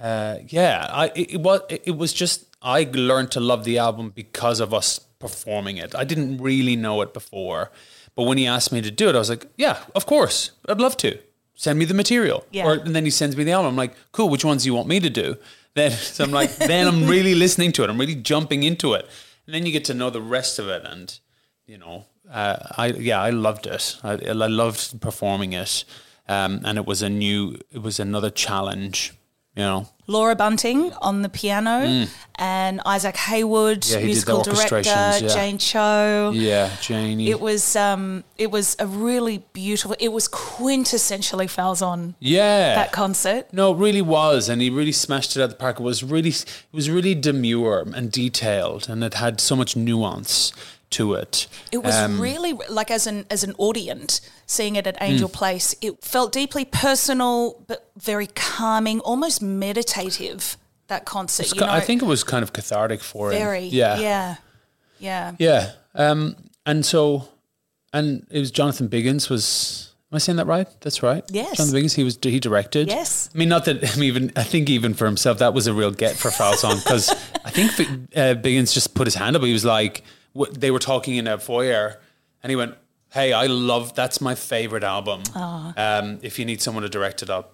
uh, 0.00 0.36
yeah, 0.46 0.86
I 0.90 1.06
it, 1.14 1.34
it 1.34 1.40
was 1.40 1.60
it 1.68 1.96
was 1.96 2.14
just 2.14 2.55
I 2.66 2.88
learned 2.92 3.30
to 3.32 3.40
love 3.40 3.62
the 3.64 3.78
album 3.78 4.10
because 4.10 4.58
of 4.60 4.74
us 4.74 4.98
performing 5.20 5.76
it. 5.78 5.94
I 5.94 6.04
didn't 6.04 6.38
really 6.38 6.74
know 6.76 7.00
it 7.02 7.14
before, 7.14 7.70
but 8.16 8.24
when 8.24 8.38
he 8.38 8.46
asked 8.46 8.72
me 8.72 8.82
to 8.82 8.90
do 8.90 9.08
it, 9.08 9.14
I 9.14 9.18
was 9.18 9.30
like, 9.30 9.46
yeah, 9.56 9.76
of 9.94 10.04
course, 10.06 10.50
I'd 10.68 10.80
love 10.80 10.96
to. 10.98 11.18
Send 11.54 11.78
me 11.78 11.84
the 11.86 11.94
material, 11.94 12.44
Yeah. 12.50 12.66
or 12.66 12.72
and 12.74 12.94
then 12.94 13.04
he 13.04 13.10
sends 13.10 13.34
me 13.36 13.44
the 13.44 13.52
album. 13.52 13.68
I'm 13.70 13.76
like, 13.76 13.94
cool. 14.12 14.28
Which 14.28 14.44
ones 14.44 14.62
do 14.64 14.68
you 14.68 14.74
want 14.74 14.88
me 14.88 15.00
to 15.00 15.08
do? 15.08 15.36
Then 15.74 15.90
so 16.14 16.24
I'm 16.24 16.30
like, 16.32 16.54
then 16.56 16.86
I'm 16.86 17.06
really 17.14 17.34
listening 17.34 17.72
to 17.72 17.84
it. 17.84 17.88
I'm 17.90 17.98
really 17.98 18.14
jumping 18.30 18.62
into 18.62 18.92
it, 18.94 19.08
and 19.46 19.54
then 19.54 19.64
you 19.64 19.72
get 19.72 19.84
to 19.86 19.94
know 19.94 20.10
the 20.10 20.20
rest 20.20 20.58
of 20.58 20.68
it, 20.68 20.82
and 20.84 21.18
you 21.66 21.78
know, 21.78 22.04
uh, 22.30 22.56
I 22.76 22.86
yeah, 22.88 23.22
I 23.22 23.30
loved 23.30 23.66
it. 23.66 23.96
I, 24.02 24.12
I 24.12 24.32
loved 24.32 25.00
performing 25.00 25.54
it, 25.54 25.84
um, 26.28 26.60
and 26.64 26.76
it 26.76 26.84
was 26.86 27.00
a 27.00 27.08
new, 27.08 27.56
it 27.70 27.80
was 27.80 27.98
another 28.00 28.28
challenge. 28.30 29.14
You 29.56 29.62
know, 29.62 29.88
Laura 30.06 30.36
Bunting 30.36 30.92
on 31.00 31.22
the 31.22 31.30
piano 31.30 32.06
and 32.38 32.80
Isaac 32.84 33.16
Haywood, 33.16 33.80
Mm. 33.80 33.92
Yeah, 33.92 33.98
he 34.00 34.06
did 34.12 34.22
the 34.24 34.32
musical 34.34 34.42
director, 34.42 34.80
yeah. 34.84 35.18
Jane 35.28 35.56
Cho. 35.58 36.32
yeah, 36.34 36.76
Janie. 36.82 37.30
It 37.30 37.40
was 37.40 37.74
um, 37.74 38.24
it 38.36 38.50
was 38.50 38.76
a 38.78 38.86
really 38.86 39.44
beautiful. 39.54 39.96
It 39.98 40.12
was 40.12 40.28
quintessentially 40.28 41.46
Falzon 41.46 42.14
yeah, 42.20 42.74
that 42.74 42.92
concert. 42.92 43.52
No, 43.52 43.72
it 43.72 43.78
really 43.78 44.02
was, 44.02 44.48
and 44.48 44.60
he 44.60 44.68
really 44.68 44.92
smashed 44.92 45.36
it 45.36 45.42
at 45.42 45.48
the 45.50 45.56
park. 45.56 45.80
It 45.80 45.82
was 45.82 46.04
really, 46.04 46.30
it 46.30 46.64
was 46.72 46.90
really 46.90 47.14
demure 47.14 47.86
and 47.94 48.12
detailed, 48.12 48.88
and 48.90 49.02
it 49.02 49.14
had 49.14 49.40
so 49.40 49.56
much 49.56 49.74
nuance 49.74 50.52
to 50.90 51.14
it. 51.14 51.46
It 51.72 51.78
was 51.78 51.94
Um, 51.94 52.20
really 52.20 52.52
like 52.68 52.90
as 52.90 53.06
an 53.06 53.26
as 53.30 53.42
an 53.44 53.54
audience 53.58 54.20
seeing 54.46 54.76
it 54.76 54.86
at 54.86 54.96
Mm. 55.00 55.02
Angel 55.08 55.28
Place. 55.28 55.74
It 55.80 56.02
felt 56.04 56.32
deeply 56.32 56.64
personal, 56.64 57.64
but 57.66 57.90
very 57.98 58.28
calming, 58.28 59.00
almost 59.00 59.42
meditative. 59.42 60.56
That 60.88 61.04
concert, 61.04 61.52
you 61.52 61.60
know, 61.60 61.66
I 61.68 61.80
think 61.80 62.00
it 62.00 62.06
was 62.06 62.22
kind 62.22 62.44
of 62.44 62.52
cathartic 62.52 63.02
for 63.02 63.32
him. 63.32 63.38
very, 63.38 63.64
Yeah, 63.64 63.98
yeah, 63.98 64.36
yeah. 65.00 65.32
yeah. 65.38 65.72
Um, 65.96 66.36
and 66.64 66.86
so, 66.86 67.28
and 67.92 68.24
it 68.30 68.38
was 68.38 68.52
Jonathan 68.52 68.88
Biggins. 68.88 69.28
Was 69.28 69.92
am 70.12 70.16
I 70.16 70.18
saying 70.18 70.36
that 70.36 70.46
right? 70.46 70.68
That's 70.82 71.02
right. 71.02 71.24
Yes. 71.28 71.56
Jonathan 71.56 71.80
Biggins. 71.80 71.94
He 71.96 72.04
was 72.04 72.16
he 72.22 72.38
directed. 72.38 72.86
Yes. 72.86 73.30
I 73.34 73.38
mean, 73.38 73.48
not 73.48 73.64
that 73.64 73.82
I 73.92 73.96
mean, 73.96 74.04
even 74.04 74.32
I 74.36 74.44
think 74.44 74.70
even 74.70 74.94
for 74.94 75.06
himself 75.06 75.38
that 75.38 75.54
was 75.54 75.66
a 75.66 75.74
real 75.74 75.90
get 75.90 76.14
for 76.14 76.30
Falzon 76.30 76.76
because 76.84 77.10
I 77.44 77.50
think 77.50 77.72
uh, 78.14 78.34
Biggins 78.40 78.72
just 78.72 78.94
put 78.94 79.08
his 79.08 79.16
hand 79.16 79.34
up. 79.34 79.42
He 79.42 79.52
was 79.52 79.64
like, 79.64 80.04
they 80.52 80.70
were 80.70 80.78
talking 80.78 81.16
in 81.16 81.26
a 81.26 81.38
foyer, 81.38 81.98
and 82.42 82.50
he 82.50 82.56
went, 82.56 82.74
"Hey, 83.12 83.32
I 83.32 83.46
love 83.46 83.94
that's 83.94 84.20
my 84.20 84.34
favorite 84.34 84.84
album. 84.84 85.22
Um, 85.34 86.18
if 86.22 86.38
you 86.38 86.44
need 86.44 86.60
someone 86.62 86.82
to 86.82 86.88
direct 86.88 87.22
it, 87.22 87.30
I'll, 87.30 87.48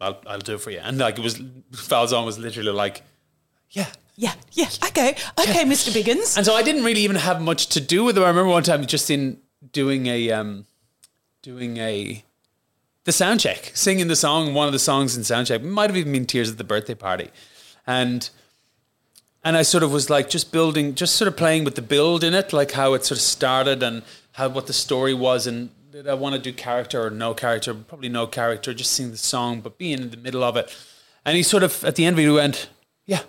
I'll 0.00 0.20
I'll 0.26 0.38
do 0.38 0.54
it 0.54 0.60
for 0.60 0.70
you." 0.70 0.80
And 0.82 0.98
like 0.98 1.18
it 1.18 1.22
was, 1.22 1.38
Falzon 1.72 2.24
was 2.24 2.38
literally 2.38 2.72
like, 2.72 3.02
"Yeah." 3.70 3.86
Yeah, 4.14 4.34
yeah. 4.52 4.68
Okay, 4.88 5.16
okay, 5.40 5.64
Mr. 5.64 5.90
Biggins. 5.90 6.36
And 6.36 6.44
so 6.44 6.54
I 6.54 6.62
didn't 6.62 6.84
really 6.84 7.00
even 7.00 7.16
have 7.16 7.40
much 7.40 7.68
to 7.68 7.80
do 7.80 8.04
with 8.04 8.18
it. 8.18 8.20
I 8.20 8.28
remember 8.28 8.50
one 8.50 8.62
time 8.62 8.86
just 8.86 9.10
in 9.10 9.38
doing 9.72 10.06
a 10.06 10.30
um, 10.30 10.66
doing 11.40 11.78
a 11.78 12.22
the 13.04 13.12
sound 13.12 13.40
check, 13.40 13.70
singing 13.74 14.08
the 14.08 14.16
song, 14.16 14.52
one 14.54 14.66
of 14.66 14.72
the 14.72 14.78
songs 14.78 15.16
in 15.16 15.24
sound 15.24 15.46
check. 15.46 15.62
Might 15.62 15.88
have 15.88 15.96
even 15.96 16.12
been 16.12 16.26
Tears 16.26 16.50
at 16.50 16.58
the 16.58 16.64
birthday 16.64 16.94
party. 16.94 17.30
And 17.86 18.28
and 19.44 19.56
I 19.56 19.62
sort 19.62 19.82
of 19.82 19.92
was 19.92 20.08
like 20.08 20.30
just 20.30 20.52
building, 20.52 20.94
just 20.94 21.16
sort 21.16 21.28
of 21.28 21.36
playing 21.36 21.64
with 21.64 21.74
the 21.74 21.82
build 21.82 22.22
in 22.24 22.34
it, 22.34 22.52
like 22.52 22.72
how 22.72 22.94
it 22.94 23.04
sort 23.04 23.18
of 23.18 23.22
started 23.22 23.82
and 23.82 24.02
how 24.32 24.48
what 24.48 24.66
the 24.66 24.72
story 24.72 25.14
was 25.14 25.46
and 25.46 25.70
did 25.90 26.08
I 26.08 26.14
want 26.14 26.34
to 26.34 26.40
do 26.40 26.52
character 26.54 27.04
or 27.04 27.10
no 27.10 27.34
character? 27.34 27.74
Probably 27.74 28.08
no 28.08 28.26
character, 28.26 28.72
just 28.72 28.92
sing 28.92 29.10
the 29.10 29.18
song, 29.18 29.60
but 29.60 29.76
being 29.76 30.00
in 30.00 30.10
the 30.10 30.16
middle 30.16 30.42
of 30.42 30.56
it. 30.56 30.74
And 31.24 31.36
he 31.36 31.42
sort 31.42 31.62
of 31.62 31.84
at 31.84 31.96
the 31.96 32.06
end 32.06 32.18
of 32.18 32.24
it 32.24 32.30
went, 32.30 32.70
Yeah. 33.04 33.20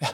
Yeah. 0.00 0.12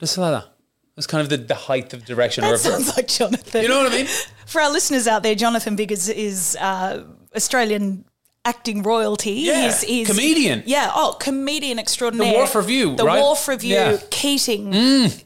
Just 0.00 0.18
like 0.18 0.32
that. 0.32 0.52
That's 0.96 1.06
kind 1.06 1.20
of 1.22 1.28
the, 1.28 1.36
the 1.36 1.54
height 1.54 1.92
of 1.92 2.04
direction. 2.04 2.42
That 2.42 2.54
or 2.54 2.56
sounds 2.58 2.96
like 2.96 3.06
Jonathan. 3.06 3.62
you 3.62 3.68
know 3.68 3.82
what 3.82 3.92
I 3.92 3.96
mean? 3.96 4.06
For 4.46 4.60
our 4.60 4.70
listeners 4.72 5.06
out 5.06 5.22
there, 5.22 5.34
Jonathan 5.34 5.76
Biggins 5.76 6.12
is 6.12 6.56
uh, 6.60 7.04
Australian 7.36 8.04
acting 8.46 8.82
royalty. 8.82 9.32
Yeah, 9.32 9.72
comedian. 10.06 10.62
Yeah, 10.66 10.90
oh, 10.94 11.16
comedian 11.20 11.78
extraordinaire. 11.78 12.32
The 12.32 12.38
Wharf 12.38 12.54
Review, 12.54 12.96
The 12.96 13.04
right? 13.04 13.20
Wharf 13.20 13.48
Review, 13.48 13.74
Yeah. 13.74 13.98
Keating. 14.10 14.72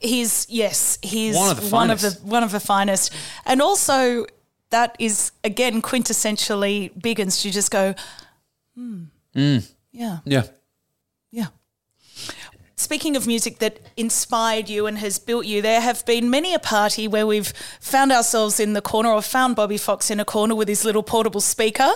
He's 0.01 0.47
yes, 0.49 0.99
he's 1.03 1.37
One 1.37 1.51
of 1.51 1.61
the 1.61 1.69
one 1.77 1.91
of 1.91 2.01
finest. 2.01 2.21
the 2.25 2.27
one 2.27 2.43
of 2.43 2.51
the 2.53 2.61
finest, 2.61 3.13
and 3.45 3.61
also 3.63 4.25
that 4.71 4.97
is 4.99 5.33
again 5.45 5.83
quintessentially 5.83 6.91
Biggins. 6.99 7.45
You 7.45 7.51
just 7.53 7.71
go, 7.71 7.95
hmm, 8.75 9.05
yeah, 9.35 10.19
Yeah. 10.25 10.45
yeah. 11.31 11.47
Speaking 12.91 13.15
of 13.15 13.25
music 13.25 13.61
that 13.61 13.79
inspired 13.97 14.69
you 14.69 14.87
and 14.87 14.99
has 14.99 15.21
built 15.21 15.47
you, 15.47 15.63
there 15.63 15.81
have 15.81 16.05
been 16.07 16.29
many 16.29 16.55
a 16.55 16.59
party 16.59 17.07
where 17.07 17.25
we've 17.25 17.53
found 17.81 18.11
ourselves 18.11 18.59
in 18.59 18.73
the 18.73 18.83
corner 18.83 19.11
or 19.11 19.23
found 19.23 19.55
Bobby 19.55 19.77
Fox 19.77 20.11
in 20.11 20.19
a 20.19 20.25
corner 20.25 20.57
with 20.57 20.67
his 20.67 20.85
little 20.85 21.05
portable 21.05 21.41
speaker 21.41 21.89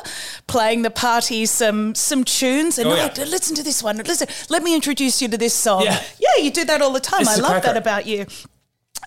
playing 0.46 0.82
the 0.82 0.92
party 0.92 1.46
some 1.46 1.96
some 1.96 2.22
tunes 2.22 2.78
and 2.78 2.86
Oh, 2.86 2.92
oh, 2.92 2.94
yeah. 2.94 3.24
listen 3.24 3.56
to 3.56 3.64
this 3.64 3.82
one. 3.82 3.96
Listen, 3.96 4.28
let 4.50 4.62
me 4.62 4.72
introduce 4.72 5.20
you 5.20 5.26
to 5.30 5.36
this 5.36 5.52
song. 5.52 5.82
Yeah. 5.82 6.00
yeah 6.20 6.44
you 6.44 6.52
do 6.52 6.64
that 6.64 6.80
all 6.80 6.92
the 6.92 7.00
time. 7.00 7.22
It's 7.22 7.38
I 7.38 7.42
love 7.42 7.50
cracker. 7.50 7.66
that 7.66 7.76
about 7.76 8.06
you. 8.06 8.26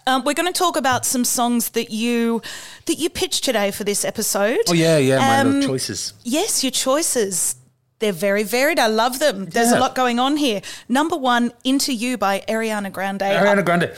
Um, 0.06 0.26
we're 0.26 0.34
going 0.34 0.52
to 0.52 0.60
talk 0.60 0.76
about 0.76 1.06
some 1.06 1.24
songs 1.24 1.70
that 1.70 1.90
you 1.90 2.42
that 2.88 2.96
you 2.96 3.10
pitched 3.10 3.46
today 3.46 3.72
for 3.72 3.86
this 3.86 4.04
episode. 4.04 4.60
Oh 4.68 4.74
yeah, 4.74 4.98
yeah, 4.98 5.20
my 5.20 5.40
Um, 5.40 5.54
little 5.54 5.70
choices. 5.70 6.16
Yes, 6.26 6.66
your 6.66 6.72
choices. 6.72 7.56
They're 8.00 8.12
very 8.12 8.44
varied. 8.44 8.80
I 8.80 8.88
love 8.88 9.20
them. 9.20 9.46
There's 9.46 9.72
a 9.72 9.80
lot 9.80 9.96
going 9.96 10.20
on 10.20 10.38
here. 10.38 10.62
Number 10.88 11.18
one, 11.18 11.52
Into 11.64 11.94
You 11.94 12.18
by 12.18 12.44
Ariana 12.48 12.92
Grande. 12.92 13.22
Ariana 13.22 13.66
Grande. 13.66 13.92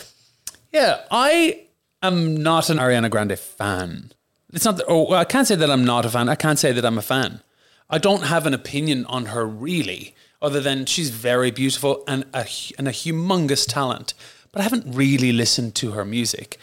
Yeah, 0.71 1.01
I 1.11 1.65
am 2.01 2.41
not 2.41 2.69
an 2.69 2.77
Ariana 2.77 3.09
Grande 3.09 3.37
fan. 3.37 4.11
It's 4.53 4.65
not. 4.65 4.77
That, 4.77 4.85
oh, 4.87 5.13
I 5.13 5.25
can't 5.25 5.47
say 5.47 5.55
that 5.55 5.69
I'm 5.69 5.83
not 5.83 6.05
a 6.05 6.09
fan. 6.09 6.29
I 6.29 6.35
can't 6.35 6.57
say 6.57 6.71
that 6.71 6.85
I'm 6.85 6.97
a 6.97 7.01
fan. 7.01 7.41
I 7.89 7.97
don't 7.97 8.23
have 8.23 8.45
an 8.45 8.53
opinion 8.53 9.05
on 9.05 9.27
her 9.27 9.45
really, 9.45 10.15
other 10.41 10.59
than 10.61 10.85
she's 10.85 11.09
very 11.09 11.51
beautiful 11.51 12.03
and 12.07 12.25
a 12.33 12.45
and 12.77 12.87
a 12.87 12.91
humongous 12.91 13.67
talent. 13.67 14.13
But 14.51 14.61
I 14.61 14.63
haven't 14.63 14.95
really 14.95 15.31
listened 15.31 15.75
to 15.75 15.91
her 15.91 16.05
music. 16.05 16.57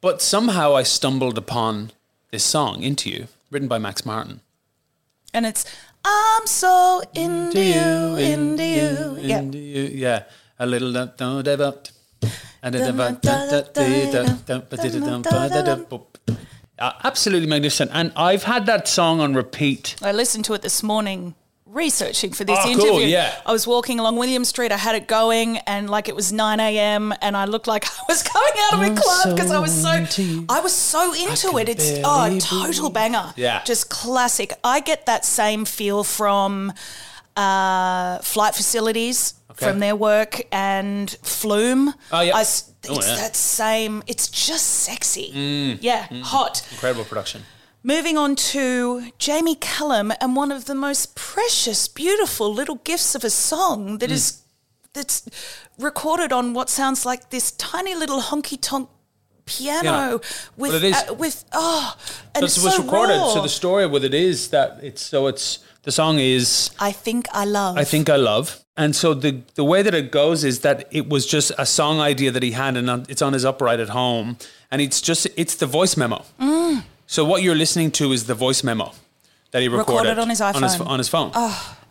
But 0.00 0.20
somehow 0.20 0.76
I 0.76 0.82
stumbled 0.82 1.38
upon 1.38 1.92
this 2.30 2.44
song 2.44 2.82
"Into 2.82 3.10
You," 3.10 3.28
written 3.50 3.68
by 3.68 3.78
Max 3.78 4.04
Martin. 4.04 4.40
And 5.34 5.46
it's, 5.46 5.64
I'm 6.04 6.46
so 6.46 7.02
into 7.14 7.60
you, 7.60 8.16
into 8.16 8.64
you. 8.64 9.18
Yeah. 9.20 9.38
into 9.38 9.58
you. 9.58 9.82
Yeah, 9.82 10.24
a 10.58 10.66
little. 10.66 10.96
and 10.96 11.10
then- 12.78 12.98
Uh, 16.78 16.92
Absolutely 17.04 17.46
magnificent, 17.48 17.90
and 17.94 18.12
I've 18.16 18.42
had 18.44 18.66
that 18.66 18.88
song 18.88 19.20
on 19.20 19.34
repeat. 19.34 19.94
I 20.02 20.10
listened 20.12 20.44
to 20.46 20.54
it 20.54 20.62
this 20.62 20.82
morning 20.82 21.34
researching 21.72 22.32
for 22.32 22.44
this 22.44 22.58
Oh, 22.60 22.74
cool, 22.74 22.86
interview. 22.86 23.06
yeah. 23.06 23.34
I 23.46 23.52
was 23.52 23.66
walking 23.66 23.98
along 23.98 24.16
William 24.16 24.44
Street. 24.44 24.72
I 24.72 24.76
had 24.76 24.94
it 24.94 25.06
going 25.08 25.58
and 25.58 25.88
like 25.88 26.08
it 26.08 26.14
was 26.14 26.32
9 26.32 26.60
a.m. 26.60 27.14
and 27.22 27.36
I 27.36 27.46
looked 27.46 27.66
like 27.66 27.84
I 28.00 28.02
was 28.08 28.22
coming 28.22 28.52
out 28.64 28.74
of 28.74 28.80
a 28.80 28.84
I'm 28.84 28.96
club 28.96 29.34
because 29.36 29.50
I 29.50 29.58
was 29.58 29.72
so 29.72 29.82
so, 29.82 29.94
into 29.96 30.22
you. 30.22 30.46
I 30.48 30.60
was 30.60 30.72
so 30.72 31.12
into 31.14 31.58
it. 31.58 31.68
It's, 31.68 31.90
barely 31.90 32.02
oh, 32.04 32.38
total 32.40 32.90
banger. 32.90 33.32
Yeah. 33.36 33.62
Just 33.64 33.90
classic. 33.90 34.52
I 34.62 34.80
get 34.80 35.06
that 35.06 35.24
same 35.24 35.64
feel 35.64 36.04
from 36.04 36.72
uh, 37.36 38.18
flight 38.18 38.54
facilities. 38.54 39.34
Okay. 39.52 39.66
From 39.66 39.80
their 39.80 39.94
work 39.94 40.40
and 40.50 41.10
Flume. 41.22 41.92
Oh, 42.10 42.20
yeah. 42.22 42.36
I 42.36 42.40
s- 42.40 42.72
Oh, 42.88 42.96
it's 42.96 43.06
yeah. 43.06 43.14
Mm. 43.14 43.18
that 43.18 43.36
same, 43.36 44.02
it's 44.08 44.26
just 44.28 44.66
sexy. 44.66 45.78
Yeah, 45.80 46.06
hot. 46.24 46.66
Incredible 46.72 47.04
production. 47.04 47.42
Moving 47.84 48.16
on 48.16 48.36
to 48.36 49.10
Jamie 49.18 49.56
Cullum 49.56 50.12
and 50.20 50.36
one 50.36 50.52
of 50.52 50.66
the 50.66 50.74
most 50.74 51.16
precious, 51.16 51.88
beautiful 51.88 52.52
little 52.52 52.76
gifts 52.84 53.14
of 53.16 53.24
a 53.24 53.30
song 53.30 53.96
Mm. 53.96 54.00
that 54.00 54.10
is 54.10 54.38
that's 54.94 55.22
recorded 55.78 56.32
on 56.32 56.52
what 56.52 56.68
sounds 56.68 57.04
like 57.06 57.30
this 57.30 57.50
tiny 57.52 57.94
little 57.94 58.20
honky 58.20 58.58
tonk 58.60 58.88
piano 59.46 59.82
Yeah. 59.82 60.18
with 60.56 60.72
Well, 60.82 60.94
uh, 60.94 61.14
with 61.14 61.44
oh 61.52 61.94
and 62.34 62.44
This 62.44 62.56
it's 62.56 62.64
was 62.64 62.74
so 62.76 62.82
recorded. 62.82 63.16
raw. 63.16 63.34
So 63.34 63.42
the 63.42 63.48
story 63.48 63.86
with 63.86 64.04
it 64.04 64.14
is 64.14 64.48
that 64.48 64.78
it's 64.82 65.02
so 65.02 65.26
it's 65.26 65.58
the 65.82 65.90
song 65.90 66.18
is 66.20 66.70
I 66.78 66.92
think 66.92 67.26
I 67.32 67.44
love. 67.46 67.76
I 67.78 67.84
think 67.84 68.08
I 68.08 68.16
love. 68.16 68.60
And 68.76 68.94
so 68.94 69.12
the 69.14 69.40
the 69.54 69.64
way 69.64 69.82
that 69.82 69.94
it 69.94 70.12
goes 70.12 70.44
is 70.44 70.60
that 70.60 70.86
it 70.92 71.08
was 71.08 71.26
just 71.26 71.50
a 71.58 71.66
song 71.66 71.98
idea 72.00 72.30
that 72.30 72.42
he 72.42 72.52
had, 72.52 72.76
and 72.76 72.88
it's 73.10 73.22
on 73.22 73.32
his 73.32 73.44
upright 73.44 73.80
at 73.80 73.88
home, 73.88 74.36
and 74.70 74.80
it's 74.80 75.00
just 75.00 75.26
it's 75.36 75.56
the 75.56 75.66
voice 75.66 75.96
memo. 75.96 76.24
Mm. 76.40 76.84
So 77.12 77.26
what 77.26 77.42
you're 77.42 77.54
listening 77.54 77.90
to 77.90 78.10
is 78.12 78.24
the 78.24 78.34
voice 78.34 78.64
memo 78.64 78.92
that 79.50 79.60
he 79.60 79.68
recorded, 79.68 80.08
Recorded 80.08 80.18
on 80.18 80.30
his 80.30 80.40
on 80.40 80.62
his, 80.62 80.76
iPhone. 80.76 80.86
on 80.86 80.98
his 80.98 81.10
phone, 81.10 81.30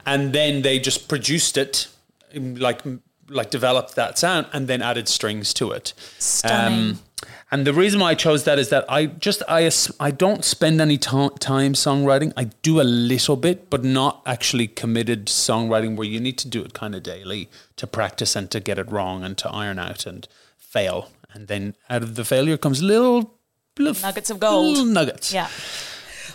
and 0.03 0.33
then 0.33 0.63
they 0.63 0.79
just 0.79 1.07
produced 1.07 1.57
it, 1.57 1.89
um, 2.35 2.55
like 2.55 2.81
like 3.29 3.51
developed 3.51 3.93
that 3.93 4.17
sound, 4.17 4.47
and 4.51 4.67
then 4.67 4.81
added 4.81 5.07
strings 5.07 5.53
to 5.53 5.69
it. 5.73 5.93
Stunning. 6.17 6.97
and 7.51 7.67
the 7.67 7.71
reason 7.71 7.99
why 7.99 8.09
I 8.09 8.15
chose 8.15 8.45
that 8.45 8.57
is 8.57 8.69
that 8.69 8.83
I 8.89 9.05
just 9.05 9.43
I 9.47 9.69
I 9.99 10.09
don't 10.09 10.43
spend 10.43 10.81
any 10.81 10.97
time 10.97 11.29
songwriting. 11.37 12.33
I 12.35 12.45
do 12.63 12.81
a 12.81 12.87
little 13.11 13.35
bit, 13.35 13.69
but 13.69 13.83
not 13.83 14.23
actually 14.25 14.69
committed 14.69 15.27
songwriting 15.27 15.97
where 15.97 16.07
you 16.07 16.19
need 16.19 16.39
to 16.39 16.47
do 16.47 16.63
it 16.63 16.73
kind 16.73 16.95
of 16.95 17.03
daily 17.03 17.47
to 17.75 17.85
practice 17.85 18.35
and 18.35 18.49
to 18.49 18.59
get 18.59 18.79
it 18.79 18.91
wrong 18.91 19.23
and 19.23 19.37
to 19.37 19.49
iron 19.49 19.77
out 19.77 20.07
and 20.07 20.27
fail 20.57 21.11
and 21.33 21.47
then 21.47 21.75
out 21.89 22.03
of 22.03 22.15
the 22.15 22.25
failure 22.25 22.57
comes 22.57 22.81
little, 22.81 23.35
little 23.77 24.01
Nuggets 24.01 24.29
of 24.29 24.39
gold. 24.39 24.67
little 24.67 24.85
nuggets. 24.85 25.33
Yeah. 25.33 25.47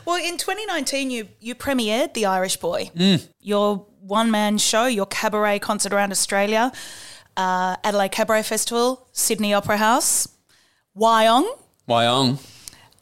Well, 0.05 0.16
in 0.25 0.37
2019, 0.37 1.11
you 1.11 1.29
you 1.40 1.55
premiered 1.55 2.14
The 2.14 2.27
Irish 2.27 2.57
Boy, 2.59 2.90
your 3.40 3.87
one 4.01 4.31
man 4.31 4.59
show, 4.59 4.87
your 4.87 5.07
cabaret 5.07 5.59
concert 5.59 5.92
around 5.92 6.12
Australia, 6.12 6.70
uh, 7.37 7.77
Adelaide 7.83 8.12
Cabaret 8.12 8.44
Festival, 8.44 9.09
Sydney 9.12 9.53
Opera 9.53 9.77
House, 9.79 10.29
Wyong. 10.96 11.46
Wyong. 11.88 12.38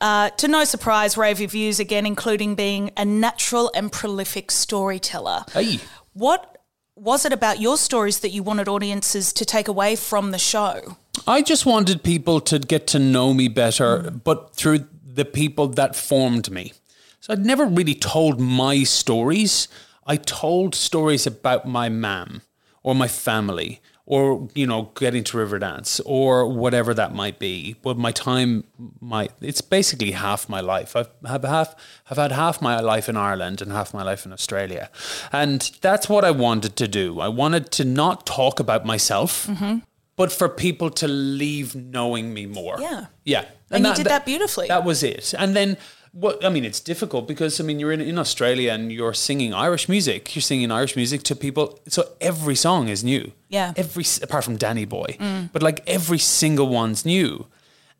Uh, 0.00 0.30
to 0.30 0.48
no 0.48 0.64
surprise, 0.64 1.16
rave 1.16 1.40
reviews 1.40 1.78
again, 1.78 2.04
including 2.06 2.54
being 2.54 2.90
a 2.96 3.04
natural 3.04 3.70
and 3.74 3.92
prolific 3.92 4.50
storyteller. 4.50 5.44
Hey. 5.52 5.80
What 6.14 6.58
was 6.96 7.24
it 7.24 7.32
about 7.32 7.60
your 7.60 7.76
stories 7.76 8.20
that 8.20 8.30
you 8.30 8.42
wanted 8.42 8.68
audiences 8.68 9.32
to 9.34 9.44
take 9.44 9.68
away 9.68 9.96
from 9.96 10.30
the 10.30 10.38
show? 10.38 10.96
I 11.26 11.40
just 11.42 11.64
wanted 11.64 12.02
people 12.02 12.40
to 12.42 12.58
get 12.58 12.86
to 12.88 12.98
know 12.98 13.32
me 13.32 13.48
better, 13.48 14.10
but 14.10 14.54
through 14.54 14.86
the 15.04 15.24
people 15.24 15.68
that 15.68 15.96
formed 15.96 16.50
me. 16.50 16.72
So 17.20 17.32
I'd 17.32 17.46
never 17.46 17.64
really 17.64 17.94
told 17.94 18.38
my 18.40 18.82
stories. 18.82 19.68
I 20.06 20.16
told 20.16 20.74
stories 20.74 21.26
about 21.26 21.66
my 21.66 21.88
mam 21.88 22.42
or 22.82 22.94
my 22.94 23.08
family 23.08 23.80
or, 24.06 24.48
you 24.54 24.66
know, 24.66 24.90
getting 24.96 25.24
to 25.24 25.38
Riverdance 25.38 25.98
or 26.04 26.46
whatever 26.46 26.92
that 26.92 27.14
might 27.14 27.38
be. 27.38 27.76
But 27.82 27.96
my 27.96 28.12
time, 28.12 28.64
my 29.00 29.30
it's 29.40 29.62
basically 29.62 30.10
half 30.10 30.46
my 30.48 30.60
life. 30.60 30.94
I've 30.94 31.08
have 31.26 31.42
half 31.44 31.74
I've 32.10 32.18
had 32.18 32.32
half 32.32 32.60
my 32.60 32.80
life 32.80 33.08
in 33.08 33.16
Ireland 33.16 33.62
and 33.62 33.72
half 33.72 33.94
my 33.94 34.02
life 34.02 34.26
in 34.26 34.32
Australia. 34.34 34.90
And 35.32 35.70
that's 35.80 36.06
what 36.08 36.22
I 36.22 36.32
wanted 36.32 36.76
to 36.76 36.86
do. 36.86 37.20
I 37.20 37.28
wanted 37.28 37.70
to 37.72 37.84
not 37.84 38.26
talk 38.26 38.60
about 38.60 38.84
myself 38.84 39.46
mm-hmm. 39.46 39.78
But 40.16 40.32
for 40.32 40.48
people 40.48 40.90
to 40.90 41.08
leave 41.08 41.74
knowing 41.74 42.32
me 42.32 42.46
more. 42.46 42.76
Yeah. 42.80 43.06
Yeah. 43.24 43.44
And 43.70 43.84
you 43.84 43.94
did 43.94 44.06
that 44.06 44.24
beautifully. 44.24 44.68
That 44.68 44.84
was 44.84 45.02
it. 45.02 45.34
And 45.36 45.56
then 45.56 45.76
what 46.12 46.44
I 46.44 46.48
mean, 46.48 46.64
it's 46.64 46.80
difficult 46.80 47.26
because 47.26 47.60
I 47.60 47.64
mean 47.64 47.80
you're 47.80 47.92
in, 47.92 48.00
in 48.00 48.18
Australia 48.18 48.72
and 48.72 48.92
you're 48.92 49.14
singing 49.14 49.52
Irish 49.52 49.88
music. 49.88 50.34
You're 50.34 50.42
singing 50.42 50.70
Irish 50.70 50.94
music 50.94 51.24
to 51.24 51.34
people. 51.34 51.80
So 51.88 52.04
every 52.20 52.54
song 52.54 52.88
is 52.88 53.02
new. 53.02 53.32
Yeah. 53.48 53.72
Every 53.76 54.04
apart 54.22 54.44
from 54.44 54.56
Danny 54.56 54.84
Boy. 54.84 55.16
But 55.52 55.62
like 55.62 55.82
every 55.86 56.18
single 56.18 56.68
one's 56.68 57.04
new. 57.04 57.46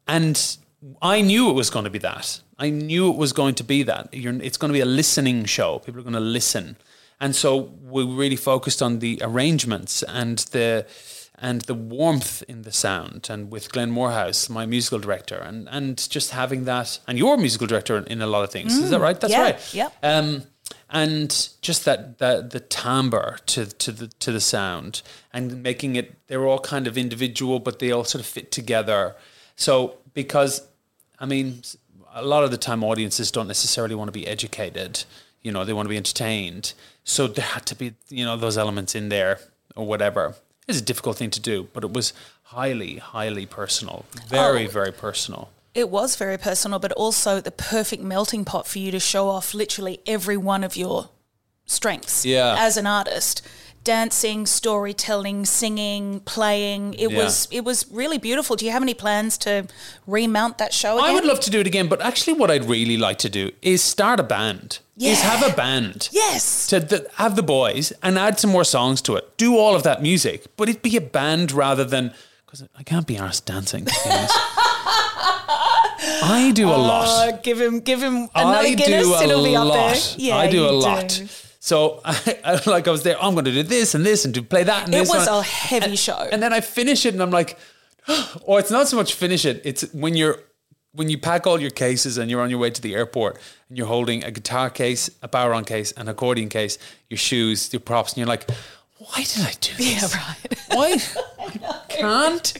And 0.07 0.57
I 1.03 1.23
knew 1.23 1.51
it 1.51 1.55
was 1.55 1.71
going 1.71 1.85
to 1.85 1.91
be 1.91 1.99
that. 1.99 2.41
I 2.59 2.71
knew 2.71 3.11
it 3.11 3.17
was 3.17 3.33
going 3.33 3.57
to 3.57 3.65
be 3.65 3.83
that. 3.83 4.15
You're, 4.15 4.35
it's 4.41 4.57
going 4.57 4.69
to 4.69 4.75
be 4.75 4.81
a 4.81 4.87
listening 4.87 5.45
show. 5.47 5.81
People 5.81 6.01
are 6.01 6.05
going 6.05 6.15
to 6.15 6.21
listen. 6.21 6.77
And 7.21 7.35
so 7.35 7.57
we 7.83 8.05
really 8.05 8.37
focused 8.37 8.83
on 8.83 8.99
the 8.99 9.19
arrangements 9.23 10.03
and 10.03 10.39
the 10.53 10.87
and 11.39 11.63
the 11.63 11.75
warmth 11.75 12.43
in 12.49 12.63
the 12.63 12.73
sound 12.73 13.27
and 13.29 13.51
with 13.51 13.73
Glenn 13.73 13.91
Moorhouse, 13.91 14.49
my 14.49 14.67
musical 14.67 14.99
director, 14.99 15.37
and 15.37 15.69
and 15.71 16.09
just 16.11 16.31
having 16.31 16.65
that 16.65 17.01
and 17.09 17.19
your 17.19 17.37
musical 17.37 17.67
director 17.67 17.97
in, 17.97 18.05
in 18.05 18.23
a 18.23 18.27
lot 18.27 18.45
of 18.45 18.51
things. 18.51 18.77
Is 18.77 18.91
that 18.91 19.01
right? 19.01 19.21
That's 19.21 19.33
yeah, 19.33 19.43
right. 19.43 19.75
yeah. 19.75 19.89
Um, 20.03 20.45
and 20.91 21.49
just 21.61 21.85
that 21.85 22.19
the 22.19 22.47
the 22.49 22.61
timbre 22.61 23.39
to 23.47 23.67
to 23.67 23.93
the 23.93 24.07
to 24.07 24.33
the 24.33 24.41
sound 24.41 25.03
and 25.33 25.63
making 25.63 25.97
it 25.97 26.27
they're 26.29 26.47
all 26.47 26.61
kind 26.61 26.87
of 26.87 26.97
individual, 26.97 27.59
but 27.59 27.79
they 27.79 27.91
all 27.91 28.05
sort 28.05 28.21
of 28.21 28.27
fit 28.27 28.51
together. 28.53 29.17
So 29.57 29.99
because 30.15 30.67
I 31.19 31.27
mean, 31.27 31.63
a 32.13 32.25
lot 32.25 32.45
of 32.45 32.51
the 32.51 32.57
time 32.57 32.85
audiences 32.85 33.31
don't 33.31 33.49
necessarily 33.49 33.95
want 33.95 34.09
to 34.09 34.13
be 34.13 34.27
educated. 34.27 35.05
You 35.43 35.53
know, 35.53 35.65
they 35.65 35.73
want 35.73 35.87
to 35.87 35.91
be 35.91 35.97
entertained. 35.97 36.75
So 37.03 37.27
there 37.27 37.45
had 37.45 37.67
to 37.67 37.75
be 37.75 37.95
you 38.09 38.25
know 38.25 38.37
those 38.37 38.57
elements 38.57 38.95
in 38.95 39.09
there 39.09 39.41
or 39.75 39.85
whatever. 39.87 40.37
It's 40.67 40.79
a 40.79 40.83
difficult 40.83 41.17
thing 41.19 41.31
to 41.31 41.41
do, 41.41 41.69
but 41.73 41.85
it 41.85 41.93
was 41.93 42.13
highly, 42.45 42.97
highly 42.97 43.47
personal. 43.47 44.05
Very, 44.29 44.67
Oh. 44.67 44.71
very 44.71 44.93
personal. 44.93 45.51
It 45.75 45.91
was 45.91 46.17
very 46.17 46.39
personal, 46.39 46.79
but 46.79 46.93
also 46.93 47.41
the 47.41 47.51
perfect 47.51 48.03
melting 48.03 48.45
pot 48.45 48.67
for 48.67 48.79
you 48.79 48.91
to 48.93 49.01
show 49.01 49.29
off 49.29 49.53
literally 49.55 50.01
every 50.07 50.37
one 50.37 50.63
of 50.65 50.77
your 50.77 51.11
strengths 51.67 52.25
Yeah. 52.25 52.55
as 52.59 52.77
an 52.77 52.87
artist. 52.87 53.43
Dancing, 53.85 54.47
storytelling, 54.47 55.45
singing, 55.45 56.21
playing. 56.21 56.95
It 56.95 57.11
Yeah. 57.11 57.19
was 57.25 57.49
it 57.51 57.65
was 57.65 57.85
really 57.91 58.17
beautiful. 58.19 58.57
Do 58.57 58.65
you 58.65 58.73
have 58.73 58.83
any 58.83 58.95
plans 58.95 59.37
to 59.39 59.67
remount 60.07 60.57
that 60.59 60.73
show 60.73 60.97
again? 60.99 61.11
I 61.11 61.13
would 61.13 61.25
love 61.27 61.41
to 61.41 61.51
do 61.51 61.61
it 61.61 61.67
again, 61.67 61.87
but 61.89 62.01
actually, 62.01 62.33
what 62.33 62.51
I'd 62.51 62.65
really 62.65 62.97
like 62.97 63.19
to 63.19 63.29
do 63.29 63.51
is 63.61 63.83
start 63.85 64.19
a 64.21 64.23
band. 64.23 64.79
Is 64.99 65.21
have 65.21 65.43
a 65.43 65.55
band. 65.55 66.09
Yes. 66.13 66.67
To 66.69 66.81
th- 66.81 67.03
have 67.17 67.37
the 67.37 67.43
boys 67.43 67.93
and 68.03 68.19
add 68.19 68.39
some 68.41 68.51
more 68.51 68.65
songs 68.65 69.03
to 69.03 69.17
it. 69.17 69.37
Do 69.37 69.59
all 69.59 69.75
of 69.75 69.83
that 69.83 70.01
music, 70.03 70.47
but 70.57 70.69
it'd 70.69 70.83
be 70.83 70.97
a 70.97 71.01
band 71.01 71.53
rather 71.53 71.85
than 71.85 72.15
because 72.47 72.63
I 72.79 72.83
can't 72.85 73.07
be 73.07 73.17
arsed 73.17 73.45
dancing. 73.45 73.85
to 73.87 73.93
be 74.05 74.11
honest. 74.11 74.35
I 76.27 76.53
do 76.55 76.69
a 76.69 76.77
lot. 76.77 77.09
Uh, 77.09 77.33
give 77.43 77.61
him 77.61 77.81
give 77.81 78.01
him 78.03 78.29
another 78.35 78.59
I 78.69 78.75
Guinness. 78.75 79.07
do 79.07 79.15
a 79.15 79.23
It'll 79.25 79.45
be 79.45 79.57
up 79.57 79.67
lot. 79.67 79.95
there. 79.95 80.15
Yeah, 80.17 80.37
I 80.37 80.51
do 80.51 80.65
a 80.69 80.71
lot. 80.71 81.23
So, 81.65 82.03
I, 82.05 82.39
I, 82.45 82.61
like, 82.71 82.87
I 82.87 82.91
was 82.91 83.05
there. 83.05 83.17
Oh, 83.19 83.27
I'm 83.29 83.33
going 83.33 83.47
to 83.47 83.51
do 83.51 83.63
this 83.63 83.95
and 83.95 84.05
this 84.05 84.27
and 84.27 84.35
to 84.35 84.43
play 84.43 84.65
that. 84.65 84.85
And 84.85 84.95
It 84.95 85.09
was 85.09 85.27
one. 85.27 85.39
a 85.39 85.43
heavy 85.43 85.97
show. 85.97 86.19
And 86.31 86.43
then 86.43 86.53
I 86.53 86.61
finish 86.61 87.07
it, 87.07 87.15
and 87.15 87.23
I'm 87.23 87.31
like, 87.31 87.59
or 88.43 88.61
it's 88.61 88.71
not 88.71 88.87
so 88.87 88.99
much 88.99 89.15
finish 89.15 89.47
it. 89.47 89.63
It's 89.65 89.83
when 89.95 90.15
you're 90.15 90.41
when 90.93 91.09
you 91.09 91.17
pack 91.17 91.47
all 91.47 91.59
your 91.59 91.71
cases 91.71 92.19
and 92.19 92.31
you're 92.31 92.43
on 92.43 92.51
your 92.51 92.59
way 92.59 92.69
to 92.69 92.83
the 92.83 92.95
airport 92.95 93.39
and 93.71 93.79
you're 93.79 93.87
holding 93.87 94.23
a 94.25 94.31
guitar 94.31 94.69
case, 94.69 95.09
a 95.23 95.29
bodhrán 95.29 95.67
case, 95.67 95.91
an 95.93 96.07
accordion 96.07 96.51
case, 96.51 96.77
your 97.09 97.17
shoes, 97.17 97.73
your 97.73 97.81
props, 97.81 98.13
and 98.13 98.19
you're 98.19 98.27
like, 98.29 98.49
why 98.99 99.25
did 99.25 99.47
I 99.47 99.53
do 99.59 99.75
this? 99.77 100.15
yeah, 100.15 100.21
right. 100.21 100.59
Why 100.69 100.99
I 101.67 101.81
can't 101.89 102.53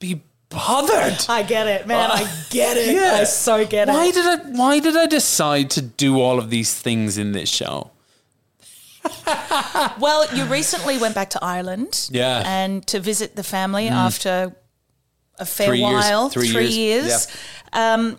be 0.00 0.20
bothered? 0.48 1.24
I 1.28 1.44
get 1.44 1.68
it, 1.68 1.86
man. 1.86 2.10
I 2.10 2.28
get 2.50 2.76
it. 2.76 2.92
Yeah. 2.96 3.18
I 3.20 3.24
so 3.24 3.64
get 3.64 3.88
it. 3.88 3.92
Why 3.92 4.10
did 4.10 4.26
I? 4.26 4.36
Why 4.50 4.80
did 4.80 4.96
I 4.96 5.06
decide 5.06 5.70
to 5.70 5.80
do 5.80 6.20
all 6.20 6.40
of 6.40 6.50
these 6.50 6.74
things 6.74 7.16
in 7.18 7.30
this 7.30 7.48
show? 7.48 7.92
Well, 10.00 10.26
you 10.34 10.44
recently 10.44 10.98
went 10.98 11.14
back 11.14 11.30
to 11.30 11.44
Ireland. 11.44 12.08
Yeah. 12.10 12.42
Mm. 12.42 12.46
And 12.46 12.86
to 12.88 13.00
visit 13.00 13.36
the 13.36 13.42
family 13.42 13.88
after 13.88 14.54
a 15.38 15.44
fair 15.46 15.68
Three 15.68 15.78
years. 15.80 15.92
while, 15.92 16.28
Three 16.30 16.48
three, 16.48 16.66
years. 16.68 17.06
years. 17.06 17.26
Um, 17.72 18.18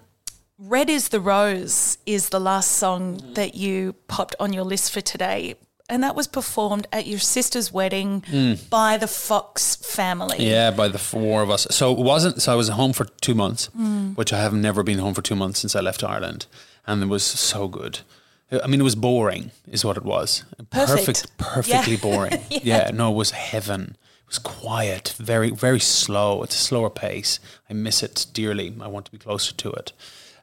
Red 0.57 0.89
is 0.89 1.09
the 1.09 1.19
Rose 1.21 1.97
is 2.05 2.29
the 2.29 2.39
last 2.39 2.71
song 2.71 3.17
Mm. 3.19 3.35
that 3.35 3.55
you 3.55 3.93
popped 4.07 4.35
on 4.39 4.51
your 4.53 4.63
list 4.65 4.91
for 4.91 5.01
today. 5.01 5.55
And 5.91 6.03
that 6.03 6.15
was 6.15 6.27
performed 6.27 6.85
at 6.93 7.07
your 7.07 7.17
sister's 7.19 7.73
wedding 7.73 8.23
by 8.69 8.97
the 8.97 9.07
Fox 9.07 9.75
family. 9.77 10.37
Mm. 10.37 10.45
Yeah, 10.49 10.69
by 10.71 10.87
the 10.87 10.99
four 10.99 11.41
of 11.41 11.49
us. 11.49 11.65
So 11.71 11.91
it 11.91 11.97
wasn't. 11.97 12.41
So 12.43 12.51
I 12.53 12.55
was 12.55 12.67
home 12.69 12.93
for 12.93 13.05
two 13.21 13.33
months, 13.33 13.69
which 14.15 14.31
I 14.31 14.37
have 14.39 14.53
never 14.53 14.83
been 14.83 14.99
home 14.99 15.15
for 15.15 15.23
two 15.23 15.35
months 15.35 15.59
since 15.59 15.75
I 15.75 15.79
left 15.81 16.03
Ireland, 16.03 16.45
and 16.85 17.01
it 17.01 17.07
was 17.07 17.23
so 17.23 17.67
good. 17.67 18.01
I 18.51 18.67
mean, 18.67 18.79
it 18.79 18.83
was 18.83 18.95
boring, 18.95 19.51
is 19.67 19.85
what 19.85 19.97
it 19.97 20.03
was. 20.03 20.43
Perfect. 20.71 21.37
perfectly 21.37 21.93
Yeah. 21.95 21.99
boring. 22.01 22.39
yeah. 22.49 22.91
no, 22.93 23.11
it 23.11 23.15
was 23.15 23.31
heaven. 23.31 23.95
It 24.23 24.27
was 24.27 24.39
quiet, 24.39 25.13
very, 25.17 25.51
very 25.51 25.79
slow. 25.79 26.43
It's 26.43 26.55
a 26.55 26.59
slower 26.59 26.89
pace. 26.89 27.39
I 27.69 27.73
miss 27.73 28.01
it 28.03 28.25
dearly. 28.33 28.73
I 28.81 28.87
want 28.87 29.05
to 29.05 29.11
be 29.11 29.17
closer 29.17 29.53
to 29.53 29.71
it. 29.71 29.93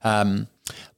Um, 0.04 0.46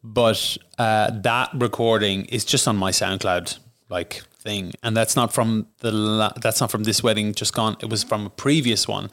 but 0.03 0.57
uh, 0.79 1.11
that 1.23 1.51
recording 1.55 2.27
is 2.27 2.45
just 2.45 2.69
on 2.69 2.77
my 2.77 2.91
SoundCloud 2.91 3.59
like 3.91 4.23
thing, 4.41 4.73
and 4.83 4.97
that's 4.97 5.17
not 5.17 5.33
from 5.33 5.67
the 5.79 5.91
la- 5.93 6.33
that's 6.43 6.61
not 6.61 6.71
from 6.71 6.85
this 6.85 7.03
wedding 7.03 7.35
just 7.35 7.55
gone. 7.55 7.77
It 7.81 7.89
was 7.89 8.05
from 8.05 8.27
a 8.27 8.31
previous 8.31 8.87
one, 8.87 9.11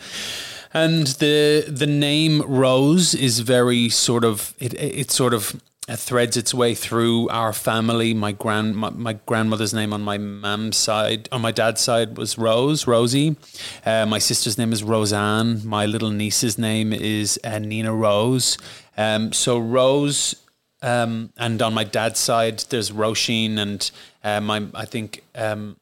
and 0.73 1.07
the 1.07 1.65
the 1.67 1.87
name 1.87 2.41
Rose 2.41 3.13
is 3.15 3.39
very 3.39 3.89
sort 3.89 4.23
of 4.25 4.53
it 4.59 4.73
it 4.73 5.11
sort 5.11 5.33
of 5.33 5.61
threads 5.87 6.35
its 6.35 6.53
way 6.53 6.73
through 6.73 7.29
our 7.29 7.53
family. 7.53 8.13
My 8.13 8.31
grand 8.31 8.75
my, 8.75 8.89
my 8.89 9.13
grandmother's 9.13 9.73
name 9.73 9.93
on 9.93 10.01
my 10.01 10.17
mom's 10.17 10.77
side, 10.77 11.29
on 11.31 11.41
my 11.41 11.51
dad's 11.51 11.81
side 11.81 12.17
was 12.17 12.37
Rose, 12.37 12.87
Rosie. 12.87 13.35
Uh, 13.85 14.05
my 14.05 14.19
sister's 14.19 14.57
name 14.57 14.73
is 14.73 14.83
Roseanne. 14.83 15.65
My 15.65 15.85
little 15.85 16.09
niece's 16.09 16.57
name 16.57 16.91
is 16.91 17.39
uh, 17.43 17.59
Nina 17.59 17.93
Rose. 17.93 18.57
Um, 18.97 19.31
so 19.31 19.59
Rose 19.59 20.35
um, 20.81 21.31
and 21.37 21.61
on 21.61 21.73
my 21.73 21.83
dad's 21.83 22.19
side, 22.19 22.59
there's 22.69 22.91
Roisin, 22.91 23.57
and 23.57 23.89
uh, 24.23 24.39
my 24.39 24.67
I 24.75 24.85
think 24.85 25.23
um, 25.33 25.77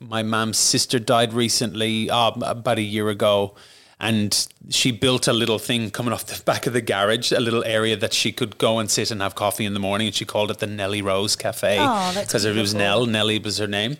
my 0.00 0.22
mom's 0.22 0.58
sister 0.58 0.98
died 0.98 1.32
recently, 1.32 2.10
uh, 2.10 2.32
about 2.42 2.78
a 2.78 2.82
year 2.82 3.08
ago, 3.08 3.54
and 4.00 4.46
she 4.70 4.90
built 4.92 5.26
a 5.26 5.32
little 5.32 5.58
thing 5.58 5.90
coming 5.90 6.12
off 6.12 6.26
the 6.26 6.40
back 6.44 6.66
of 6.66 6.72
the 6.72 6.80
garage, 6.80 7.32
a 7.32 7.40
little 7.40 7.64
area 7.64 7.96
that 7.96 8.12
she 8.12 8.30
could 8.32 8.56
go 8.58 8.78
and 8.78 8.90
sit 8.90 9.10
and 9.10 9.20
have 9.20 9.34
coffee 9.34 9.64
in 9.64 9.74
the 9.74 9.80
morning, 9.80 10.06
and 10.06 10.14
she 10.14 10.24
called 10.24 10.50
it 10.50 10.58
the 10.58 10.66
Nellie 10.66 11.02
Rose 11.02 11.34
Cafe 11.36 11.78
Oh, 11.80 12.12
because 12.20 12.44
it 12.44 12.54
was. 12.54 12.74
Nell. 12.74 13.06
Nellie 13.06 13.38
was 13.38 13.58
her 13.58 13.66
name. 13.66 13.96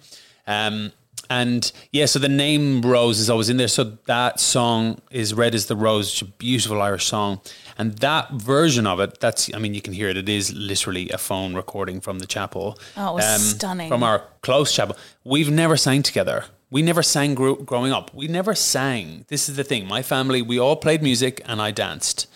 Um, 0.46 0.92
and 1.30 1.70
yeah, 1.92 2.06
so 2.06 2.18
the 2.18 2.28
name 2.28 2.80
Rose 2.80 3.18
is 3.18 3.28
always 3.28 3.50
in 3.50 3.58
there. 3.58 3.68
So 3.68 3.98
that 4.06 4.40
song 4.40 5.00
is 5.10 5.34
Red 5.34 5.54
is 5.54 5.66
the 5.66 5.76
Rose, 5.76 6.10
it's 6.12 6.22
a 6.22 6.24
beautiful 6.24 6.80
Irish 6.80 7.04
song. 7.06 7.40
And 7.76 7.98
that 7.98 8.30
version 8.32 8.86
of 8.86 8.98
it, 9.00 9.20
that's, 9.20 9.52
I 9.54 9.58
mean, 9.58 9.74
you 9.74 9.82
can 9.82 9.92
hear 9.92 10.08
it. 10.08 10.16
It 10.16 10.28
is 10.28 10.54
literally 10.54 11.10
a 11.10 11.18
phone 11.18 11.54
recording 11.54 12.00
from 12.00 12.18
the 12.20 12.26
chapel. 12.26 12.78
um, 12.96 13.04
Oh, 13.04 13.10
it 13.10 13.14
was 13.16 13.50
stunning. 13.50 13.88
From 13.88 14.02
our 14.02 14.22
close 14.42 14.74
chapel. 14.74 14.96
We've 15.22 15.50
never 15.50 15.76
sang 15.76 16.02
together. 16.02 16.44
We 16.70 16.82
never 16.82 17.02
sang 17.02 17.34
gro- 17.34 17.56
growing 17.56 17.92
up. 17.92 18.14
We 18.14 18.28
never 18.28 18.54
sang. 18.54 19.24
This 19.28 19.48
is 19.48 19.56
the 19.56 19.64
thing. 19.64 19.86
My 19.86 20.02
family, 20.02 20.42
we 20.42 20.58
all 20.58 20.76
played 20.76 21.02
music 21.02 21.40
and 21.46 21.62
I 21.62 21.70
danced. 21.70 22.26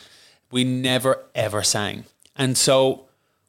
We 0.50 0.64
never 0.64 1.24
ever 1.34 1.62
sang. 1.62 2.04
And 2.36 2.56
so 2.56 3.06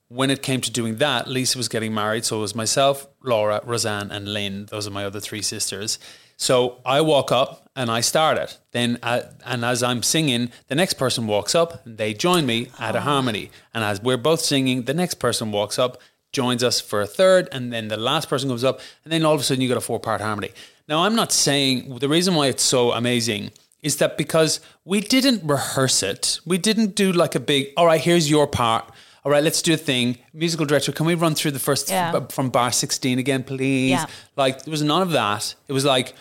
when 0.09 0.29
it 0.29 0.43
came 0.43 0.61
to 0.61 0.71
doing 0.71 0.97
that, 0.97 1.27
Lisa 1.27 1.57
was 1.57 1.67
getting 1.69 1.93
married. 1.93 2.25
So 2.25 2.37
it 2.37 2.41
was 2.41 2.55
myself, 2.55 3.07
Laura, 3.23 3.61
Roseanne, 3.63 4.11
and 4.11 4.33
Lynn. 4.33 4.65
Those 4.67 4.87
are 4.87 4.91
my 4.91 5.05
other 5.05 5.19
three 5.19 5.41
sisters. 5.41 5.99
So 6.37 6.79
I 6.85 7.01
walk 7.01 7.31
up 7.31 7.69
and 7.75 7.89
I 7.89 8.01
start 8.01 8.37
it. 8.37 8.57
Then, 8.71 8.99
uh, 9.01 9.21
and 9.45 9.63
as 9.63 9.81
I'm 9.81 10.03
singing, 10.03 10.51
the 10.67 10.75
next 10.75 10.95
person 10.95 11.27
walks 11.27 11.55
up 11.55 11.85
and 11.85 11.97
they 11.97 12.13
join 12.13 12.45
me 12.45 12.69
at 12.79 12.95
a 12.95 13.01
harmony. 13.01 13.51
And 13.73 13.83
as 13.83 14.01
we're 14.01 14.17
both 14.17 14.41
singing, 14.41 14.83
the 14.83 14.93
next 14.93 15.15
person 15.15 15.51
walks 15.51 15.79
up, 15.79 15.99
joins 16.31 16.63
us 16.63 16.81
for 16.81 17.01
a 17.01 17.07
third, 17.07 17.47
and 17.51 17.71
then 17.71 17.87
the 17.87 17.97
last 17.97 18.27
person 18.27 18.49
comes 18.49 18.63
up, 18.63 18.79
and 19.03 19.13
then 19.13 19.23
all 19.23 19.35
of 19.35 19.41
a 19.41 19.43
sudden 19.43 19.61
you 19.61 19.69
got 19.69 19.77
a 19.77 19.81
four 19.81 19.99
part 19.99 20.19
harmony. 20.19 20.51
Now, 20.93 21.05
I'm 21.05 21.15
not 21.15 21.31
saying 21.31 21.97
the 21.97 22.07
reason 22.07 22.35
why 22.35 22.45
it's 22.49 22.61
so 22.61 22.91
amazing 22.91 23.49
is 23.81 23.97
that 23.97 24.15
because 24.15 24.59
we 24.85 25.01
didn't 25.01 25.41
rehearse 25.43 26.03
it, 26.03 26.39
we 26.45 26.59
didn't 26.59 26.93
do 26.93 27.11
like 27.11 27.33
a 27.33 27.39
big, 27.39 27.69
all 27.75 27.87
right, 27.87 27.99
here's 27.99 28.29
your 28.29 28.45
part. 28.45 28.85
All 29.25 29.31
right, 29.31 29.43
let's 29.43 29.63
do 29.63 29.73
a 29.73 29.77
thing. 29.91 30.19
Musical 30.35 30.67
director, 30.67 30.91
can 30.91 31.07
we 31.07 31.15
run 31.15 31.33
through 31.33 31.49
the 31.49 31.57
first 31.69 31.89
Yeah. 31.89 32.11
f- 32.15 32.31
from 32.31 32.51
bar 32.51 32.71
16 32.71 33.17
again, 33.17 33.43
please? 33.43 33.89
Yeah. 33.89 34.05
Like, 34.35 34.65
there 34.65 34.69
was 34.71 34.83
none 34.83 35.01
of 35.01 35.09
that. 35.13 35.55
It 35.67 35.73
was 35.73 35.83
like, 35.83 36.13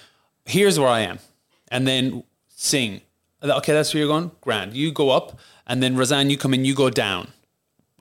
here's 0.46 0.78
where 0.78 0.88
I 0.88 1.00
am. 1.00 1.18
And 1.68 1.86
then 1.86 2.24
sing. 2.48 3.02
Okay, 3.44 3.74
that's 3.74 3.92
where 3.92 3.98
you're 4.02 4.08
going? 4.08 4.30
Grand. 4.40 4.72
You 4.72 4.90
go 4.90 5.10
up. 5.10 5.38
And 5.66 5.82
then 5.82 5.96
Roseanne, 5.98 6.30
you 6.30 6.38
come 6.38 6.54
in, 6.54 6.64
you 6.64 6.74
go 6.74 6.88
down. 6.88 7.28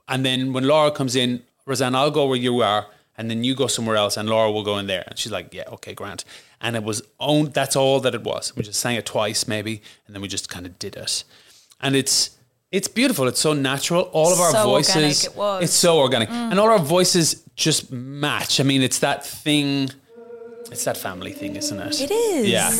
And 0.08 0.24
then 0.24 0.54
when 0.54 0.64
Laura 0.66 0.90
comes 0.90 1.16
in, 1.16 1.42
Roseanne, 1.66 1.94
I'll 1.94 2.10
go 2.10 2.24
where 2.24 2.38
you 2.38 2.62
are, 2.62 2.86
and 3.16 3.30
then 3.30 3.44
you 3.44 3.54
go 3.54 3.66
somewhere 3.66 3.96
else, 3.96 4.16
and 4.16 4.28
Laura 4.28 4.50
will 4.50 4.62
go 4.64 4.78
in 4.78 4.86
there. 4.86 5.04
And 5.06 5.18
she's 5.18 5.32
like, 5.32 5.52
Yeah, 5.52 5.64
okay, 5.68 5.94
Grant. 5.94 6.24
And 6.60 6.76
it 6.76 6.82
was 6.82 7.02
own 7.18 7.50
that's 7.50 7.76
all 7.76 8.00
that 8.00 8.14
it 8.14 8.22
was. 8.22 8.54
We 8.56 8.62
just 8.62 8.80
sang 8.80 8.96
it 8.96 9.06
twice, 9.06 9.48
maybe, 9.48 9.82
and 10.06 10.14
then 10.14 10.22
we 10.22 10.28
just 10.28 10.48
kind 10.48 10.66
of 10.66 10.78
did 10.78 10.96
it. 10.96 11.24
And 11.80 11.96
it's 11.96 12.30
it's 12.70 12.88
beautiful. 12.88 13.28
It's 13.28 13.40
so 13.40 13.52
natural. 13.52 14.02
All 14.12 14.32
of 14.32 14.40
our 14.40 14.52
So 14.52 14.64
voices 14.64 14.94
organic 14.96 15.24
it 15.24 15.36
was. 15.36 15.60
Mm. 15.60 15.64
it's 15.64 15.74
so 15.74 15.98
organic. 15.98 16.30
And 16.30 16.58
all 16.58 16.70
our 16.70 16.78
voices 16.78 17.42
just 17.54 17.92
match. 17.92 18.60
I 18.60 18.62
mean, 18.62 18.82
it's 18.82 19.00
that 19.00 19.26
thing 19.26 19.90
it's 20.72 20.84
that 20.84 20.96
family 20.96 21.32
thing, 21.32 21.54
isn't 21.56 21.78
it? 21.78 22.00
It 22.00 22.10
is. 22.10 22.48
Yeah. 22.48 22.70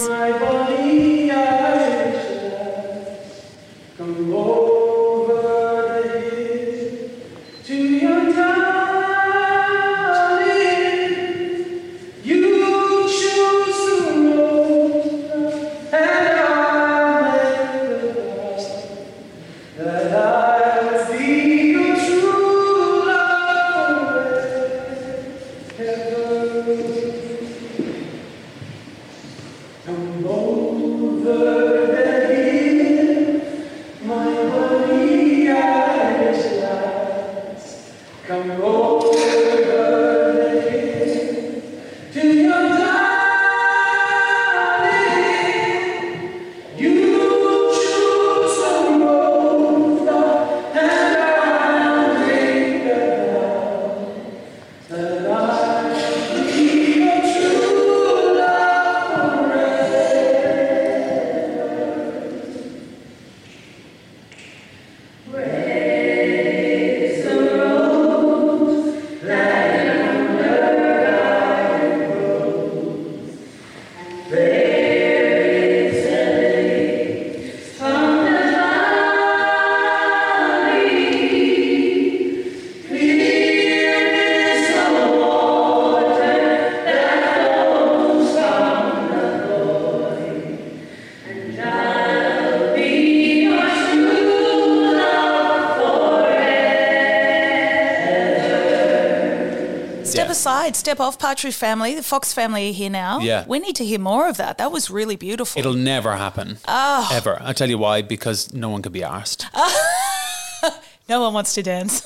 Step 100.13 100.27
Yeah. 100.27 100.33
aside, 100.33 100.77
step 100.77 101.01
off, 101.01 101.19
Partridge 101.19 101.55
family. 101.55 101.95
The 101.95 102.03
Fox 102.03 102.33
family 102.33 102.69
are 102.71 102.73
here 102.73 102.91
now. 102.91 103.19
Yeah. 103.21 103.45
We 103.49 103.59
need 103.59 103.77
to 103.77 103.85
hear 103.85 103.99
more 103.99 104.29
of 104.29 104.37
that. 104.37 104.59
That 104.59 104.71
was 104.71 104.91
really 104.91 105.17
beautiful. 105.17 105.59
It'll 105.59 105.73
never 105.75 106.17
happen. 106.17 106.59
Oh. 106.69 107.09
Ever. 107.13 107.39
I'll 107.43 107.55
tell 107.55 107.71
you 107.71 107.79
why, 107.79 108.03
because 108.03 108.53
no 108.53 108.69
one 108.69 108.83
could 108.83 108.93
be 108.93 109.03
asked. 109.03 109.47
no 111.09 111.21
one 111.23 111.33
wants 111.35 111.55
to 111.55 111.63
dance. 111.63 112.03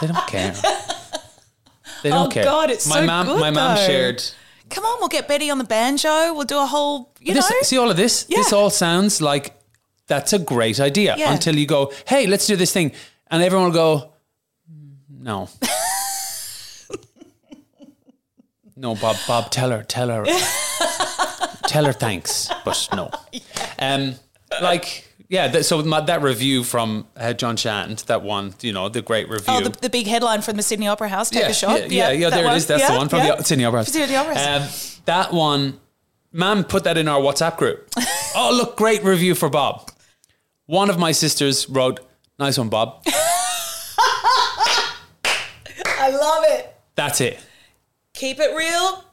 They 0.00 0.06
don't 0.06 0.26
care. 0.26 0.54
They 2.02 2.08
don't 2.08 2.28
Oh, 2.28 2.30
care. 2.30 2.44
God, 2.44 2.70
it's 2.70 2.86
my 2.88 3.00
so 3.00 3.06
mom, 3.06 3.26
good, 3.26 3.40
My 3.40 3.50
mom 3.50 3.76
shared. 3.76 4.22
Come 4.70 4.84
on, 4.86 5.00
we'll 5.00 5.08
get 5.10 5.28
Betty 5.28 5.50
on 5.50 5.58
the 5.58 5.64
banjo. 5.64 6.32
We'll 6.32 6.46
do 6.46 6.58
a 6.58 6.64
whole, 6.64 7.12
you 7.20 7.34
This, 7.34 7.50
know. 7.50 7.56
see 7.62 7.76
all 7.76 7.90
of 7.90 7.98
this? 7.98 8.24
This 8.24 8.54
all 8.54 8.70
sounds 8.70 9.20
like 9.20 9.52
that's 10.06 10.32
a 10.32 10.38
great 10.38 10.80
idea 10.80 11.14
Yeah. 11.18 11.30
until 11.30 11.56
you 11.56 11.66
go, 11.66 11.92
hey, 12.06 12.26
let's 12.26 12.46
do 12.46 12.56
this 12.56 12.72
thing. 12.72 12.92
And 13.30 13.42
everyone 13.42 13.66
will 13.66 13.74
go, 13.74 14.12
"Mm, 14.72 14.94
no. 15.22 15.48
no, 18.80 18.94
Bob, 18.94 19.16
Bob, 19.28 19.50
tell 19.50 19.70
her, 19.70 19.82
tell 19.82 20.08
her. 20.08 20.24
tell 21.66 21.84
her 21.84 21.92
thanks, 21.92 22.48
but 22.64 22.88
no. 22.94 23.10
Um, 23.78 24.14
like, 24.62 25.06
yeah, 25.28 25.48
that, 25.48 25.64
so 25.64 25.82
my, 25.82 26.00
that 26.00 26.22
review 26.22 26.64
from 26.64 27.06
uh, 27.14 27.34
John 27.34 27.58
Shand, 27.58 27.98
that 28.06 28.22
one, 28.22 28.54
you 28.62 28.72
know, 28.72 28.88
the 28.88 29.02
great 29.02 29.28
review. 29.28 29.44
Oh, 29.48 29.60
the, 29.60 29.68
the 29.68 29.90
big 29.90 30.06
headline 30.06 30.40
from 30.40 30.56
the 30.56 30.62
Sydney 30.62 30.88
Opera 30.88 31.10
House. 31.10 31.28
Take 31.28 31.42
yeah, 31.42 31.48
a 31.48 31.54
shot. 31.54 31.90
Yeah, 31.90 32.08
yeah, 32.08 32.10
yeah, 32.10 32.30
that 32.30 32.36
there 32.36 32.44
one. 32.46 32.54
it 32.54 32.56
is. 32.56 32.66
That's 32.68 32.80
Yeah, 32.80 32.92
the 32.92 32.96
one 32.98 33.08
from 33.10 33.18
yeah. 33.18 33.36
the 33.36 33.44
Sydney 33.44 33.66
Opera 33.66 33.80
House. 33.80 33.92
Sydney 33.92 34.16
Opera 34.16 34.34
House. 34.34 34.96
Um, 34.96 35.02
that 35.04 35.32
one, 35.34 35.78
ma'am 36.32 36.64
put 36.64 36.84
that 36.84 36.96
in 36.96 37.06
our 37.06 37.20
WhatsApp 37.20 37.58
group. 37.58 37.86
oh, 38.34 38.50
look, 38.56 38.78
great 38.78 39.04
review 39.04 39.34
for 39.34 39.50
Bob. 39.50 39.90
One 40.64 40.88
of 40.88 40.98
my 40.98 41.12
sisters 41.12 41.68
wrote, 41.68 42.00
nice 42.38 42.56
one, 42.56 42.70
Bob. 42.70 43.02
I 45.84 46.08
love 46.10 46.44
it. 46.48 46.74
That's 46.94 47.20
it. 47.20 47.38
Keep 48.20 48.38
it 48.40 48.54
real. 48.54 49.04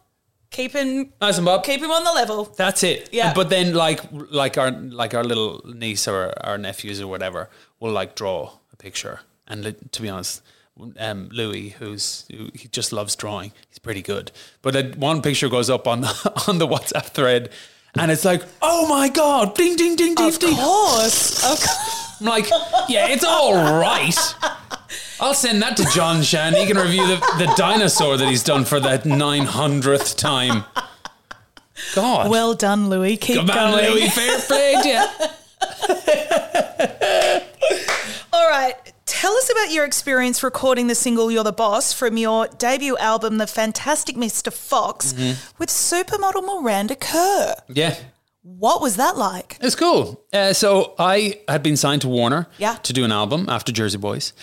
Keep 0.50 0.72
him, 0.74 1.13
Nice 1.22 1.38
one, 1.38 1.46
Bob. 1.46 1.63
keep 1.63 1.82
him 1.82 1.91
on 1.91 2.04
the 2.04 2.12
level. 2.12 2.43
That's 2.63 2.84
it. 2.84 3.10
Yeah. 3.12 3.34
But 3.34 3.50
then, 3.50 3.74
like, 3.74 4.02
like 4.12 4.58
our 4.58 4.72
like 4.72 5.13
our 5.13 5.24
little 5.24 5.62
niece 5.65 6.08
or 6.08 6.34
our 6.46 6.58
nephews 6.58 7.00
or 7.02 7.08
whatever 7.08 7.50
will 7.80 7.91
like 7.91 8.15
draw 8.15 8.52
a 8.74 8.76
picture. 8.78 9.20
And 9.48 9.63
li- 9.63 9.76
to 9.91 10.02
be 10.02 10.10
honest, 10.10 10.41
um, 11.00 11.30
Louis, 11.32 11.70
who's 11.80 12.26
who, 12.32 12.50
he 12.54 12.67
just 12.70 12.91
loves 12.93 13.15
drawing, 13.15 13.52
he's 13.70 13.80
pretty 13.80 14.02
good. 14.02 14.32
But 14.62 14.76
uh, 14.76 14.84
one 14.98 15.22
picture 15.22 15.50
goes 15.50 15.70
up 15.70 15.88
on 15.88 16.02
the, 16.02 16.13
on 16.48 16.58
the 16.60 16.67
WhatsApp 16.67 17.06
thread, 17.17 17.50
and 17.98 18.12
it's 18.12 18.26
like, 18.26 18.43
oh 18.62 18.88
my 18.88 19.08
god, 19.10 19.56
ding 19.56 19.76
ding 19.76 19.96
ding 19.96 20.15
ding 20.15 20.27
Of 20.27 20.40
ding. 20.40 20.56
course. 20.56 21.44
Of 21.44 21.60
course. 21.60 22.17
I'm 22.21 22.27
like, 22.27 22.50
yeah, 22.90 23.08
it's 23.10 23.23
all 23.25 23.54
right. 23.79 24.15
I'll 25.20 25.34
send 25.34 25.62
that 25.63 25.76
to 25.78 25.86
John 25.94 26.22
Shand. 26.22 26.56
He 26.56 26.65
can 26.68 26.78
review 26.78 27.06
the, 27.08 27.15
the 27.40 27.54
dinosaur 27.58 28.18
that 28.18 28.28
he's 28.28 28.44
done 28.44 28.65
for 28.65 28.80
the 28.80 28.90
900th 29.00 30.15
time. 30.18 30.63
God. 31.96 32.30
Well 32.30 32.54
done, 32.54 32.90
Louis. 32.90 33.18
Keep 33.18 33.38
Come 33.38 33.50
on, 33.50 33.72
going. 33.72 33.92
Louis. 33.92 34.10
Fair 34.10 34.40
play 34.42 34.76
to 34.84 34.90
you. 34.90 35.06
All 38.34 38.50
right. 38.50 38.74
Tell 39.06 39.34
us 39.34 39.50
about 39.52 39.72
your 39.72 39.86
experience 39.86 40.44
recording 40.44 40.88
the 40.88 40.96
single 40.96 41.32
You're 41.32 41.44
the 41.44 41.52
Boss 41.52 41.94
from 41.94 42.18
your 42.18 42.48
debut 42.48 42.98
album, 42.98 43.38
The 43.40 43.48
Fantastic 43.48 44.15
Mr. 44.15 44.54
Fox, 44.54 45.13
Mm-hmm. 45.13 45.40
with 45.58 45.70
supermodel 45.70 46.44
Miranda 46.62 46.96
Kerr. 46.96 47.56
Yeah. 47.70 47.96
What 48.44 48.82
was 48.82 48.96
that 48.98 49.18
like? 49.18 49.58
It's 49.62 49.76
cool. 49.76 50.24
Uh, 50.32 50.54
so 50.54 50.94
I 51.00 51.40
had 51.48 51.63
been 51.63 51.78
signed 51.78 52.02
to 52.04 52.08
Warner 52.08 52.48
Yeah. 52.58 52.76
to 52.84 52.94
do 52.94 53.04
an 53.04 53.12
album 53.12 53.48
after 53.50 53.72
Jersey 53.72 53.98
Boys. 53.98 54.34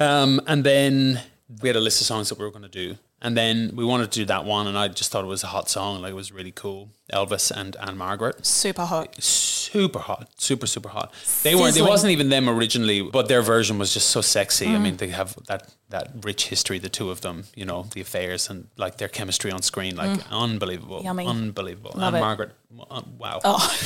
Um, 0.00 0.40
and 0.46 0.64
then 0.64 1.20
we 1.62 1.68
had 1.68 1.76
a 1.76 1.80
list 1.80 2.00
of 2.00 2.06
songs 2.06 2.28
that 2.30 2.38
we 2.38 2.44
were 2.44 2.50
going 2.50 2.62
to 2.62 2.68
do. 2.68 2.96
And 3.22 3.36
then 3.36 3.72
we 3.76 3.84
wanted 3.84 4.10
to 4.12 4.18
do 4.20 4.24
that 4.24 4.46
one, 4.46 4.66
and 4.66 4.78
I 4.78 4.88
just 4.88 5.10
thought 5.10 5.24
it 5.24 5.26
was 5.28 5.44
a 5.44 5.48
hot 5.48 5.68
song. 5.68 6.00
Like 6.00 6.12
it 6.12 6.14
was 6.14 6.32
really 6.32 6.52
cool. 6.52 6.88
Elvis 7.12 7.50
and 7.50 7.76
Ann-Margret 7.76 8.46
Super 8.46 8.86
hot. 8.86 9.14
super 9.22 9.98
hot, 9.98 10.30
super 10.38 10.66
super 10.66 10.88
hot. 10.88 11.12
They 11.42 11.54
weren't. 11.54 11.76
It 11.76 11.82
wasn't 11.82 12.12
even 12.12 12.30
them 12.30 12.48
originally, 12.48 13.02
but 13.02 13.28
their 13.28 13.42
version 13.42 13.78
was 13.78 13.92
just 13.92 14.08
so 14.08 14.22
sexy. 14.22 14.68
I 14.68 14.78
mean, 14.78 14.96
they 14.96 15.08
have 15.08 15.36
that 15.48 15.74
that 15.90 16.12
rich 16.22 16.46
history, 16.48 16.78
the 16.78 16.88
two 16.88 17.10
of 17.10 17.20
them. 17.20 17.44
You 17.54 17.66
know, 17.66 17.88
the 17.92 18.00
affairs 18.00 18.48
and 18.48 18.68
like 18.78 18.96
their 18.96 19.08
chemistry 19.08 19.50
on 19.52 19.60
screen, 19.60 19.96
like 19.96 20.18
unbelievable, 20.30 21.02
Yummy. 21.04 21.26
unbelievable. 21.26 21.92
Love 21.96 22.14
and 22.14 22.16
it. 22.16 22.20
Margaret, 22.20 22.52
uh, 22.90 23.02
wow, 23.18 23.40
Oh, 23.44 23.76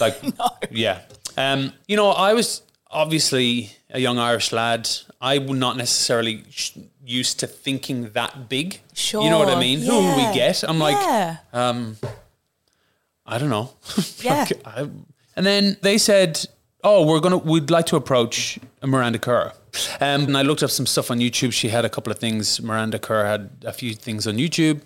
like 0.00 0.22
yeah. 0.70 1.00
Um, 1.36 1.72
you 1.88 1.96
know, 1.96 2.10
I 2.10 2.34
was 2.34 2.62
obviously 2.88 3.72
a 3.96 4.00
young 4.06 4.18
Irish 4.18 4.52
lad. 4.52 4.82
I 5.20 5.38
would 5.38 5.58
not 5.58 5.76
necessarily 5.76 6.44
sh- 6.50 6.72
used 7.20 7.40
to 7.40 7.46
thinking 7.46 8.10
that 8.10 8.32
big. 8.48 8.80
sure. 8.92 9.22
You 9.24 9.30
know 9.30 9.38
what 9.38 9.48
I 9.56 9.58
mean? 9.58 9.78
Who 9.80 9.92
will 10.02 10.16
we 10.16 10.26
get? 10.34 10.62
I'm 10.70 10.78
like, 10.78 10.96
yeah. 10.96 11.36
I 13.26 13.38
don't 13.38 13.50
know. 13.50 13.70
Yeah. 14.20 14.40
Like, 14.48 14.66
I- 14.66 14.88
and 15.36 15.44
then 15.44 15.76
they 15.82 15.98
said, 15.98 16.46
"Oh, 16.82 17.04
we're 17.06 17.20
gonna. 17.20 17.36
We'd 17.36 17.70
like 17.70 17.84
to 17.86 17.96
approach 17.96 18.58
Miranda 18.82 19.18
Kerr." 19.18 19.52
Um, 20.00 20.22
and 20.28 20.36
I 20.36 20.42
looked 20.42 20.62
up 20.62 20.70
some 20.70 20.86
stuff 20.86 21.10
on 21.10 21.18
YouTube. 21.18 21.52
She 21.52 21.68
had 21.68 21.84
a 21.84 21.90
couple 21.90 22.10
of 22.10 22.18
things. 22.18 22.62
Miranda 22.62 22.98
Kerr 22.98 23.24
had 23.26 23.50
a 23.64 23.72
few 23.72 23.92
things 23.94 24.26
on 24.26 24.36
YouTube 24.38 24.80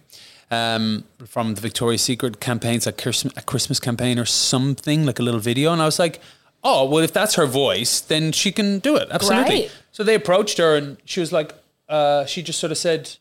um, 0.50 1.04
from 1.24 1.54
the 1.54 1.61
Victoria's 1.61 2.02
Secret 2.02 2.40
campaigns, 2.40 2.86
like 2.86 2.98
Christmas, 3.00 3.32
a 3.36 3.42
Christmas 3.42 3.78
campaign 3.78 4.18
or 4.18 4.24
something, 4.26 5.06
like 5.06 5.20
a 5.20 5.22
little 5.22 5.38
video. 5.40 5.72
And 5.72 5.80
I 5.80 5.84
was 5.84 6.00
like, 6.00 6.20
"Oh, 6.62 6.84
well, 6.88 7.02
if 7.02 7.12
that's 7.12 7.34
her 7.34 7.46
voice, 7.46 8.00
then 8.00 8.32
she 8.32 8.52
can 8.52 8.78
do 8.78 8.96
it. 8.96 9.08
Absolutely." 9.11 9.70
So 9.92 10.04
they 10.04 10.14
approached 10.14 10.58
her, 10.58 10.76
and 10.76 10.96
she 11.04 11.20
was 11.20 11.32
like, 11.32 11.54
uh, 11.88 12.24
"She 12.26 12.42
just 12.42 12.58
sort 12.58 12.72
of 12.72 12.78
said." 12.78 13.16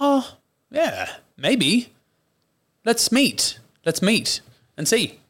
Oh, 0.00 0.36
yeah, 0.70 1.10
maybe. 1.36 1.92
Let's 2.84 3.12
meet. 3.12 3.58
Let's 3.84 4.00
meet 4.00 4.40
and 4.76 4.88
see. 4.88 5.20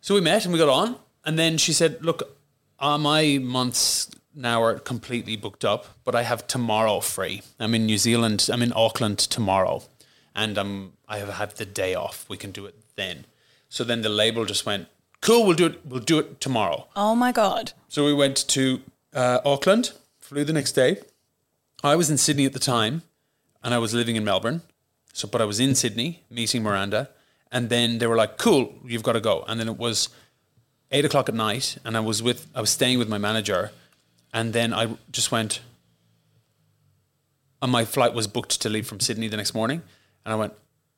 So 0.00 0.14
we 0.14 0.20
met 0.20 0.44
and 0.44 0.52
we 0.52 0.58
got 0.58 0.68
on. 0.68 0.96
And 1.24 1.38
then 1.38 1.58
she 1.58 1.72
said, 1.72 2.04
Look, 2.04 2.36
uh, 2.80 2.98
my 2.98 3.38
months 3.40 4.10
now 4.34 4.62
are 4.62 4.78
completely 4.78 5.36
booked 5.36 5.64
up, 5.64 5.86
but 6.04 6.14
I 6.14 6.22
have 6.22 6.46
tomorrow 6.46 7.00
free. 7.00 7.42
I'm 7.60 7.74
in 7.74 7.86
New 7.86 7.98
Zealand. 7.98 8.48
I'm 8.52 8.62
in 8.62 8.72
Auckland 8.74 9.18
tomorrow. 9.18 9.82
And 10.34 10.58
um, 10.58 10.94
I 11.06 11.18
have 11.18 11.28
had 11.34 11.50
the 11.52 11.66
day 11.66 11.94
off. 11.94 12.24
We 12.28 12.36
can 12.36 12.50
do 12.50 12.66
it 12.66 12.74
then. 12.96 13.26
So 13.68 13.84
then 13.84 14.02
the 14.02 14.08
label 14.08 14.44
just 14.44 14.66
went, 14.66 14.88
Cool, 15.22 15.46
we'll 15.46 15.56
do 15.56 15.66
it. 15.66 15.86
We'll 15.86 16.00
do 16.00 16.18
it 16.18 16.40
tomorrow. 16.40 16.88
Oh 16.96 17.14
my 17.14 17.30
god. 17.30 17.72
So 17.88 18.04
we 18.04 18.12
went 18.12 18.36
to 18.48 18.80
uh, 19.14 19.38
Auckland, 19.44 19.92
flew 20.18 20.44
the 20.44 20.52
next 20.52 20.72
day. 20.72 20.98
I 21.84 21.94
was 21.94 22.10
in 22.10 22.18
Sydney 22.18 22.44
at 22.44 22.52
the 22.52 22.58
time, 22.58 23.02
and 23.62 23.72
I 23.72 23.78
was 23.78 23.94
living 23.94 24.16
in 24.16 24.24
Melbourne. 24.24 24.62
So, 25.12 25.28
but 25.28 25.40
I 25.40 25.44
was 25.44 25.60
in 25.60 25.74
Sydney 25.76 26.24
meeting 26.28 26.62
Miranda, 26.64 27.08
and 27.52 27.70
then 27.70 27.98
they 27.98 28.08
were 28.08 28.16
like, 28.16 28.36
"Cool, 28.36 28.74
you've 28.84 29.04
got 29.04 29.12
to 29.12 29.20
go." 29.20 29.44
And 29.46 29.60
then 29.60 29.68
it 29.68 29.78
was 29.78 30.08
eight 30.90 31.04
o'clock 31.04 31.28
at 31.28 31.36
night, 31.36 31.78
and 31.84 31.96
I 31.96 32.00
was 32.00 32.20
with 32.20 32.48
I 32.54 32.60
was 32.60 32.70
staying 32.70 32.98
with 32.98 33.08
my 33.08 33.18
manager, 33.18 33.70
and 34.34 34.52
then 34.52 34.74
I 34.74 34.96
just 35.12 35.30
went. 35.30 35.60
And 37.60 37.70
my 37.70 37.84
flight 37.84 38.12
was 38.12 38.26
booked 38.26 38.60
to 38.62 38.68
leave 38.68 38.88
from 38.88 38.98
Sydney 38.98 39.28
the 39.28 39.36
next 39.36 39.54
morning, 39.54 39.82
and 40.24 40.32
I 40.32 40.36
went, 40.36 40.54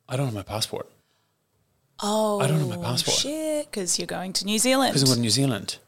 "I 0.08 0.16
don't 0.16 0.26
have 0.26 0.34
my 0.34 0.42
passport." 0.42 0.90
Oh, 2.02 2.40
I 2.40 2.46
don't 2.46 2.58
have 2.58 2.68
my 2.68 2.76
passport. 2.76 3.16
Shit, 3.16 3.70
because 3.70 3.98
you're 3.98 4.06
going 4.06 4.32
to 4.34 4.44
New 4.44 4.58
Zealand. 4.58 4.92
because 4.92 5.04
I 5.04 5.08
went 5.08 5.18
to 5.18 5.22
New 5.22 5.30
Zealand. 5.30 5.78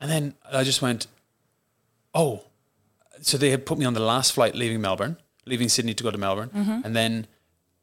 And 0.00 0.10
then 0.10 0.34
I 0.52 0.64
just 0.64 0.82
went, 0.82 1.06
oh. 2.14 2.44
So 3.20 3.38
they 3.38 3.50
had 3.50 3.64
put 3.66 3.78
me 3.78 3.84
on 3.84 3.94
the 3.94 4.00
last 4.00 4.32
flight 4.32 4.54
leaving 4.56 4.80
Melbourne, 4.80 5.16
leaving 5.46 5.68
Sydney 5.68 5.94
to 5.94 6.02
go 6.02 6.10
to 6.10 6.18
Melbourne, 6.18 6.50
Mm-hmm. 6.54 6.80
and 6.84 6.96
then 6.96 7.26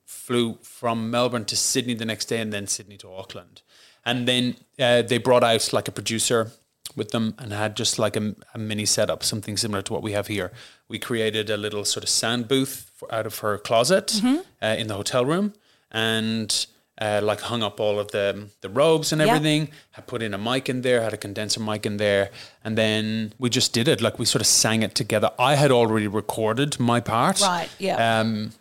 flew 0.05 0.57
from 0.61 1.09
Melbourne 1.11 1.45
to 1.45 1.55
Sydney 1.55 1.93
the 1.93 2.05
next 2.05 2.25
day, 2.25 2.41
and 2.41 2.51
then 2.51 2.67
Sydney 2.67 2.97
to 2.97 3.13
Auckland. 3.13 3.61
And 4.05 4.27
then 4.27 4.55
uh, 4.79 5.01
they 5.03 5.17
brought 5.17 5.43
out 5.43 5.71
like 5.71 5.87
a 5.87 5.91
producer 5.91 6.51
with 6.95 7.11
them 7.11 7.35
and 7.37 7.53
had 7.53 7.75
just 7.77 7.99
like 7.99 8.15
a, 8.17 8.35
a 8.53 8.57
mini 8.57 8.85
setup, 8.85 9.23
something 9.23 9.55
similar 9.55 9.81
to 9.83 9.93
what 9.93 10.01
we 10.01 10.11
have 10.13 10.27
here. 10.27 10.51
We 10.87 10.97
created 10.99 11.49
a 11.49 11.57
little 11.57 11.85
sort 11.85 12.03
of 12.03 12.09
sound 12.09 12.47
booth 12.47 12.89
for, 12.95 13.13
out 13.13 13.25
of 13.25 13.39
her 13.39 13.57
closet 13.57 14.07
Mm-hmm. 14.07 14.37
uh, 14.61 14.75
in 14.77 14.87
the 14.87 14.95
hotel 14.95 15.23
room, 15.25 15.53
and 15.91 16.65
uh, 17.01 17.21
like 17.23 17.39
hung 17.41 17.63
up 17.63 17.79
all 17.79 17.97
of 17.99 18.07
the 18.11 18.49
the 18.61 18.69
robes 18.69 19.11
and 19.13 19.21
Yeah. 19.21 19.27
everything. 19.35 19.69
Had 19.91 20.05
put 20.07 20.21
in 20.21 20.33
a 20.33 20.37
mic 20.37 20.69
in 20.69 20.81
there, 20.81 21.01
had 21.01 21.13
a 21.13 21.17
condenser 21.17 21.59
mic 21.61 21.85
in 21.85 21.97
there, 21.97 22.29
and 22.63 22.77
then 22.77 23.33
we 23.39 23.49
just 23.49 23.73
did 23.73 23.87
it. 23.87 24.01
Like 24.01 24.19
we 24.19 24.25
sort 24.25 24.41
of 24.41 24.47
sang 24.47 24.83
it 24.83 24.95
together. 24.95 25.31
I 25.39 25.55
had 25.55 25.71
already 25.71 26.07
recorded 26.07 26.79
my 26.79 26.99
part, 26.99 27.39
Right, 27.41 27.69
yeah. 27.79 28.19
um, 28.19 28.51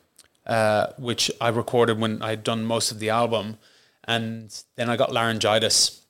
uh, 0.47 0.87
which 0.99 1.31
I 1.41 1.49
recorded 1.49 1.99
when 2.01 2.23
I 2.23 2.31
had 2.31 2.43
done 2.45 2.65
most 2.65 2.93
of 2.93 2.99
the 3.01 3.11
album, 3.11 3.59
and 4.05 4.51
then 4.77 4.89
I 4.89 4.97
got 4.97 5.13
laryngitis, 5.13 6.01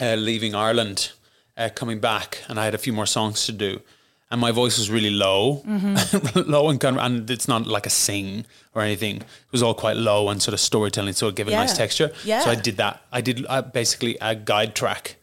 uh, 0.00 0.14
leaving 0.14 0.54
Ireland, 0.54 1.10
uh, 1.56 1.68
coming 1.74 2.00
back, 2.00 2.42
and 2.48 2.58
I 2.60 2.64
had 2.64 2.74
a 2.74 2.78
few 2.78 2.92
more 2.92 3.06
songs 3.06 3.44
to 3.46 3.52
do. 3.52 3.80
And 4.28 4.40
my 4.40 4.50
voice 4.50 4.76
was 4.76 4.90
really 4.90 5.10
low, 5.10 5.62
low 6.34 6.68
and 6.68 6.80
kind 6.80 6.96
of, 6.96 7.04
and 7.04 7.30
it's 7.30 7.46
not 7.46 7.64
like 7.66 7.86
a 7.86 7.90
sing 7.90 8.44
or 8.74 8.82
anything. 8.82 9.18
It 9.18 9.52
was 9.52 9.62
all 9.62 9.72
quite 9.74 9.96
low 9.96 10.28
and 10.28 10.42
sort 10.42 10.52
of 10.52 10.58
storytelling, 10.58 11.12
so 11.12 11.28
it 11.28 11.36
gave 11.36 11.46
it 11.46 11.52
a 11.52 11.54
nice 11.60 11.76
texture. 11.76 12.10
Yeah. 12.24 12.40
So 12.40 12.50
I 12.50 12.56
did 12.56 12.76
that. 12.78 13.02
I 13.12 13.20
did 13.20 13.46
uh, 13.48 13.62
basically 13.62 14.18
a 14.20 14.34
guide 14.34 14.74
track, 14.74 15.14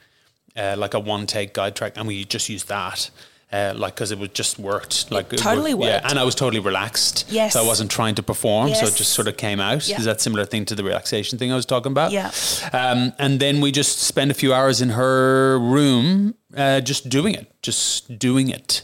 uh, 0.55 0.75
like 0.77 0.93
a 0.93 0.99
one 1.01 1.27
take 1.27 1.53
guide 1.53 1.75
track, 1.75 1.93
and 1.97 2.07
we 2.07 2.23
just 2.23 2.47
used 2.47 2.69
that. 2.69 3.09
Uh, 3.53 3.71
like 3.77 3.93
because 3.93 4.09
it 4.11 4.17
was 4.17 4.29
just 4.29 4.57
worked 4.57 5.11
like 5.11 5.31
it 5.31 5.37
totally 5.37 5.71
yeah 5.71 5.77
worked. 5.97 6.09
and 6.09 6.17
I 6.17 6.23
was 6.23 6.33
totally 6.33 6.59
relaxed 6.59 7.25
Yes. 7.29 7.53
so 7.53 7.61
I 7.63 7.67
wasn't 7.67 7.91
trying 7.91 8.15
to 8.15 8.23
perform 8.23 8.73
so 8.73 8.85
it 8.87 8.95
just 8.95 9.11
sort 9.13 9.27
of 9.27 9.37
came 9.37 9.59
out 9.59 9.87
Yeah. 9.87 9.99
is 9.99 10.05
that 10.05 10.21
similar 10.21 10.45
thing 10.45 10.65
to 10.65 10.75
the 10.75 10.83
relaxation 10.83 11.37
thing 11.37 11.51
I 11.51 11.55
was 11.55 11.65
talking 11.67 11.91
about 11.91 12.11
Yeah. 12.11 12.31
um, 12.81 13.13
and 13.19 13.39
then 13.39 13.61
we 13.61 13.71
just 13.71 13.99
spent 13.99 14.31
a 14.31 14.33
few 14.33 14.51
hours 14.55 14.81
in 14.81 14.89
her 15.01 15.59
room 15.59 16.33
uh, 16.57 16.81
just 16.81 17.09
doing 17.09 17.35
it 17.35 17.45
just 17.61 18.17
doing 18.17 18.49
it 18.49 18.81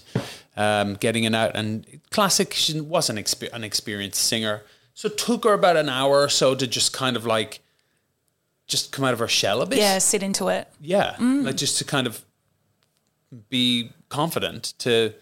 um, 0.55 0.93
getting 1.05 1.23
it 1.23 1.33
out 1.33 1.51
and 1.55 1.85
classic 2.11 2.53
she 2.53 2.79
wasn't 2.79 3.17
exper- 3.17 3.51
an 3.53 3.63
experienced 3.63 4.21
singer 4.21 4.61
so 4.93 5.07
it 5.07 5.17
took 5.17 5.45
her 5.45 5.53
about 5.53 5.77
an 5.77 5.89
hour 5.89 6.15
or 6.21 6.29
so 6.29 6.53
to 6.53 6.67
just 6.67 6.93
kind 6.93 7.15
of 7.17 7.25
like 7.25 7.61
just 8.67 8.91
come 8.91 9.03
out 9.03 9.13
of 9.13 9.19
her 9.19 9.27
shell 9.27 9.61
a 9.63 9.65
bit 9.65 9.79
yeah, 9.79 9.97
sit 9.97 10.21
into 10.21 10.47
it. 10.49 10.67
yeah, 10.79 11.15
Mm. 11.17 11.43
like 11.45 11.55
just 11.57 11.79
to 11.79 11.83
kind 11.85 12.05
of 12.05 12.23
be 13.49 13.91
confident 14.09 14.73
to 14.79 15.13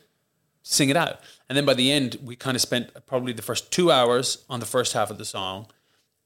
sing 0.63 0.89
it 0.89 0.97
out. 0.97 1.19
And 1.49 1.55
then 1.57 1.65
by 1.65 1.73
the 1.73 1.91
end, 1.91 2.17
we 2.23 2.35
kind 2.35 2.55
of 2.55 2.61
spent 2.61 2.91
probably 3.05 3.33
the 3.33 3.41
first 3.41 3.71
two 3.71 3.91
hours 3.91 4.43
on 4.49 4.59
the 4.59 4.65
first 4.65 4.93
half 4.93 5.09
of 5.09 5.17
the 5.17 5.25
song, 5.25 5.67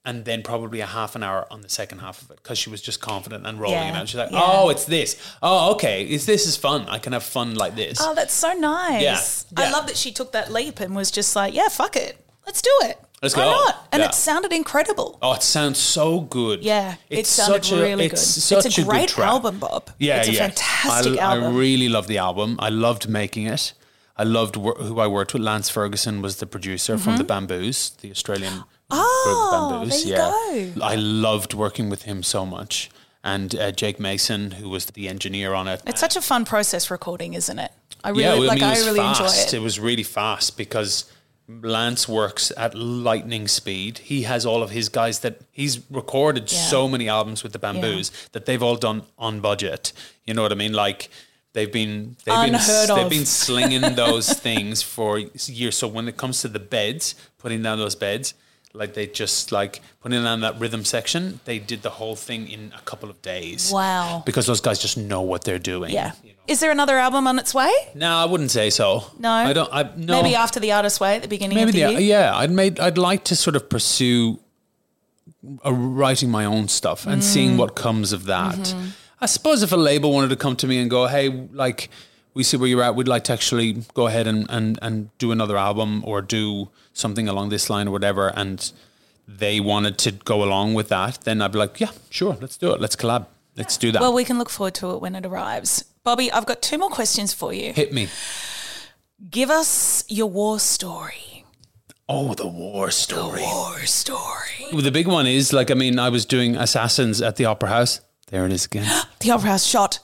and 0.04 0.26
then 0.26 0.42
probably 0.42 0.80
a 0.80 0.88
half 0.88 1.16
an 1.16 1.22
hour 1.22 1.46
on 1.52 1.62
the 1.62 1.70
second 1.70 2.00
half 2.00 2.24
of 2.24 2.32
it 2.32 2.38
because 2.38 2.58
she 2.58 2.72
was 2.72 2.82
just 2.82 3.00
confident 3.02 3.46
and 3.46 3.60
rolling 3.60 3.78
it 3.90 3.96
out. 3.96 4.08
She's 4.10 4.18
like, 4.18 4.32
yeah. 4.32 4.40
"Oh, 4.42 4.70
it's 4.70 4.86
this. 4.86 5.16
Oh, 5.44 5.74
okay. 5.74 6.04
It's 6.04 6.26
this 6.26 6.48
is 6.48 6.58
fun. 6.58 6.88
I 6.88 6.98
can 6.98 7.14
have 7.14 7.22
fun 7.24 7.54
like 7.54 7.76
this." 7.76 8.00
Oh, 8.02 8.16
that's 8.16 8.34
so 8.34 8.54
nice. 8.54 9.46
Yeah, 9.56 9.64
I 9.64 9.72
love 9.72 9.86
that 9.88 9.98
she 9.98 10.12
took 10.12 10.32
that 10.32 10.52
leap 10.52 10.80
and 10.80 10.96
was 10.96 11.12
just 11.12 11.36
like, 11.36 11.54
yeah, 11.54 11.68
fuck 11.68 11.96
it. 11.96 12.18
Let's 12.48 12.64
do 12.64 12.72
it. 12.82 13.00
Let's 13.22 13.36
Why 13.38 13.46
not? 13.46 13.88
And 13.92 14.02
Yeah. 14.02 14.08
it 14.10 14.16
sounded 14.16 14.52
incredible. 14.52 15.20
Oh, 15.22 15.34
it 15.34 15.44
sounds 15.44 15.78
so 15.78 16.22
good. 16.22 16.64
Yeah, 16.64 16.96
it 17.10 17.28
sounded 17.28 17.66
such 17.66 17.72
a, 17.78 17.82
really 17.82 18.06
it's 18.06 18.14
good. 18.36 18.42
Such 18.42 18.66
it's 18.66 18.78
a 18.78 18.82
good 18.82 18.90
great 18.90 19.20
album, 19.20 19.60
Bob. 19.60 19.92
Yeah, 20.00 20.18
it's 20.18 20.30
a 20.30 20.32
yeah. 20.34 20.48
fantastic 20.48 21.20
I, 21.20 21.24
album. 21.36 21.54
I 21.54 21.58
really 21.58 21.88
love 21.88 22.08
the 22.08 22.18
album. 22.18 22.56
I 22.60 22.70
loved 22.70 23.08
making 23.08 23.46
it. 23.46 23.74
I 24.18 24.24
loved 24.24 24.56
wor- 24.56 24.76
who 24.76 25.00
I 25.00 25.08
worked 25.08 25.34
with. 25.34 25.44
Lance 25.44 25.70
Ferguson 25.70 26.22
was 26.22 26.38
the 26.38 26.46
producer 26.48 26.98
from 26.98 27.18
the 27.18 27.24
Bamboos, 27.24 27.92
the 28.02 28.12
Australian 28.12 28.54
Mm-hmm. 28.54 29.00
Oh, 29.00 29.80
group 29.80 29.90
Bamboos. 29.90 30.04
there 30.04 30.56
you 30.56 30.66
yeah, 30.66 30.76
go. 30.76 30.82
I 30.84 30.96
loved 30.96 31.54
working 31.54 31.90
with 31.90 32.02
him 32.04 32.24
so 32.24 32.46
much. 32.46 32.90
And 33.24 33.56
uh, 33.56 33.72
Jake 33.72 34.00
Mason, 34.02 34.52
who 34.52 34.68
was 34.68 34.88
the 34.88 35.08
engineer 35.08 35.54
on 35.54 35.68
it. 35.68 35.82
it's 35.86 36.02
such 36.02 36.16
a 36.18 36.22
fun 36.22 36.44
process 36.44 36.90
recording, 36.92 37.34
isn't 37.36 37.58
it? 37.58 37.72
I 38.04 38.10
really 38.10 38.24
yeah, 38.24 38.34
well, 38.34 38.48
like. 38.48 38.62
I, 38.62 38.74
mean, 38.74 38.84
I, 38.84 38.86
really 38.88 39.00
fast. 39.00 39.22
enjoy 39.22 39.34
it. 39.44 39.54
It 39.54 39.62
was 39.62 39.80
really 39.80 40.04
fast 40.04 40.58
because 40.58 41.10
Lance 41.48 42.08
works 42.08 42.52
at 42.56 42.74
lightning 42.76 43.48
speed. 43.48 43.98
He 44.00 44.24
has 44.24 44.46
all 44.46 44.64
of 44.64 44.70
his 44.70 44.88
guys 44.90 45.20
that 45.20 45.42
he's 45.52 45.80
recorded 45.90 46.52
Yeah. 46.52 46.58
so 46.60 46.88
many 46.88 47.10
albums 47.10 47.44
with 47.44 47.52
the 47.52 47.60
Bamboos 47.60 48.12
that 48.32 48.46
they've 48.46 48.62
all 48.64 48.78
done 48.78 49.04
on 49.18 49.42
budget. 49.42 49.92
You 50.26 50.34
know 50.34 50.44
what 50.44 50.52
I 50.52 50.56
mean? 50.56 50.74
Like 50.74 51.10
they've 51.54 51.72
been 51.72 52.16
they've 52.26 52.34
Unheard 52.38 52.88
been 52.88 52.92
of. 52.92 52.96
they've 52.98 53.10
been 53.20 53.26
slinging 53.26 53.82
those 53.96 54.32
things 54.34 54.82
for 54.82 55.20
years. 55.20 55.78
So 55.78 55.88
when 55.88 56.08
it 56.08 56.16
comes 56.16 56.42
to 56.42 56.48
the 56.48 56.60
beds, 56.60 57.16
putting 57.38 57.62
down 57.64 57.78
those 57.80 57.96
beds. 57.96 58.34
Like 58.74 58.94
they 58.94 59.06
just 59.08 59.52
like 59.52 59.82
putting 60.02 60.24
down 60.24 60.42
that 60.42 60.60
rhythm 60.60 60.86
section, 60.86 61.40
they 61.46 61.60
did 61.60 61.82
the 61.82 61.90
whole 61.90 62.16
thing 62.16 62.48
in 62.50 62.72
a 62.78 62.82
couple 62.82 63.10
of 63.10 63.22
days. 63.22 63.70
Wow. 63.72 64.24
Because 64.26 64.46
those 64.46 64.62
guys 64.62 64.80
just 64.80 64.98
know 64.98 65.22
what 65.22 65.44
they're 65.44 65.60
doing. 65.60 65.92
Yeah. 65.92 66.14
you 66.24 66.30
know. 66.30 66.36
Is 66.48 66.60
there 66.62 66.72
another 66.72 66.98
album 66.98 67.28
on 67.28 67.38
its 67.38 67.54
way? 67.54 67.72
No, 67.96 68.10
I 68.16 68.26
wouldn't 68.26 68.52
say 68.52 68.70
so. 68.70 69.04
No. 69.20 69.30
I 69.30 69.52
don't. 69.54 69.70
I 69.74 69.84
no. 69.98 70.22
Maybe 70.22 70.36
after 70.36 70.60
the 70.62 70.72
Artist 70.72 71.00
Way 71.02 71.18
at 71.18 71.22
the 71.22 71.28
beginning 71.28 71.56
Maybe 71.58 71.70
of 71.82 71.90
the 71.90 71.96
the, 71.96 72.02
year. 72.04 72.20
yeah. 72.20 72.36
I'd 72.36 72.52
made. 72.52 72.80
I'd 72.80 72.98
like 72.98 73.26
to 73.26 73.36
sort 73.36 73.56
of 73.58 73.70
pursue 73.70 74.40
uh, 75.66 75.72
writing 75.74 76.30
my 76.30 76.46
own 76.46 76.68
stuff 76.68 77.06
and 77.06 77.22
Mm. 77.22 77.26
seeing 77.26 77.58
what 77.58 77.76
comes 77.76 78.14
of 78.14 78.26
that. 78.26 78.56
Mm-hmm. 78.56 78.88
I 79.20 79.26
suppose 79.28 79.64
if 79.64 79.72
a 79.72 79.78
label 79.78 80.12
wanted 80.14 80.30
to 80.30 80.36
come 80.36 80.56
to 80.58 80.68
me 80.68 80.80
and 80.80 80.90
go, 80.90 81.08
"Hey, 81.08 81.30
like, 81.54 81.90
we 82.34 82.44
see 82.44 82.58
where 82.58 82.68
you're 82.68 82.84
at. 82.84 82.96
We'd 82.96 83.08
like 83.08 83.24
to 83.26 83.34
actually 83.34 83.84
go 83.94 84.08
ahead 84.08 84.28
and, 84.28 84.46
and, 84.50 84.80
and 84.82 85.10
do 85.18 85.32
another 85.32 85.58
album 85.58 86.04
or 86.06 86.22
do 86.22 86.70
something 86.94 87.28
along 87.28 87.50
this 87.50 87.70
line 87.70 87.88
or 87.88 87.92
whatever. 87.92 88.30
And 88.36 88.72
they 89.28 89.60
wanted 89.60 89.98
to 90.00 90.12
go 90.12 90.44
along 90.44 90.74
with 90.74 90.90
that. 90.90 91.20
Then 91.24 91.42
I'd 91.42 91.52
be 91.52 91.60
like, 91.60 91.80
yeah, 91.80 91.92
sure, 92.10 92.38
let's 92.42 92.58
do 92.58 92.72
it. 92.74 92.82
Let's 92.82 92.96
collab. 92.96 93.28
Let's 93.58 93.78
do 93.78 93.92
that. 93.92 94.02
Well, 94.02 94.14
we 94.14 94.24
can 94.24 94.38
look 94.38 94.50
forward 94.50 94.76
to 94.76 94.92
it 94.92 95.02
when 95.02 95.16
it 95.16 95.26
arrives. 95.26 95.84
Bobby, 96.04 96.32
I've 96.32 96.46
got 96.46 96.62
two 96.62 96.78
more 96.78 96.90
questions 96.90 97.34
for 97.34 97.54
you. 97.54 97.74
Hit 97.74 97.94
me. 97.94 98.08
Give 99.30 99.50
us 99.50 100.04
your 100.08 100.28
war 100.28 100.60
story. 100.60 101.46
Oh, 102.10 102.34
the 102.34 102.48
war 102.48 102.92
story. 102.92 103.40
The 103.42 103.46
War 103.46 103.80
story. 103.86 104.68
Well, 104.74 104.82
the 104.82 104.92
big 104.92 105.08
one 105.08 105.28
is 105.28 105.54
like, 105.54 105.70
I 105.72 105.76
mean, 105.76 106.00
I 106.00 106.10
was 106.10 106.26
doing 106.26 106.56
Assassins 106.56 107.22
at 107.22 107.36
the 107.36 107.46
Opera 107.46 107.70
House. 107.70 108.02
There 108.28 108.46
it 108.46 108.52
is 108.52 108.66
again. 108.66 108.90
The 109.20 109.32
opera 109.32 109.50
house 109.50 109.66
shot. 109.68 110.00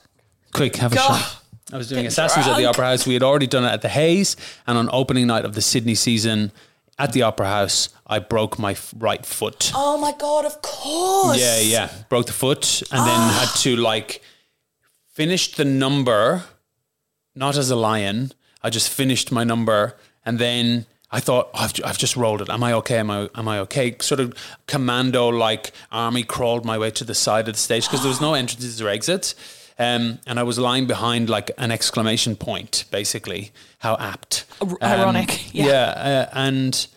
Quick, 0.54 0.76
have 0.76 0.92
a 0.94 0.96
Go. 0.96 1.02
shot. 1.02 1.42
I 1.72 1.78
was 1.78 1.90
doing 1.90 2.04
Get 2.04 2.12
Assassins 2.12 2.48
at 2.48 2.58
the. 2.58 2.66
Opera 2.66 2.86
House. 2.86 3.06
We 3.06 3.14
had 3.14 3.24
already 3.24 3.48
done 3.48 3.64
it 3.66 3.70
at 3.70 3.82
the 3.82 3.90
Hayes, 3.90 4.36
and 4.66 4.78
on 4.78 4.90
opening 4.92 5.28
night 5.28 5.46
of 5.46 5.54
the 5.54 5.62
Sydney 5.62 5.96
season 5.96 6.52
at 6.98 7.14
the 7.14 7.22
Opera 7.22 7.48
House, 7.48 7.90
I 8.06 8.20
broke 8.20 8.58
my 8.58 8.72
f- 8.72 8.94
right 8.98 9.26
foot. 9.26 9.72
Oh 9.76 9.98
my 9.98 10.14
god! 10.18 10.46
Of 10.46 10.62
course. 10.62 11.40
Yeah, 11.40 11.60
yeah. 11.60 11.90
Broke 12.10 12.26
the 12.26 12.34
foot 12.34 12.82
and 12.92 13.00
then 13.00 13.20
ah. 13.20 13.46
had 13.48 13.60
to 13.62 13.76
like 13.76 14.22
finish 15.14 15.54
the 15.54 15.66
number, 15.66 16.44
not 17.36 17.58
as 17.58 17.70
a 17.70 17.76
lion. 17.76 18.32
I 18.64 18.70
just 18.70 18.90
finished 18.90 19.32
my 19.32 19.44
number 19.44 19.96
and 20.26 20.40
then 20.40 20.86
I 21.10 21.20
thought 21.20 21.50
oh, 21.54 21.60
I've, 21.60 21.74
ju- 21.74 21.84
I've 21.86 21.98
just 21.98 22.16
rolled 22.18 22.42
it. 22.42 22.50
Am 22.50 22.64
I 22.64 22.74
okay? 22.74 22.98
Am 22.98 23.10
I 23.10 23.30
am 23.36 23.48
I 23.48 23.60
okay? 23.60 23.96
Sort 24.02 24.20
of 24.20 24.34
commando 24.68 25.30
like 25.30 25.72
army 25.92 26.24
crawled 26.24 26.66
my 26.66 26.78
way 26.78 26.92
to 26.92 27.04
the 27.04 27.16
side 27.16 27.48
of 27.48 27.54
the 27.54 27.60
stage 27.60 27.86
because 27.86 28.02
there 28.02 28.10
was 28.10 28.22
no 28.22 28.34
entrances 28.34 28.82
or 28.82 28.90
exits. 28.90 29.36
Um, 29.80 30.20
and 30.26 30.40
I 30.40 30.44
was 30.44 30.58
lying 30.58 30.88
behind 30.88 31.30
like 31.30 31.52
an 31.58 31.72
exclamation 31.72 32.36
point, 32.36 32.86
basically. 32.90 33.52
How 33.80 33.96
apt. 33.98 34.46
Um, 34.60 34.78
ironic, 34.82 35.54
yeah. 35.54 35.66
yeah 35.66 35.84
uh, 35.90 36.30
and 36.34 36.88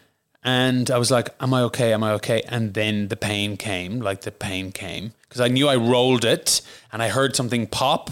and 0.43 0.91
I 0.91 0.99
was 0.99 1.11
like, 1.11 1.35
"Am 1.41 1.53
I 1.53 1.62
okay? 1.62 1.93
Am 1.93 2.03
I 2.03 2.12
okay?" 2.12 2.43
And 2.49 2.72
then 2.74 3.09
the 3.09 3.16
pain 3.16 3.57
came, 3.57 4.01
like 4.01 4.22
the 4.22 4.33
pain 4.33 4.72
came 4.72 5.12
because 5.22 5.41
I 5.41 5.49
knew 5.49 5.68
I 5.68 5.76
rolled 5.76 6.24
it, 6.24 6.62
and 6.93 7.03
I 7.03 7.09
heard 7.09 7.37
something 7.37 7.66
pop, 7.66 8.11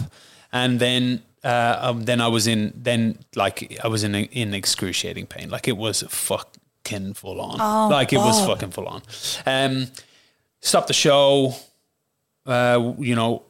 and 0.51 0.79
then 0.79 1.23
uh, 1.43 1.77
um, 1.79 2.03
then 2.03 2.21
I 2.21 2.27
was 2.27 2.45
in 2.45 2.73
then 2.75 3.19
like 3.35 3.79
I 3.83 3.87
was 3.87 4.03
in 4.03 4.13
in 4.13 4.53
excruciating 4.53 5.27
pain, 5.27 5.49
like 5.49 5.67
it 5.67 5.77
was 5.77 6.03
fucking 6.07 7.15
full 7.15 7.41
on, 7.41 7.89
like 7.89 8.13
it 8.13 8.17
was 8.17 8.45
fucking 8.45 8.71
full 8.71 8.87
on. 8.87 9.01
Um, 9.45 9.87
stopped 10.61 10.87
the 10.87 10.93
show, 10.93 11.55
uh, 12.45 12.93
you 12.99 13.15
know, 13.15 13.43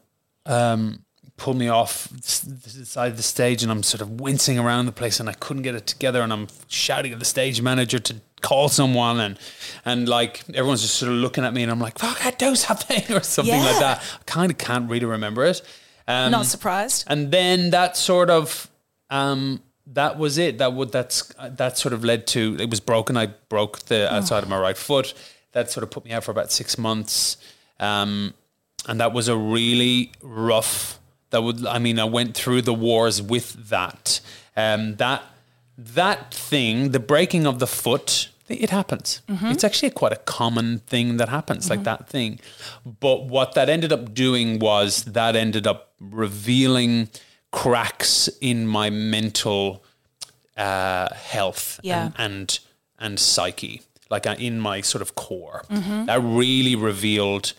um, 0.46 1.04
pulled 1.40 1.58
me 1.58 1.68
off 1.70 2.08
the 2.10 2.86
side 2.86 3.12
of 3.12 3.18
the 3.18 3.24
stage, 3.24 3.64
and 3.64 3.72
I'm 3.72 3.82
sort 3.84 4.02
of 4.02 4.20
wincing 4.22 4.60
around 4.60 4.86
the 4.86 4.92
place, 4.92 5.20
and 5.20 5.28
I 5.30 5.34
couldn't 5.34 5.64
get 5.64 5.74
it 5.76 5.88
together, 5.88 6.22
and 6.22 6.32
I'm 6.32 6.48
shouting 6.68 7.12
at 7.14 7.20
the 7.20 7.26
stage 7.26 7.62
manager 7.62 7.98
to 8.00 8.16
call 8.42 8.70
someone, 8.70 9.20
and 9.20 9.40
and 9.86 10.08
like 10.08 10.44
everyone's 10.50 10.82
just 10.82 10.96
sort 10.96 11.12
of 11.12 11.18
looking 11.18 11.44
at 11.44 11.54
me, 11.54 11.64
and 11.64 11.72
I'm 11.72 11.80
like, 11.80 11.98
"Fuck, 11.98 12.26
I 12.26 12.32
do 12.32 12.56
something" 12.56 13.04
or 13.16 13.22
something 13.24 13.54
Yeah. 13.56 13.64
like 13.66 13.80
that. 13.80 13.98
I 14.20 14.24
kind 14.26 14.52
of 14.52 14.58
can't 14.58 14.90
really 14.90 15.06
remember 15.06 15.46
it. 15.46 15.62
Um, 16.08 16.32
Not 16.32 16.46
surprised. 16.48 17.04
and 17.08 17.32
then 17.32 17.70
that 17.72 17.96
sort 17.98 18.30
of 18.30 18.70
um, 19.10 19.62
that 19.88 20.18
was 20.18 20.38
it. 20.38 20.58
That 20.60 20.74
would 20.74 20.92
that's 20.92 21.34
that 21.40 21.78
sort 21.78 21.94
of 21.94 22.04
led 22.04 22.28
to 22.28 22.58
it 22.60 22.70
was 22.70 22.80
broken. 22.80 23.18
I 23.18 23.28
broke 23.50 23.80
the 23.86 24.12
outside 24.14 24.44
of 24.44 24.50
my 24.50 24.60
right 24.60 24.78
foot. 24.78 25.14
That 25.52 25.72
sort 25.72 25.84
of 25.84 25.90
put 25.92 26.06
me 26.06 26.12
out 26.12 26.24
for 26.24 26.32
about 26.32 26.52
six 26.52 26.78
months, 26.78 27.38
um, 27.80 28.34
and 28.88 29.00
that 29.00 29.14
was 29.14 29.28
a 29.28 29.36
really 29.38 30.12
rough. 30.22 31.00
That 31.32 31.42
would 31.44 31.66
I 31.66 31.80
mean 31.80 32.00
I 32.00 32.06
went 32.06 32.36
through 32.36 32.62
the 32.64 32.74
wars 32.74 33.22
with 33.22 33.70
that. 33.70 34.20
Um, 34.58 34.96
that 34.98 35.22
that 35.78 36.34
thing, 36.34 36.92
the 36.92 37.00
breaking 37.00 37.46
of 37.48 37.60
the 37.60 37.68
foot. 37.68 38.30
It 38.50 38.72
happens. 38.72 39.22
It's 39.30 39.64
actually 39.64 39.92
quite 39.92 40.12
a 40.12 40.16
common 40.16 40.80
thing 40.80 41.18
that 41.18 41.30
happens, 41.30 41.70
like 41.70 41.84
that 41.84 42.10
thing. 42.10 42.40
But 43.00 43.26
what 43.26 43.54
that 43.54 43.70
ended 43.70 43.92
up 43.94 44.16
doing 44.16 44.58
was 44.58 45.04
that 45.04 45.36
ended 45.36 45.68
up 45.68 45.94
revealing 46.00 47.10
cracks 47.52 48.28
in 48.42 48.66
my 48.68 48.90
mental 48.90 49.84
uh, 50.58 51.14
health 51.14 51.80
Yeah. 51.84 52.06
and, 52.06 52.14
and 52.18 52.60
and 52.98 53.20
psyche, 53.20 53.82
like 54.10 54.26
uh, 54.28 54.36
in 54.40 54.60
my 54.60 54.82
sort 54.82 55.02
of 55.04 55.14
core. 55.16 55.64
That 55.70 56.20
really 56.24 56.76
revealed. 56.76 57.54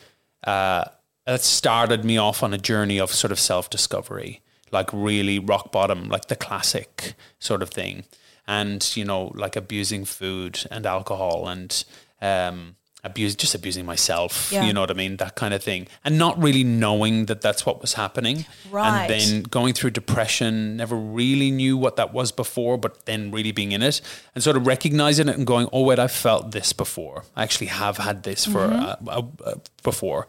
Uh, 0.45 0.85
that 1.31 1.43
started 1.43 2.05
me 2.05 2.19
off 2.19 2.43
on 2.43 2.53
a 2.53 2.59
journey 2.59 2.99
of 2.99 3.13
sort 3.13 3.31
of 3.31 3.39
self 3.39 3.71
discovery, 3.71 4.41
like 4.73 4.91
really 4.93 5.39
rock 5.39 5.71
bottom, 5.71 6.09
like 6.09 6.27
the 6.27 6.35
classic 6.35 7.15
sort 7.39 7.63
of 7.63 7.71
thing, 7.71 8.03
and 8.49 8.97
you 8.97 9.05
know, 9.05 9.31
like 9.37 9.55
abusing 9.55 10.05
food 10.05 10.67
and 10.73 10.85
alcohol 10.85 11.47
and 11.47 11.85
um, 12.21 12.75
abuse, 13.05 13.35
just 13.35 13.55
abusing 13.55 13.85
myself. 13.85 14.51
Yeah. 14.53 14.65
You 14.65 14.73
know 14.73 14.81
what 14.81 14.91
I 14.91 14.95
mean? 14.95 15.17
That 15.17 15.35
kind 15.35 15.53
of 15.53 15.63
thing, 15.63 15.89
and 16.05 16.19
not 16.19 16.41
really 16.41 16.65
knowing 16.65 17.27
that 17.27 17.41
that's 17.41 17.67
what 17.67 17.81
was 17.81 17.95
happening. 17.95 18.47
Right. 18.71 19.11
And 19.11 19.11
then 19.11 19.43
going 19.43 19.75
through 19.75 19.91
depression, 19.91 20.77
never 20.77 20.97
really 20.97 21.51
knew 21.51 21.77
what 21.77 21.97
that 21.97 22.13
was 22.13 22.33
before, 22.33 22.79
but 22.79 23.07
then 23.07 23.31
really 23.31 23.53
being 23.53 23.73
in 23.73 23.83
it 23.83 24.01
and 24.35 24.43
sort 24.45 24.57
of 24.57 24.67
recognizing 24.67 25.29
it 25.29 25.37
and 25.37 25.47
going, 25.47 25.69
oh, 25.73 25.83
wait, 25.85 25.99
I've 25.99 26.13
felt 26.13 26.53
this 26.53 26.73
before. 26.73 27.25
I 27.35 27.43
actually 27.43 27.67
have 27.67 27.99
had 27.99 28.23
this 28.23 28.45
for 28.47 28.61
Mm-hmm. 28.71 29.09
uh, 29.09 29.23
uh, 29.45 29.55
before. 29.83 30.27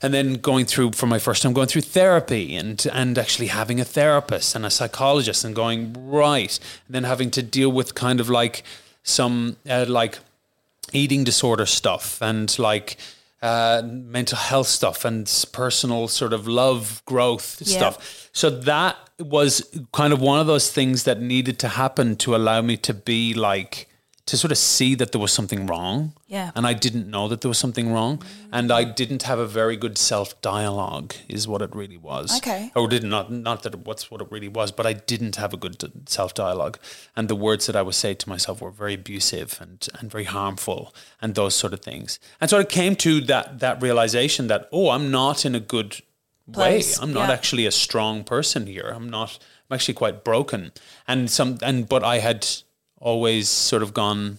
And 0.00 0.14
then 0.14 0.34
going 0.34 0.64
through, 0.64 0.92
for 0.92 1.06
my 1.06 1.18
first 1.18 1.42
time, 1.42 1.52
going 1.52 1.68
through 1.68 1.82
therapy 1.82 2.56
and, 2.56 2.84
and 2.92 3.18
actually 3.18 3.48
having 3.48 3.80
a 3.80 3.84
therapist 3.84 4.56
and 4.56 4.64
a 4.64 4.70
psychologist 4.70 5.44
and 5.44 5.54
going, 5.54 5.94
right. 6.08 6.58
And 6.86 6.94
then 6.94 7.04
having 7.04 7.30
to 7.32 7.42
deal 7.42 7.70
with 7.70 7.94
kind 7.94 8.18
of 8.18 8.30
like 8.30 8.62
some, 9.02 9.56
uh, 9.68 9.84
like, 9.86 10.18
eating 10.92 11.24
disorder 11.24 11.66
stuff 11.66 12.20
and 12.22 12.56
like 12.58 12.96
uh, 13.42 13.82
mental 13.84 14.38
health 14.38 14.66
stuff 14.66 15.04
and 15.04 15.26
personal 15.52 16.08
sort 16.08 16.32
of 16.32 16.46
love 16.48 17.02
growth 17.04 17.60
Yeah. 17.64 17.76
stuff. 17.76 18.28
So 18.32 18.50
that 18.50 18.96
was 19.18 19.62
kind 19.92 20.12
of 20.12 20.20
one 20.20 20.40
of 20.40 20.46
those 20.46 20.70
things 20.72 21.04
that 21.04 21.20
needed 21.20 21.58
to 21.60 21.68
happen 21.68 22.16
to 22.16 22.34
allow 22.34 22.60
me 22.62 22.76
to 22.78 22.94
be 22.94 23.34
like 23.34 23.88
to 24.26 24.36
sort 24.36 24.50
of 24.50 24.58
see 24.58 24.96
that 24.96 25.12
there 25.12 25.20
was 25.20 25.32
something 25.32 25.66
wrong. 25.66 26.12
Yeah. 26.26 26.50
And 26.56 26.66
I 26.66 26.72
didn't 26.72 27.08
know 27.08 27.28
that 27.28 27.42
there 27.42 27.48
was 27.48 27.58
something 27.58 27.92
wrong. 27.92 28.22
And 28.52 28.72
I 28.72 28.82
didn't 28.82 29.22
have 29.22 29.38
a 29.38 29.46
very 29.46 29.76
good 29.76 29.96
self 29.96 30.40
dialogue, 30.42 31.14
is 31.28 31.46
what 31.46 31.62
it 31.62 31.74
really 31.74 31.96
was. 31.96 32.36
Okay. 32.38 32.72
Or 32.74 32.88
did 32.88 33.04
not, 33.04 33.30
not 33.30 33.62
that 33.62 33.74
it, 33.74 33.86
what's 33.86 34.10
what 34.10 34.20
it 34.20 34.26
really 34.30 34.48
was, 34.48 34.72
but 34.72 34.84
I 34.84 34.94
didn't 34.94 35.36
have 35.36 35.54
a 35.54 35.56
good 35.56 36.08
self 36.08 36.34
dialogue. 36.34 36.78
And 37.14 37.28
the 37.28 37.36
words 37.36 37.66
that 37.66 37.76
I 37.76 37.82
would 37.82 37.94
say 37.94 38.14
to 38.14 38.28
myself 38.28 38.60
were 38.60 38.72
very 38.72 38.94
abusive 38.94 39.58
and, 39.60 39.86
and 40.00 40.10
very 40.10 40.24
harmful 40.24 40.92
and 41.22 41.36
those 41.36 41.54
sort 41.54 41.72
of 41.72 41.80
things. 41.80 42.18
And 42.40 42.50
so 42.50 42.58
I 42.58 42.64
came 42.64 42.96
to 42.96 43.20
that, 43.22 43.60
that 43.60 43.80
realization 43.80 44.48
that, 44.48 44.68
oh, 44.72 44.90
I'm 44.90 45.10
not 45.12 45.44
in 45.46 45.54
a 45.54 45.60
good 45.60 46.00
Place, 46.52 46.98
way. 46.98 47.02
I'm 47.02 47.12
not 47.12 47.28
yeah. 47.28 47.34
actually 47.34 47.66
a 47.66 47.72
strong 47.72 48.22
person 48.24 48.66
here. 48.66 48.92
I'm 48.94 49.10
not, 49.10 49.38
I'm 49.68 49.74
actually 49.74 49.94
quite 49.94 50.24
broken. 50.24 50.72
And 51.06 51.28
some, 51.30 51.58
and, 51.62 51.88
but 51.88 52.04
I 52.04 52.18
had 52.18 52.46
always 53.00 53.48
sort 53.48 53.82
of 53.82 53.92
gone, 53.94 54.38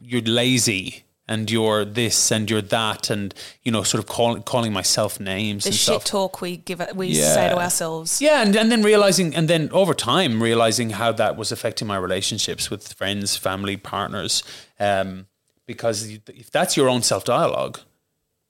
you're 0.00 0.22
lazy 0.22 1.04
and 1.26 1.50
you're 1.50 1.86
this 1.86 2.30
and 2.30 2.50
you're 2.50 2.60
that 2.60 3.08
and 3.08 3.32
you 3.62 3.72
know 3.72 3.82
sort 3.82 4.02
of 4.02 4.06
call, 4.08 4.38
calling 4.42 4.72
myself 4.74 5.18
names 5.18 5.64
The 5.64 5.68
and 5.70 5.74
shit 5.74 5.84
stuff 5.84 6.04
talk 6.04 6.40
we 6.42 6.58
give 6.58 6.80
it, 6.82 6.94
we 6.94 7.06
Yeah. 7.08 7.34
say 7.34 7.48
to 7.48 7.58
ourselves. 7.58 8.20
yeah 8.20 8.42
and, 8.42 8.54
and 8.54 8.70
then 8.70 8.82
realizing 8.82 9.34
and 9.34 9.48
then 9.48 9.70
over 9.72 9.94
time 9.94 10.42
realizing 10.42 10.90
how 10.90 11.12
that 11.12 11.36
was 11.36 11.50
affecting 11.50 11.88
my 11.88 11.96
relationships 11.96 12.68
with 12.70 12.92
friends 12.92 13.36
family 13.38 13.78
partners 13.78 14.42
um, 14.78 15.26
because 15.66 16.18
if 16.28 16.50
that's 16.50 16.76
your 16.76 16.90
own 16.90 17.00
self-dialogue 17.02 17.80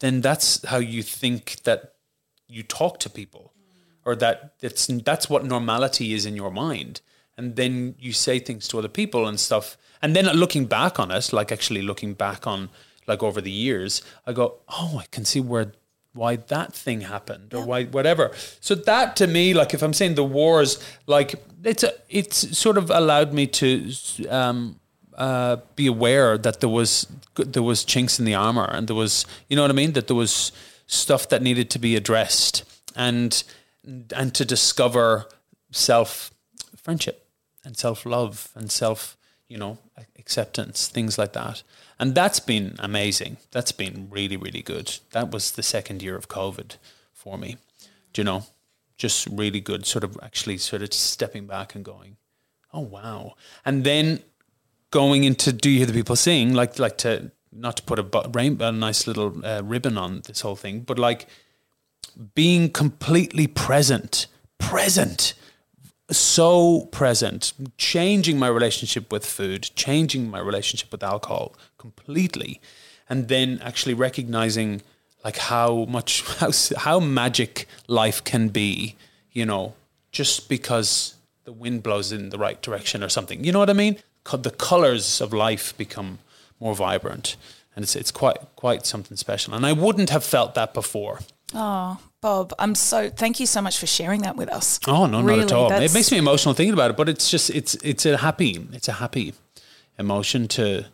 then 0.01 0.21
that's 0.21 0.65
how 0.67 0.79
you 0.79 1.03
think 1.05 1.63
that 1.63 1.95
you 2.49 2.65
talk 2.65 2.99
to 2.99 3.09
people 3.09 3.53
or 4.05 4.17
that 4.17 4.55
it's 4.61 4.89
that's 5.05 5.31
what 5.31 5.45
normality 5.45 6.13
is 6.13 6.27
in 6.27 6.35
your 6.35 6.51
mind 6.51 7.01
and 7.37 7.57
then 7.57 7.95
you 7.99 8.13
say 8.13 8.39
things 8.39 8.69
to 8.69 8.79
other 8.79 8.89
people 8.89 9.27
and 9.27 9.39
stuff. 9.41 9.77
And 10.03 10.15
then 10.15 10.27
looking 10.27 10.67
back 10.67 10.99
on 11.01 11.11
it 11.11 11.33
like 11.33 11.51
actually 11.51 11.83
looking 11.83 12.15
back 12.15 12.47
on 12.47 12.69
like 13.07 13.23
over 13.23 13.41
the 13.41 13.51
years 13.51 14.01
i 14.27 14.33
go 14.33 14.57
oh 14.71 14.99
i 14.99 15.05
can 15.11 15.25
see 15.27 15.41
where 15.41 15.73
why 16.15 16.37
that 16.37 16.73
thing 16.73 17.03
happened 17.03 17.53
or 17.53 17.65
why 17.65 17.85
whatever. 17.85 18.31
So 18.61 18.75
that 18.75 19.17
to 19.17 19.27
me 19.27 19.53
like 19.53 19.75
if 19.75 19.83
i'm 19.83 19.93
saying 19.93 20.15
the 20.15 20.25
wars 20.25 20.83
like 21.07 21.35
it's 21.65 21.83
a, 21.83 21.93
it's 22.09 22.57
sort 22.57 22.79
of 22.79 22.91
allowed 22.91 23.33
me 23.33 23.47
to 23.49 23.91
um 24.29 24.79
uh, 25.17 25.57
be 25.77 25.87
aware 25.87 26.37
that 26.37 26.61
there 26.61 26.69
was 26.69 27.07
there 27.37 27.63
was 27.63 27.85
chinks 27.85 28.19
in 28.19 28.25
the 28.25 28.35
armor 28.35 28.65
and 28.65 28.89
there 28.89 28.97
was 28.97 29.25
you 29.49 29.57
know 29.57 29.63
what 29.63 29.71
I 29.71 29.75
mean? 29.75 29.93
That 29.93 30.09
there 30.09 30.17
was 30.17 30.51
stuff 30.87 31.29
that 31.29 31.43
needed 31.43 31.71
to 31.71 31.79
be 31.79 31.97
addressed 31.97 32.65
and 32.97 33.43
and 34.15 34.35
to 34.35 34.45
discover 34.45 35.27
self 35.71 36.33
friendship 36.77 37.24
and 37.65 37.77
self 37.77 38.05
love 38.07 38.51
and 38.55 38.71
self 38.71 39.17
you 39.49 39.59
know 39.59 39.79
acceptance 40.19 40.89
things 40.89 41.19
like 41.19 41.33
that. 41.33 41.63
And 41.99 42.15
that's 42.15 42.41
been 42.41 42.75
amazing. 42.79 43.37
That's 43.51 43.73
been 43.73 44.09
really 44.11 44.37
really 44.37 44.63
good. 44.63 44.99
That 45.13 45.31
was 45.31 45.53
the 45.53 45.63
second 45.63 46.03
year 46.03 46.17
of 46.17 46.29
COVID 46.29 46.77
for 47.13 47.39
me 47.39 47.57
do 48.15 48.23
you 48.23 48.25
know? 48.25 48.45
Just 48.97 49.27
really 49.27 49.61
good. 49.61 49.85
Sort 49.85 50.05
of 50.05 50.17
actually 50.23 50.57
sort 50.57 50.81
of 50.81 50.95
stepping 50.95 51.47
back 51.47 51.75
and 51.75 51.85
going, 51.85 52.17
oh 52.73 52.81
wow, 52.81 53.35
and 53.65 53.85
then 53.85 54.21
going 54.91 55.25
into 55.25 55.53
do 55.53 55.69
you 55.69 55.79
hear 55.79 55.87
the 55.87 55.93
people 55.93 56.15
sing 56.15 56.55
like 56.55 56.79
like 56.79 56.97
to 56.99 57.33
not 57.51 57.77
to 57.77 57.83
put 57.83 57.99
a, 57.99 58.03
bu- 58.05 58.29
rain, 58.33 58.61
a 58.63 58.71
nice 58.71 59.07
little 59.07 59.45
uh, 59.45 59.63
ribbon 59.65 59.99
on 59.99 60.23
this 60.27 60.41
whole 60.41 60.57
thing, 60.57 60.81
but 60.81 60.99
like 60.99 61.27
being 62.35 62.71
completely 62.71 63.47
present, 63.49 64.27
present, 64.59 65.35
so 66.11 66.87
present, 66.93 67.53
changing 67.79 68.39
my 68.39 68.49
relationship 68.49 69.11
with 69.11 69.25
food, 69.25 69.71
changing 69.75 70.31
my 70.31 70.39
relationship 70.39 70.93
with 70.93 71.03
alcohol 71.03 71.55
completely, 71.79 72.61
and 73.09 73.29
then 73.29 73.61
actually 73.63 73.95
recognizing 73.95 74.83
like 75.25 75.39
how 75.39 75.87
much 75.87 76.23
how 76.39 76.51
how 76.77 77.01
magic 77.01 77.67
life 77.89 78.23
can 78.23 78.49
be, 78.49 78.97
you 79.33 79.47
know, 79.47 79.75
just 80.13 80.49
because 80.49 81.15
the 81.45 81.53
wind 81.53 81.83
blows 81.83 82.13
in 82.13 82.31
the 82.31 82.39
right 82.39 82.61
direction 82.63 83.03
or 83.03 83.09
something. 83.09 83.45
You 83.45 83.53
know 83.53 83.59
what 83.59 83.71
I 83.71 83.75
mean? 83.75 83.99
The 84.33 84.51
colors 84.51 85.21
of 85.21 85.33
life 85.33 85.77
become 85.77 86.19
more 86.61 86.75
vibrant, 86.75 87.37
and 87.75 87.83
it's 87.83 87.97
it's 87.97 88.11
quite 88.11 88.39
quite 88.57 88.87
something 88.87 89.17
special. 89.17 89.55
And 89.55 89.65
I 89.65 89.73
wouldn't 89.73 90.11
have 90.11 90.25
felt 90.25 90.55
that 90.55 90.75
before. 90.75 91.21
Oh, 91.55 91.99
Bob, 92.21 92.53
I'm 92.59 92.75
so 92.75 93.11
thank 93.11 93.39
you 93.39 93.47
so 93.47 93.61
much 93.63 93.79
for 93.79 93.87
sharing 93.87 94.23
that 94.23 94.37
with 94.37 94.49
us. 94.49 94.81
Oh 94.89 95.07
no, 95.07 95.23
not 95.23 95.39
at 95.39 95.53
all. 95.53 95.71
It 95.71 95.95
makes 95.95 96.11
me 96.11 96.19
emotional 96.19 96.55
thinking 96.55 96.75
about 96.75 96.91
it, 96.91 96.97
but 96.97 97.09
it's 97.09 97.31
just 97.31 97.51
it's 97.51 97.75
it's 97.77 98.05
a 98.07 98.17
happy 98.17 98.67
it's 98.73 98.89
a 98.89 98.93
happy 98.95 99.35
emotion 99.99 100.49
to 100.49 100.87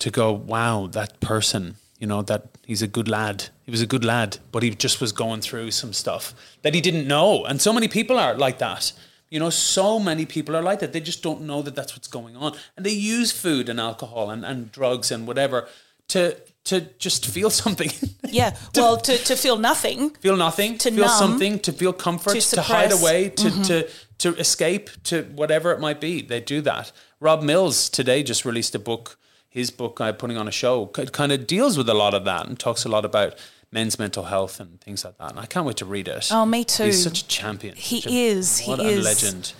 to 0.00 0.10
go. 0.10 0.32
Wow, 0.32 0.88
that 0.88 1.20
person, 1.20 1.76
you 1.98 2.06
know, 2.06 2.20
that 2.22 2.48
he's 2.66 2.82
a 2.82 2.86
good 2.86 3.08
lad. 3.08 3.48
He 3.62 3.70
was 3.70 3.80
a 3.80 3.86
good 3.86 4.04
lad, 4.04 4.38
but 4.52 4.62
he 4.62 4.70
just 4.70 5.00
was 5.00 5.12
going 5.12 5.40
through 5.40 5.70
some 5.70 5.92
stuff 5.92 6.34
that 6.62 6.74
he 6.74 6.80
didn't 6.80 7.06
know, 7.08 7.44
and 7.44 7.60
so 7.62 7.72
many 7.72 7.88
people 7.88 8.18
are 8.18 8.34
like 8.34 8.58
that. 8.58 8.92
You 9.30 9.40
know, 9.40 9.50
so 9.50 9.98
many 9.98 10.26
people 10.26 10.54
are 10.54 10.62
like 10.62 10.80
that. 10.80 10.92
They 10.92 11.00
just 11.00 11.22
don't 11.22 11.40
know 11.40 11.62
that 11.62 11.74
that's 11.74 11.94
what's 11.96 12.08
going 12.08 12.36
on, 12.36 12.54
and 12.76 12.84
they 12.84 12.92
use 12.92 13.32
food 13.32 13.68
and 13.68 13.80
alcohol 13.80 14.30
and, 14.30 14.44
and 14.44 14.70
drugs 14.70 15.10
and 15.10 15.26
whatever 15.26 15.66
to 16.08 16.36
to 16.64 16.80
just 16.98 17.26
feel 17.26 17.50
something. 17.50 17.90
Yeah. 18.28 18.56
Well, 18.76 18.96
to, 18.98 19.16
to 19.18 19.36
feel 19.36 19.58
nothing. 19.58 20.10
feel 20.20 20.36
nothing, 20.36 20.78
To 20.78 20.90
feel 20.90 21.06
numb, 21.06 21.18
something, 21.18 21.58
to 21.60 21.72
feel 21.72 21.92
comfort, 21.92 22.40
to 22.40 22.56
to, 22.56 22.62
hide 22.62 22.92
away, 22.92 23.28
to, 23.30 23.50
to 23.64 23.88
to 24.18 24.34
escape, 24.36 24.90
to 25.04 25.22
whatever 25.34 25.72
it 25.72 25.80
might 25.80 26.00
be. 26.00 26.22
They 26.22 26.40
do 26.40 26.60
that. 26.62 26.90
Rob 27.20 27.42
Mills 27.42 27.88
today 27.90 28.22
just 28.22 28.44
released 28.44 28.74
a 28.74 28.78
book. 28.78 29.18
His 29.48 29.70
book, 29.70 30.00
uh, 30.00 30.12
putting 30.12 30.36
on 30.36 30.48
a 30.48 30.52
show, 30.52 30.86
kind 30.86 31.30
of 31.32 31.46
deals 31.46 31.76
with 31.78 31.88
a 31.88 31.94
lot 31.94 32.12
of 32.14 32.24
that 32.24 32.48
and 32.48 32.58
talks 32.58 32.84
a 32.84 32.88
lot 32.88 33.04
about 33.04 33.34
men's 33.70 33.98
mental 33.98 34.24
health 34.24 34.58
and 34.60 34.80
things 34.80 35.04
like 35.04 35.16
that. 35.18 35.30
And 35.30 35.38
I 35.40 35.46
can't 35.46 35.64
wait 35.66 35.76
to 35.76 35.84
read 35.84 36.08
it. 36.08 36.28
Oh, 36.32 36.44
me 36.44 36.64
too. 36.64 36.84
He's 36.86 37.02
such 37.02 37.22
a 37.22 37.28
champion. 37.28 37.76
He 37.76 38.00
Such 38.00 38.10
a- 38.12 38.14
is, 38.16 38.58
he 38.58 38.70
What 38.70 38.80
a 38.80 38.88
is. 38.88 39.04
legend. 39.04 39.52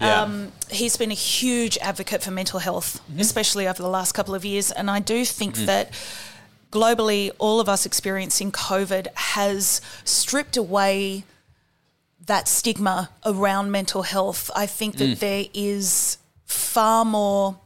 Yeah. 0.00 0.22
Um, 0.22 0.52
he's 0.70 0.96
been 0.96 1.10
a 1.10 1.14
huge 1.14 1.76
advocate 1.82 2.22
for 2.22 2.30
mental 2.30 2.60
health, 2.60 3.00
Mm-hmm. 3.10 3.20
especially 3.20 3.68
over 3.68 3.82
the 3.82 3.88
last 3.90 4.12
couple 4.12 4.34
of 4.34 4.44
years. 4.44 4.70
And 4.72 4.90
I 4.90 5.00
do 5.00 5.24
think 5.26 5.56
Mm. 5.56 5.66
that 5.66 5.90
globally, 6.72 7.30
all 7.38 7.60
of 7.60 7.68
us 7.68 7.86
experiencing 7.86 8.50
COVID 8.50 9.06
has 9.14 9.80
stripped 10.04 10.56
away 10.56 11.24
that 12.26 12.48
stigma 12.48 13.10
around 13.24 13.70
mental 13.70 14.02
health. 14.02 14.50
I 14.56 14.66
think 14.66 14.96
Mm. 14.96 14.98
that 14.98 15.20
there 15.20 15.44
is 15.54 16.18
far 16.44 17.04
more 17.04 17.60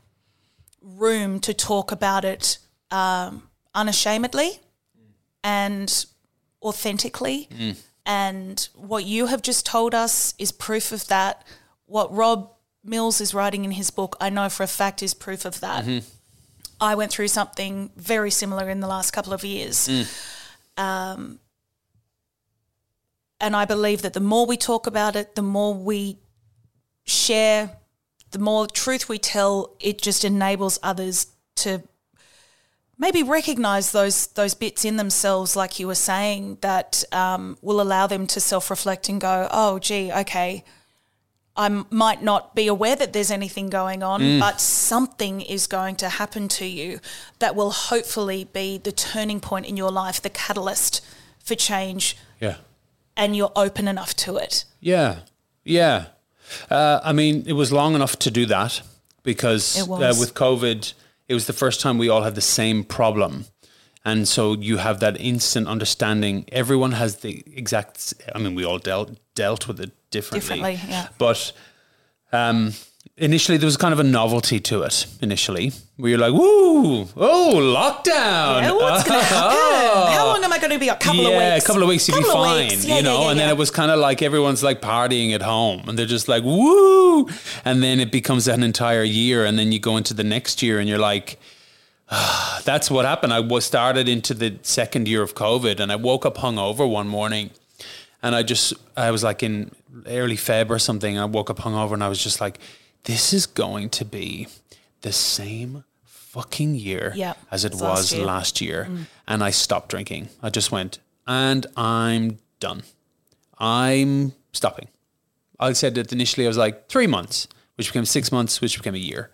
room 0.83 1.41
to 1.41 1.53
talk 1.55 1.93
about 1.93 2.25
it 2.25 2.59
um, 2.91 3.43
unashamedly 3.75 4.61
and 5.43 6.07
authentically. 6.63 7.49
And 8.05 8.69
what 8.75 9.05
you 9.05 9.27
have 9.27 9.43
just 9.43 9.67
told 9.67 9.95
us 9.95 10.35
is 10.39 10.53
proof 10.53 10.93
of 10.93 11.09
that. 11.09 11.43
What 11.87 12.13
Rob 12.15 12.53
Mills 12.85 13.21
is 13.21 13.35
writing 13.35 13.65
in 13.65 13.73
his 13.73 13.91
book, 13.91 14.17
I 14.21 14.31
know 14.31 14.49
for 14.49 14.63
a 14.63 14.69
fact 14.69 15.03
is 15.03 15.13
proof 15.15 15.45
of 15.45 15.61
that. 15.61 15.85
I 16.81 16.95
went 16.95 17.11
through 17.13 17.29
something 17.29 17.91
very 17.97 18.31
similar 18.31 18.69
in 18.69 18.81
the 18.81 18.87
last 18.87 19.13
couple 19.13 19.33
of 19.33 19.45
years. 19.45 19.89
Um, 20.77 21.41
and 23.41 23.57
I 23.57 23.65
believe 23.65 24.03
that 24.03 24.13
the 24.13 24.21
more 24.21 24.47
we 24.47 24.57
talk 24.57 24.87
about 24.87 25.17
it, 25.17 25.35
the 25.35 25.43
more 25.43 25.75
we 25.75 26.19
share, 27.05 27.77
the 28.31 28.39
more 28.39 28.67
truth 28.67 29.09
we 29.09 29.19
tell, 29.19 29.77
it 29.81 30.01
just 30.01 30.25
enables 30.25 30.79
others 30.83 31.29
to 31.57 31.83
maybe 32.99 33.23
recognize 33.23 33.93
those 33.93 34.29
those 34.29 34.55
bits 34.55 34.85
in 34.85 34.97
themselves, 34.97 35.57
like 35.57 35.79
you 35.79 35.87
were 35.87 35.95
saying, 35.95 36.59
that 36.61 37.05
um, 37.13 37.57
will 37.63 37.81
allow 37.81 38.07
them 38.07 38.27
to 38.27 38.41
self 38.41 38.71
reflect 38.71 39.09
and 39.09 39.21
go, 39.21 39.49
"Oh, 39.51 39.79
gee, 39.79 40.13
okay, 40.13 40.65
I 41.57 41.69
might 41.91 42.23
not 42.23 42.55
be 42.55 42.67
aware 42.67 42.97
that 42.97 43.13
there's 43.13 43.31
anything 43.31 43.71
going 43.71 44.03
on, 44.03 44.39
but 44.41 44.61
something 44.61 45.41
is 45.41 45.67
going 45.67 45.97
to 45.97 46.09
happen 46.09 46.49
to 46.49 46.67
you 46.67 47.01
that 47.39 47.57
will 47.57 47.71
hopefully 47.71 48.45
be 48.45 48.79
the 48.79 48.93
turning 48.93 49.41
point 49.41 49.67
in 49.67 49.77
your 49.77 49.91
life, 49.91 50.21
the 50.21 50.31
catalyst 50.31 51.05
for 51.39 51.55
change, 51.55 52.17
yeah. 52.41 52.57
and 53.17 53.37
you're 53.37 53.53
open 53.57 53.89
enough 53.89 54.15
to 54.17 54.37
it." 54.37 54.65
Yeah, 54.81 55.21
yeah. 55.65 56.07
Uh, 56.71 57.01
I 57.03 57.13
mean, 57.13 57.45
it 57.47 57.55
was 57.55 57.73
long 57.73 57.95
enough 57.95 58.19
to 58.21 58.31
do 58.31 58.47
that 58.47 58.83
because 59.23 59.83
uh, 59.83 60.15
with 60.19 60.35
COVID, 60.35 60.93
it 61.29 61.35
was 61.35 61.47
the 61.47 61.53
first 61.53 61.81
time 61.81 61.99
we 61.99 62.09
all 62.09 62.23
had 62.23 62.35
the 62.35 62.41
same 62.41 62.85
problem. 62.85 63.47
And 64.05 64.29
so 64.29 64.55
you 64.55 64.77
have 64.77 65.01
that 65.01 65.21
instant 65.21 65.67
understanding. 65.67 66.45
Everyone 66.53 66.93
has 66.93 67.17
the 67.17 67.43
exact. 67.53 68.15
I 68.33 68.39
mean, 68.39 68.55
we 68.55 68.65
all 68.65 68.79
dealt 68.79 69.19
dealt 69.37 69.69
with 69.69 69.81
it 69.81 69.93
differently. 70.11 70.57
Differently, 70.73 70.91
yeah. 70.91 71.09
But 71.19 71.53
um, 72.33 72.73
initially, 73.17 73.59
there 73.59 73.67
was 73.67 73.77
kind 73.77 73.93
of 73.93 74.01
a 74.01 74.05
novelty 74.05 74.59
to 74.61 74.83
it. 74.83 75.07
Initially, 75.21 75.73
where 75.97 76.11
you're 76.11 76.19
like, 76.19 76.33
"Woo! 76.33 77.03
Oh, 77.17 77.53
lockdown! 77.55 78.63
Yeah, 78.63 78.73
what's 78.73 79.09
going 79.09 79.21
to 79.21 79.27
happen? 79.27 80.13
How 80.13 80.27
long 80.27 80.43
am 80.43 80.53
I 80.53 80.59
going 80.59 80.73
to 80.73 80.79
be? 80.79 80.89
A 80.89 80.97
couple 80.97 81.23
yeah, 81.23 81.29
of 81.29 81.35
weeks. 81.35 81.41
Yeah, 81.41 81.57
a 81.57 81.61
couple 81.61 81.83
of 81.83 81.89
weeks, 81.89 82.09
you'd 82.09 82.19
be 82.19 82.25
fine, 82.25 82.69
weeks. 82.69 82.85
you 82.85 83.03
know. 83.03 83.21
yeah, 83.21 83.25
yeah, 83.25 83.31
and 83.31 83.41
then 83.41 83.49
yeah. 83.49 83.53
it 83.53 83.59
was 83.59 83.71
kind 83.71 83.91
of 83.91 84.01
like 84.01 84.23
everyone's 84.23 84.65
like 84.65 84.81
partying 84.81 85.33
at 85.33 85.43
home, 85.43 85.89
and 85.89 85.99
they're 85.99 86.07
just 86.07 86.29
like 86.29 86.43
woo, 86.43 87.29
and 87.65 87.83
then 87.83 88.01
it 88.01 88.11
becomes 88.11 88.49
an 88.49 88.63
entire 88.63 89.05
year, 89.05 89.45
and 89.45 89.59
then 89.59 89.71
you 89.71 89.79
go 89.79 89.97
into 89.97 90.15
the 90.15 90.25
next 90.25 90.63
year, 90.63 90.81
and 90.81 90.89
you're 90.89 90.99
like, 90.99 91.39
ah, 92.11 92.61
that's 92.65 92.91
what 92.91 93.05
happened. 93.05 93.33
I 93.33 93.41
was 93.41 93.65
started 93.65 94.09
into 94.09 94.35
the 94.35 94.59
second 94.63 95.09
year 95.09 95.23
of 95.23 95.35
COVID, 95.35 95.81
and 95.81 95.93
I 95.93 95.97
woke 95.97 96.27
up 96.27 96.37
hungover 96.39 96.89
one 96.89 97.09
morning, 97.09 97.51
and 98.27 98.35
I 98.35 98.43
just 98.43 98.75
I 98.97 99.11
was 99.11 99.23
like 99.23 99.43
in 99.43 99.71
early 100.07 100.37
Feb 100.37 100.71
or 100.71 100.79
something, 100.79 101.17
and 101.17 101.23
I 101.23 101.27
woke 101.27 101.51
up 101.51 101.59
hungover, 101.59 101.93
and 101.95 102.03
I 102.05 102.09
was 102.09 102.23
just 102.23 102.41
like, 102.41 102.59
this 103.05 103.33
is 103.33 103.47
going 103.47 103.89
to 103.91 104.05
be 104.05 104.49
the 105.03 105.13
same 105.13 105.85
fucking 106.05 106.75
year 106.75 107.13
Yeah, 107.17 107.35
as 107.51 107.65
it 107.65 107.73
as 107.75 107.81
last 107.81 107.97
was 107.99 108.13
year. 108.13 108.23
Mm. 108.23 108.27
last 108.27 108.61
year, 108.61 108.89
and 109.27 109.43
I 109.45 109.51
stopped 109.51 109.89
drinking. 109.91 110.29
I 110.43 110.51
just 110.51 110.71
went, 110.73 110.99
and 111.27 111.67
I'm 111.77 112.39
done. 112.61 112.83
I'm 113.59 114.33
stopping. 114.53 114.89
I 115.59 115.73
said 115.73 115.95
that 115.95 116.13
initially 116.13 116.47
I 116.47 116.49
was 116.49 116.59
like 116.59 116.89
three 116.89 117.07
months, 117.07 117.49
which 117.77 117.89
became 117.89 118.05
six 118.05 118.31
months, 118.31 118.61
which 118.61 118.77
became 118.77 118.95
a 118.95 118.99
year, 118.99 119.31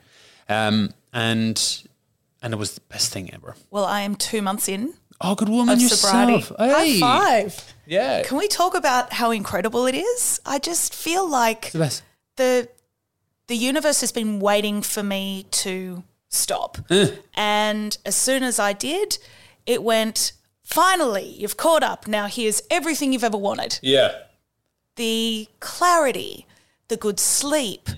um, 0.48 0.90
and 1.12 1.58
and 2.42 2.52
it 2.54 2.56
was 2.56 2.74
the 2.74 2.80
best 2.88 3.12
thing 3.12 3.32
ever. 3.34 3.56
Well, 3.70 3.84
I 3.84 4.02
am 4.02 4.14
two 4.16 4.42
months 4.42 4.68
in 4.68 4.94
Oh, 5.24 5.34
good 5.36 5.48
woman 5.48 5.74
of 5.76 5.80
yourself. 5.80 6.44
sobriety. 6.44 6.54
Hey. 6.58 6.98
High 7.00 7.48
five. 7.48 7.74
Yeah, 7.92 8.22
Can 8.22 8.38
we 8.38 8.48
talk 8.48 8.74
about 8.74 9.12
how 9.12 9.30
incredible 9.32 9.86
it 9.86 9.94
is? 9.94 10.40
I 10.46 10.58
just 10.58 10.94
feel 10.94 11.28
like 11.28 11.72
the 11.72 12.00
the 12.36 12.68
the 13.48 13.56
universe 13.56 14.00
has 14.00 14.12
been 14.12 14.40
waiting 14.40 14.80
for 14.82 15.02
me 15.02 15.44
to 15.64 16.02
stop. 16.28 16.78
Eh. 16.90 17.08
and 17.34 17.98
as 18.06 18.16
soon 18.16 18.42
as 18.42 18.58
I 18.58 18.72
did, 18.72 19.18
it 19.66 19.82
went, 19.82 20.32
finally, 20.62 21.26
you've 21.38 21.58
caught 21.58 21.82
up. 21.82 22.06
Now 22.08 22.26
here's 22.28 22.62
everything 22.70 23.12
you've 23.12 23.24
ever 23.24 23.36
wanted. 23.36 23.78
Yeah, 23.82 24.12
The 24.96 25.48
clarity, 25.60 26.46
the 26.88 26.96
good 26.96 27.20
sleep, 27.20 27.90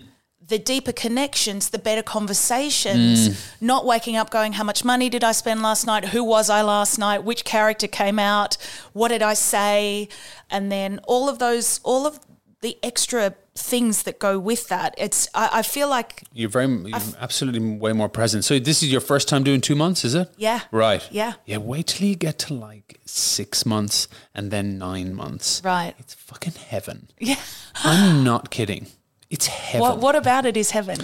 the 0.46 0.58
deeper 0.58 0.92
connections, 0.92 1.70
the 1.70 1.78
better 1.78 2.02
conversations, 2.02 3.28
mm. 3.28 3.52
not 3.60 3.86
waking 3.86 4.16
up 4.16 4.30
going, 4.30 4.54
How 4.54 4.64
much 4.64 4.84
money 4.84 5.08
did 5.08 5.24
I 5.24 5.32
spend 5.32 5.62
last 5.62 5.86
night? 5.86 6.06
Who 6.06 6.22
was 6.22 6.50
I 6.50 6.62
last 6.62 6.98
night? 6.98 7.24
Which 7.24 7.44
character 7.44 7.86
came 7.86 8.18
out? 8.18 8.56
What 8.92 9.08
did 9.08 9.22
I 9.22 9.34
say? 9.34 10.08
And 10.50 10.70
then 10.70 11.00
all 11.04 11.28
of 11.28 11.38
those, 11.38 11.80
all 11.82 12.06
of 12.06 12.20
the 12.60 12.78
extra 12.82 13.34
things 13.54 14.02
that 14.02 14.18
go 14.18 14.38
with 14.38 14.68
that. 14.68 14.94
It's, 14.98 15.28
I, 15.34 15.50
I 15.52 15.62
feel 15.62 15.88
like, 15.88 16.24
you're 16.32 16.48
very, 16.48 16.66
you're 16.66 17.00
absolutely 17.20 17.76
way 17.76 17.92
more 17.92 18.08
present. 18.08 18.44
So 18.44 18.58
this 18.58 18.82
is 18.82 18.90
your 18.90 19.00
first 19.00 19.28
time 19.28 19.44
doing 19.44 19.60
two 19.60 19.76
months, 19.76 20.04
is 20.04 20.14
it? 20.14 20.30
Yeah. 20.36 20.60
Right. 20.70 21.06
Yeah. 21.10 21.34
Yeah. 21.46 21.58
Wait 21.58 21.88
till 21.88 22.08
you 22.08 22.16
get 22.16 22.38
to 22.40 22.54
like 22.54 23.00
six 23.04 23.64
months 23.64 24.08
and 24.34 24.50
then 24.50 24.78
nine 24.78 25.14
months. 25.14 25.62
right. 25.64 25.94
It's 25.98 26.14
fucking 26.14 26.54
heaven. 26.54 27.08
Yeah. 27.18 27.36
I'm 27.82 28.24
not 28.24 28.50
kidding. 28.50 28.88
It's 29.34 29.48
heaven. 29.48 29.80
What, 29.80 29.98
what 29.98 30.16
about 30.16 30.46
it 30.46 30.56
is 30.56 30.70
heaven? 30.70 30.98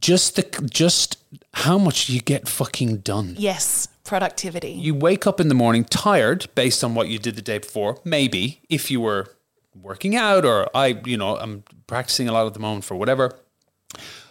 just 0.00 0.36
the 0.36 0.68
just 0.70 1.18
how 1.54 1.78
much 1.78 2.08
you 2.08 2.20
get 2.20 2.48
fucking 2.48 2.98
done. 2.98 3.34
Yes. 3.38 3.88
Productivity. 4.04 4.70
You 4.70 4.94
wake 4.94 5.26
up 5.26 5.40
in 5.40 5.48
the 5.48 5.54
morning 5.54 5.84
tired 5.84 6.46
based 6.54 6.84
on 6.84 6.94
what 6.94 7.08
you 7.08 7.18
did 7.18 7.34
the 7.34 7.42
day 7.42 7.58
before, 7.58 7.98
maybe 8.04 8.60
if 8.68 8.90
you 8.90 9.00
were 9.00 9.26
working 9.74 10.14
out 10.14 10.44
or 10.44 10.68
I, 10.74 11.00
you 11.04 11.16
know, 11.16 11.36
I'm 11.36 11.64
practicing 11.86 12.28
a 12.28 12.32
lot 12.32 12.46
at 12.46 12.54
the 12.54 12.60
moment 12.60 12.84
for 12.84 12.94
whatever. 12.94 13.36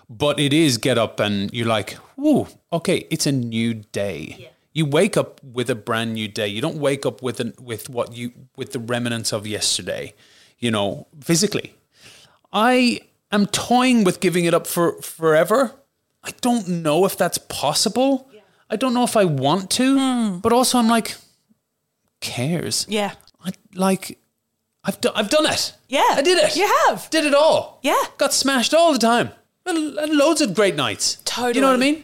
But 0.09 0.39
it 0.39 0.53
is 0.53 0.77
get 0.77 0.97
up 0.97 1.19
and 1.19 1.51
you're 1.53 1.67
like, 1.67 1.93
whoa, 2.15 2.47
okay, 2.71 3.05
it's 3.09 3.25
a 3.25 3.31
new 3.31 3.73
day. 3.73 4.51
You 4.71 4.85
wake 4.85 5.17
up 5.17 5.41
with 5.43 5.69
a 5.69 5.75
brand 5.75 6.13
new 6.13 6.27
day. 6.27 6.47
You 6.47 6.61
don't 6.61 6.77
wake 6.77 7.05
up 7.05 7.21
with 7.21 7.39
an, 7.39 7.53
with 7.59 7.89
what 7.89 8.15
you 8.15 8.31
with 8.55 8.71
the 8.71 8.79
remnants 8.79 9.33
of 9.33 9.47
yesterday, 9.47 10.13
you 10.59 10.71
know, 10.71 11.07
physically. 11.21 11.75
I 12.55 13.01
am 13.31 13.45
toying 13.47 14.05
with 14.05 14.21
giving 14.21 14.45
it 14.45 14.53
up 14.53 14.65
for 14.65 15.01
forever. 15.01 15.75
I 16.23 16.31
don't 16.41 16.67
know 16.67 17.05
if 17.05 17.17
that's 17.17 17.37
possible. 17.37 18.31
I 18.69 18.77
don't 18.77 18.95
know 18.95 19.03
if 19.03 19.15
I 19.15 19.25
want 19.25 19.69
to, 19.71 19.99
hmm. 19.99 20.39
but 20.39 20.51
also 20.51 20.79
I'm 20.79 20.87
like, 20.87 21.15
cares? 22.19 22.87
Yeah. 22.89 23.13
I 23.43 23.51
like, 23.75 24.17
I've 24.83 24.99
done, 25.01 25.13
I've 25.15 25.29
done 25.29 25.45
it. 25.45 25.73
Yeah. 25.87 26.01
I 26.09 26.21
did 26.23 26.39
it. 26.39 26.55
You 26.55 26.67
have. 26.87 27.07
Did 27.11 27.25
it 27.25 27.35
all. 27.35 27.79
Yeah. 27.83 28.01
Got 28.17 28.33
smashed 28.33 28.73
all 28.73 28.91
the 28.91 28.99
time. 28.99 29.29
And, 29.67 29.97
and 29.97 30.13
loads 30.13 30.41
of 30.41 30.55
great 30.55 30.75
nights. 30.75 31.17
Totally. 31.25 31.55
You 31.55 31.61
know 31.61 31.67
what 31.67 31.75
I 31.75 31.79
mean? 31.79 32.03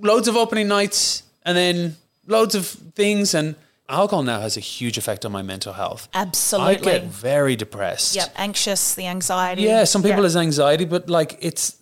Loads 0.00 0.28
of 0.28 0.36
opening 0.36 0.68
nights, 0.68 1.22
and 1.44 1.56
then 1.56 1.96
loads 2.26 2.54
of 2.54 2.66
things. 2.66 3.34
And 3.34 3.54
alcohol 3.88 4.22
now 4.22 4.40
has 4.40 4.56
a 4.56 4.60
huge 4.60 4.98
effect 4.98 5.24
on 5.24 5.32
my 5.32 5.42
mental 5.42 5.72
health. 5.72 6.08
Absolutely. 6.14 6.92
I 6.92 6.98
get 6.98 7.04
very 7.04 7.56
depressed. 7.56 8.14
Yep. 8.16 8.32
Anxious, 8.36 8.94
the 8.94 9.06
anxiety. 9.06 9.62
Yeah, 9.62 9.84
some 9.84 10.02
people 10.02 10.18
Yeah. 10.18 10.24
has 10.24 10.36
anxiety, 10.36 10.84
but 10.84 11.08
like 11.08 11.38
it's 11.40 11.76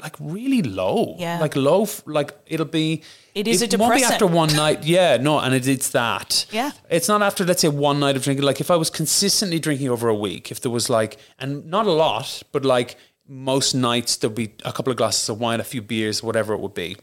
like 0.00 0.16
really 0.20 0.62
low. 0.62 1.16
Yeah. 1.18 1.40
like 1.40 1.56
low. 1.56 1.86
Like 2.06 2.36
it'll 2.46 2.66
be. 2.66 3.02
It 3.34 3.46
is 3.46 3.62
a 3.62 3.76
won't 3.78 3.94
be 3.94 4.02
after 4.04 4.26
one 4.26 4.54
night. 4.54 4.84
Yeah, 4.84 5.16
no, 5.18 5.38
and 5.38 5.54
it, 5.54 5.68
it's 5.68 5.90
that. 5.90 6.46
Yeah. 6.50 6.72
it's 6.88 7.06
not 7.08 7.22
after 7.22 7.44
let's 7.44 7.62
say 7.62 7.68
one 7.68 8.00
night 8.00 8.16
of 8.16 8.22
drinking. 8.24 8.44
Like 8.44 8.60
if 8.60 8.70
I 8.70 8.76
was 8.76 8.90
consistently 8.90 9.58
drinking 9.58 9.88
over 9.88 10.08
a 10.08 10.14
week, 10.14 10.50
if 10.50 10.60
there 10.60 10.70
was 10.72 10.90
like, 10.90 11.16
and 11.38 11.64
not 11.66 11.86
a 11.86 11.92
lot, 11.92 12.42
but 12.52 12.64
like 12.64 12.96
most 13.28 13.74
nights 13.74 14.16
there'll 14.16 14.34
be 14.34 14.52
a 14.64 14.72
couple 14.72 14.90
of 14.90 14.96
glasses 14.96 15.28
of 15.28 15.38
wine, 15.40 15.60
a 15.60 15.64
few 15.64 15.80
beers, 15.82 16.22
whatever 16.22 16.52
it 16.54 16.60
would 16.60 16.74
be. 16.74 16.96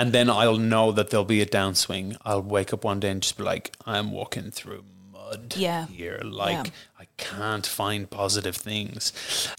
And 0.00 0.12
then 0.12 0.30
I'll 0.30 0.56
know 0.56 0.92
that 0.92 1.10
there'll 1.10 1.26
be 1.26 1.42
a 1.42 1.46
downswing. 1.46 2.16
I'll 2.24 2.40
wake 2.40 2.72
up 2.72 2.84
one 2.84 3.00
day 3.00 3.10
and 3.10 3.20
just 3.22 3.36
be 3.36 3.44
like, 3.44 3.76
I'm 3.84 4.12
walking 4.12 4.50
through 4.50 4.84
mud 5.12 5.54
Yeah. 5.58 5.86
here. 5.88 6.20
Like 6.24 6.66
Yeah. 6.68 6.72
I 6.98 7.04
can't 7.18 7.66
find 7.66 8.08
positive 8.08 8.56
things. 8.56 9.12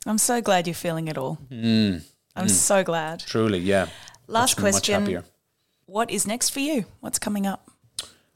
I'm 0.08 0.18
so 0.18 0.42
glad 0.42 0.66
you're 0.66 0.74
feeling 0.74 1.08
it 1.08 1.16
all. 1.18 1.38
Mm. 1.52 2.02
I'm 2.36 2.50
so 2.50 2.84
glad. 2.84 3.20
Truly, 3.20 3.60
yeah. 3.60 3.86
Last 4.26 4.58
question. 4.58 5.24
What 5.86 6.10
is 6.10 6.26
next 6.26 6.50
for 6.50 6.60
you? 6.60 6.86
What's 7.02 7.20
coming 7.20 7.46
up? 7.46 7.70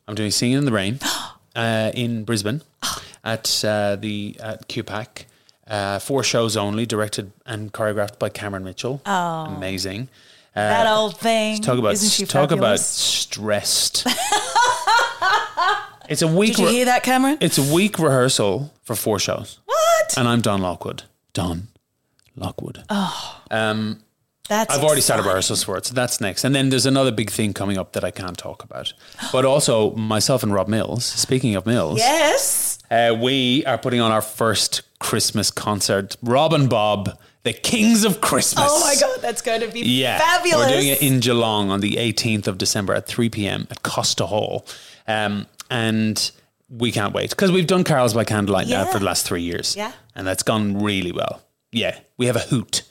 I'm 0.08 0.14
doing 0.14 0.30
Singing 0.30 0.58
in 0.60 0.66
the 0.66 0.72
Rain 0.72 0.99
uh, 1.56 1.91
in 1.95 2.24
Brisbane 2.24 2.62
at 3.24 3.66
uh, 3.66 3.95
the 3.95 4.38
at 4.39 4.68
QPAC. 4.70 5.26
Uh, 5.68 5.97
four 5.97 6.24
shows 6.24 6.56
only, 6.56 6.86
directed 6.86 7.32
and 7.47 7.74
choreographed 7.74 8.20
by 8.20 8.30
Cameron 8.30 8.64
Mitchell. 8.64 9.01
Oh, 9.08 9.45
amazing! 9.58 10.10
Uh, 10.56 10.70
That 10.70 10.88
old 10.88 11.18
thing. 11.18 11.62
talk 11.62 11.78
about 11.78 11.93
Isn't 11.93 12.10
she 12.12 12.26
talk 12.26 12.51
about 12.51 12.80
stressed. 12.80 14.08
it's 16.10 16.22
a 16.22 16.28
week. 16.28 16.51
Did 16.56 16.60
you 16.60 16.66
re- 16.68 16.74
hear 16.74 16.86
that, 16.86 17.03
Cameron? 17.03 17.38
It's 17.41 17.58
a 17.58 17.74
week 17.74 17.99
rehearsal 17.99 18.74
for 18.84 18.95
four 18.95 19.20
shows, 19.20 19.60
what? 19.66 20.18
and 20.18 20.28
I'm 20.28 20.41
Don 20.41 20.62
Lockwood. 20.62 21.03
Don 21.34 21.68
Lockwood. 22.36 22.84
Oh. 22.89 23.41
That's 24.47 24.76
I've 24.76 24.84
already 24.84 25.01
started 25.01 25.22
exciting. 25.22 25.26
rehearsals 25.28 25.64
for 25.64 25.76
it, 25.78 25.88
so 25.88 25.95
that's 25.95 26.22
next. 26.22 26.43
And 26.43 26.53
then 26.53 26.70
there's 26.70 26.86
another 26.86 27.12
big 27.12 27.32
thing 27.32 27.51
coming 27.51 27.80
up 27.80 27.93
that 27.93 28.03
I 28.03 28.12
can't 28.12 28.38
talk 28.38 28.64
about. 28.64 28.93
But 29.32 29.43
also, 29.43 29.95
myself 29.95 30.43
and 30.43 30.53
Rob 30.53 30.68
Mills, 30.68 31.03
speaking 31.03 31.56
of 31.56 31.66
Mills, 31.66 31.97
Yes. 31.97 32.78
uh, 32.91 33.16
we 33.20 33.66
are 33.66 33.80
putting 33.80 34.01
on 34.01 34.12
our 34.12 34.22
first 34.22 34.84
Christmas 34.99 35.49
concert. 35.49 36.16
Rob 36.22 36.53
and 36.53 36.70
Bob, 36.70 37.18
the 37.45 37.53
Kings 37.53 38.03
of 38.03 38.19
Christmas. 38.19 38.65
Oh 38.67 38.79
my 38.81 38.95
God, 38.99 39.21
that's 39.21 39.41
going 39.41 39.61
to 39.61 39.67
be 39.69 39.79
Yeah, 39.81 40.17
fabulous. 40.19 40.67
We're 40.67 40.73
doing 40.73 40.87
it 40.89 41.01
in 41.01 41.19
Geelong 41.21 41.69
on 41.69 41.79
the 41.79 41.93
18th 41.93 42.47
of 42.47 42.57
December 42.57 42.93
at 42.93 43.05
3 43.07 43.29
p.m. 43.29 43.67
at 43.71 43.81
Costa 43.83 44.25
Hall. 44.25 44.65
Um, 45.07 45.45
and 45.69 46.31
we 46.69 46.91
can't 46.91 47.13
wait 47.13 47.29
because 47.29 47.51
we've 47.51 47.67
done 47.67 47.83
Carols 47.83 48.13
by 48.15 48.23
Candlelight 48.25 48.67
now 48.67 48.85
for 48.85 48.99
the 48.99 49.05
last 49.05 49.25
three 49.25 49.43
years. 49.43 49.75
Yeah. 49.77 49.91
And 50.15 50.25
that's 50.27 50.43
gone 50.43 50.81
really 50.83 51.11
well. 51.11 51.41
Yeah. 51.71 51.97
We 52.17 52.25
have 52.25 52.35
a 52.35 52.39
hoot. 52.39 52.81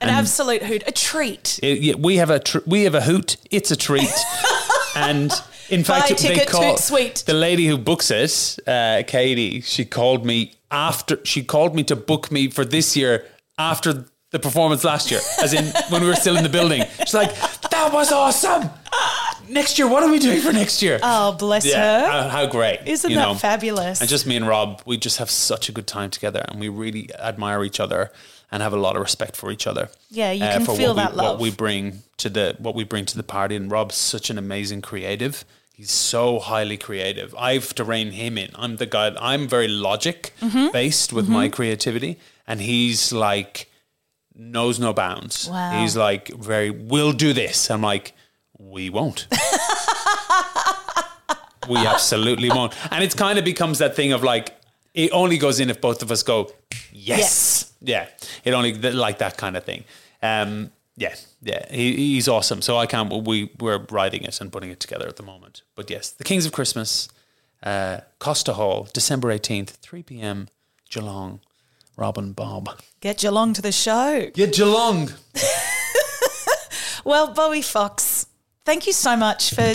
An 0.00 0.08
absolute 0.08 0.62
hoot, 0.62 0.82
a 0.86 0.92
treat. 0.92 1.60
It- 1.62 1.80
yeah, 1.82 1.94
we 1.94 2.16
have 2.16 2.30
a 2.30 2.38
tr- 2.40 2.60
we 2.66 2.84
have 2.84 2.94
a 2.94 3.02
hoot. 3.02 3.36
It's 3.50 3.70
a 3.70 3.76
treat, 3.76 4.08
and 4.96 5.30
in 5.68 5.82
Buy 5.82 6.00
fact, 6.00 6.12
a 6.12 6.26
they 6.26 6.46
call 6.46 6.78
sweet. 6.78 7.22
the 7.26 7.34
lady 7.34 7.66
who 7.66 7.76
books 7.76 8.10
it, 8.10 8.58
uh, 8.66 9.02
Katie. 9.06 9.60
She 9.60 9.84
called 9.84 10.24
me 10.24 10.54
after 10.70 11.18
she 11.26 11.42
called 11.44 11.74
me 11.74 11.82
to 11.84 11.96
book 11.96 12.30
me 12.32 12.48
for 12.48 12.64
this 12.64 12.96
year 12.96 13.26
after 13.60 14.04
the 14.30 14.38
performance 14.38 14.84
last 14.84 15.10
year, 15.10 15.20
as 15.42 15.52
in 15.52 15.64
when 15.90 16.02
we 16.02 16.08
were 16.08 16.14
still 16.14 16.36
in 16.36 16.42
the 16.44 16.48
building. 16.48 16.82
She's 17.00 17.14
like, 17.14 17.34
"That 17.70 17.92
was 17.92 18.12
awesome." 18.12 18.70
Next 19.48 19.78
year, 19.78 19.88
what 19.88 20.02
are 20.04 20.10
we 20.10 20.20
doing 20.20 20.40
for 20.40 20.52
next 20.52 20.80
year? 20.80 21.00
Oh, 21.02 21.32
bless 21.32 21.66
yeah, 21.66 22.00
her. 22.00 22.06
how, 22.22 22.28
how 22.28 22.46
great! 22.46 22.80
Isn't 22.86 23.10
you 23.10 23.16
that 23.16 23.26
know? 23.26 23.34
fabulous? 23.34 24.00
And 24.00 24.08
just 24.08 24.26
me 24.26 24.36
and 24.36 24.46
Rob, 24.46 24.80
we 24.86 24.96
just 24.96 25.18
have 25.18 25.28
such 25.30 25.68
a 25.68 25.72
good 25.72 25.86
time 25.88 26.10
together, 26.10 26.44
and 26.48 26.60
we 26.60 26.68
really 26.68 27.10
admire 27.18 27.64
each 27.64 27.80
other 27.80 28.12
and 28.52 28.62
have 28.62 28.72
a 28.72 28.76
lot 28.76 28.94
of 28.96 29.02
respect 29.02 29.34
for 29.36 29.50
each 29.50 29.66
other. 29.66 29.88
Yeah, 30.10 30.30
you 30.30 30.40
can 30.40 30.64
for 30.64 30.76
feel 30.76 30.94
what 30.94 30.96
we, 30.96 31.02
that 31.02 31.16
love. 31.16 31.32
What 31.32 31.40
we 31.40 31.50
bring 31.50 32.02
to 32.18 32.28
the 32.30 32.54
what 32.58 32.74
we 32.76 32.84
bring 32.84 33.04
to 33.06 33.16
the 33.16 33.24
party, 33.24 33.56
and 33.56 33.68
Rob's 33.70 33.96
such 33.96 34.30
an 34.30 34.38
amazing 34.38 34.82
creative. 34.82 35.44
He's 35.74 35.90
so 35.90 36.38
highly 36.38 36.76
creative. 36.76 37.34
I 37.36 37.54
have 37.54 37.74
to 37.76 37.84
rein 37.84 38.12
him 38.12 38.38
in. 38.38 38.50
I'm 38.54 38.76
the 38.76 38.86
guy. 38.86 39.12
I'm 39.20 39.48
very 39.48 39.66
logic 39.68 40.32
Mm-hmm. 40.40 40.68
based 40.72 41.12
with 41.12 41.28
my 41.28 41.48
creativity, 41.48 42.18
and 42.50 42.60
he's 42.60 43.12
like 43.12 43.70
knows 44.34 44.80
no 44.80 44.92
bounds. 44.92 45.48
Wow. 45.48 45.80
He's 45.80 45.96
like 45.96 46.28
very. 46.28 46.70
We'll 46.70 47.12
do 47.12 47.32
this. 47.32 47.70
I'm 47.70 47.82
like, 47.82 48.12
we 48.58 48.90
won't. 48.90 49.28
we 51.68 51.76
absolutely 51.76 52.48
won't. 52.48 52.74
And 52.92 53.04
it 53.04 53.16
kind 53.16 53.38
of 53.38 53.44
becomes 53.44 53.78
that 53.78 53.94
thing 53.94 54.12
of 54.12 54.24
like, 54.24 54.56
it 54.94 55.12
only 55.12 55.38
goes 55.38 55.60
in 55.60 55.70
if 55.70 55.80
both 55.80 56.02
of 56.02 56.10
us 56.10 56.24
go, 56.24 56.52
yes. 56.92 57.72
Yeah. 57.80 58.08
It 58.44 58.52
only, 58.52 58.74
like 58.74 59.18
that 59.18 59.36
kind 59.36 59.56
of 59.56 59.64
thing. 59.64 59.84
Um, 60.20 60.72
yeah. 60.96 61.14
Yeah. 61.42 61.64
He, 61.70 61.96
he's 61.96 62.28
awesome. 62.28 62.62
So 62.62 62.76
I 62.76 62.86
can't, 62.86 63.24
we, 63.24 63.52
we're 63.60 63.86
writing 63.90 64.24
it 64.24 64.40
and 64.40 64.50
putting 64.50 64.70
it 64.70 64.80
together 64.80 65.06
at 65.06 65.16
the 65.16 65.22
moment. 65.22 65.62
But 65.76 65.88
yes, 65.88 66.10
The 66.10 66.24
Kings 66.24 66.44
of 66.44 66.52
Christmas, 66.52 67.08
uh, 67.62 68.00
Costa 68.18 68.54
Hall, 68.54 68.88
December 68.92 69.28
18th, 69.28 69.68
3 69.68 70.02
p.m., 70.02 70.48
Geelong, 70.90 71.40
Rob 71.96 72.16
and 72.18 72.34
Bob. 72.34 72.80
Get 73.00 73.18
Geelong 73.18 73.52
to 73.54 73.62
the 73.62 73.72
show. 73.72 74.30
Get 74.34 74.54
Geelong. 74.54 75.10
Well, 77.02 77.32
Bobby 77.32 77.62
Fox, 77.62 78.26
thank 78.66 78.86
you 78.86 78.92
so 78.92 79.16
much 79.16 79.54
for 79.54 79.72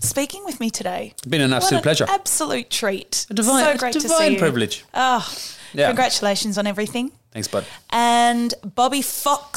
speaking 0.00 0.42
with 0.46 0.58
me 0.58 0.70
today. 0.70 1.10
It's 1.12 1.26
been 1.26 1.42
an 1.42 1.50
What 1.50 1.56
absolute 1.58 1.78
an 1.78 1.82
pleasure. 1.82 2.06
Absolute 2.08 2.70
treat. 2.70 3.26
A 3.28 3.34
divine, 3.34 3.62
so 3.64 3.70
a 3.72 3.76
great 3.76 3.92
to 3.92 4.00
divine 4.00 4.18
see 4.28 4.32
you. 4.32 4.38
privilege. 4.38 4.84
Oh, 4.94 5.30
Yeah. 5.74 5.88
congratulations 5.88 6.56
on 6.56 6.66
everything. 6.66 7.12
Thanks, 7.30 7.46
bud. 7.46 7.66
And 7.90 8.54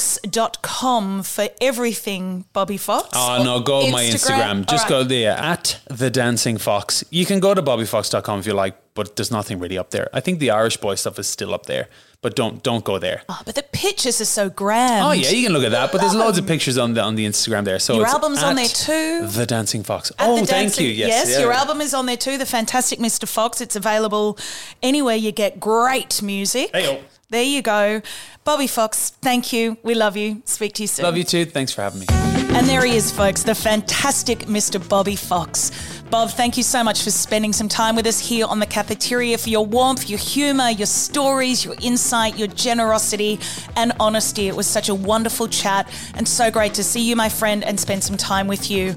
bobbyfox.com 0.06 1.22
for 1.22 1.48
everything 1.60 2.44
Bobby 2.52 2.76
Fox. 2.76 3.08
Oh 3.14 3.42
no, 3.42 3.60
go 3.60 3.84
on 3.86 3.90
my 3.92 4.04
Instagram. 4.04 4.66
Just 4.66 4.84
All 4.84 5.02
go 5.02 5.04
there 5.04 5.32
at 5.32 5.80
the 5.88 6.10
Dancing 6.10 6.58
Fox. 6.58 7.02
You 7.10 7.24
can 7.24 7.40
go 7.40 7.54
to 7.54 7.62
bobbyfox.com 7.62 8.40
if 8.40 8.46
you 8.46 8.52
like, 8.52 8.76
but 8.96 9.14
there's 9.14 9.30
nothing 9.30 9.60
really 9.60 9.78
up 9.78 9.90
there. 9.90 10.08
I 10.12 10.18
think 10.18 10.40
the 10.40 10.50
Irish 10.50 10.78
boy 10.78 10.96
stuff 10.96 11.18
is 11.20 11.28
still 11.28 11.54
up 11.54 11.66
there, 11.66 11.88
but 12.22 12.34
don't 12.34 12.62
don't 12.64 12.84
go 12.84 12.98
there. 12.98 13.22
Oh, 13.28 13.40
but 13.44 13.54
the 13.54 13.62
pictures 13.62 14.20
are 14.20 14.24
so 14.40 14.50
grand. 14.50 15.04
Oh 15.04 15.12
yeah, 15.12 15.30
you 15.30 15.44
can 15.44 15.52
look 15.52 15.62
at 15.62 15.70
that, 15.70 15.92
but 15.92 16.00
there's 16.00 16.14
loads 16.14 16.38
of 16.38 16.46
pictures 16.46 16.78
on 16.78 16.94
the 16.94 17.02
on 17.02 17.14
the 17.14 17.24
Instagram 17.24 17.64
there. 17.64 17.78
So 17.78 17.94
Your 17.94 18.06
album's 18.06 18.42
on 18.42 18.56
there 18.56 18.66
too. 18.66 19.28
The 19.28 19.46
Dancing 19.46 19.84
Fox. 19.84 20.10
At 20.18 20.28
oh, 20.28 20.40
the 20.40 20.46
thank 20.46 20.70
Dancing- 20.70 20.86
you. 20.86 20.92
Yes, 20.92 21.30
yeah. 21.30 21.40
your 21.40 21.52
album 21.52 21.80
is 21.80 21.94
on 21.94 22.06
there 22.06 22.16
too. 22.16 22.38
The 22.38 22.46
Fantastic 22.46 22.98
Mr. 22.98 23.28
Fox. 23.28 23.60
It's 23.60 23.76
available 23.76 24.38
anywhere 24.82 25.16
you 25.16 25.30
get 25.30 25.60
great 25.60 26.22
music. 26.22 26.70
Hey-o. 26.74 27.00
There 27.28 27.42
you 27.42 27.60
go. 27.60 28.02
Bobby 28.44 28.68
Fox, 28.68 29.10
thank 29.20 29.52
you. 29.52 29.76
We 29.82 29.94
love 29.94 30.16
you. 30.16 30.42
Speak 30.44 30.74
to 30.74 30.84
you 30.84 30.86
soon. 30.86 31.04
Love 31.04 31.16
you 31.16 31.24
too. 31.24 31.44
Thanks 31.44 31.72
for 31.72 31.82
having 31.82 32.00
me. 32.00 32.25
And 32.56 32.66
there 32.66 32.86
he 32.86 32.96
is, 32.96 33.12
folks, 33.12 33.42
the 33.42 33.54
fantastic 33.54 34.38
Mr. 34.46 34.80
Bobby 34.88 35.14
Fox. 35.14 35.70
Bob, 36.08 36.30
thank 36.30 36.56
you 36.56 36.62
so 36.62 36.82
much 36.82 37.02
for 37.02 37.10
spending 37.10 37.52
some 37.52 37.68
time 37.68 37.94
with 37.94 38.06
us 38.06 38.18
here 38.18 38.46
on 38.46 38.60
the 38.60 38.66
cafeteria 38.66 39.36
for 39.36 39.50
your 39.50 39.66
warmth, 39.66 40.08
your 40.08 40.18
humour, 40.18 40.70
your 40.70 40.86
stories, 40.86 41.66
your 41.66 41.74
insight, 41.82 42.38
your 42.38 42.48
generosity, 42.48 43.38
and 43.76 43.92
honesty. 44.00 44.48
It 44.48 44.56
was 44.56 44.66
such 44.66 44.88
a 44.88 44.94
wonderful 44.94 45.48
chat 45.48 45.92
and 46.14 46.26
so 46.26 46.50
great 46.50 46.72
to 46.74 46.82
see 46.82 47.02
you, 47.06 47.14
my 47.14 47.28
friend, 47.28 47.62
and 47.62 47.78
spend 47.78 48.02
some 48.02 48.16
time 48.16 48.48
with 48.48 48.70
you. 48.70 48.94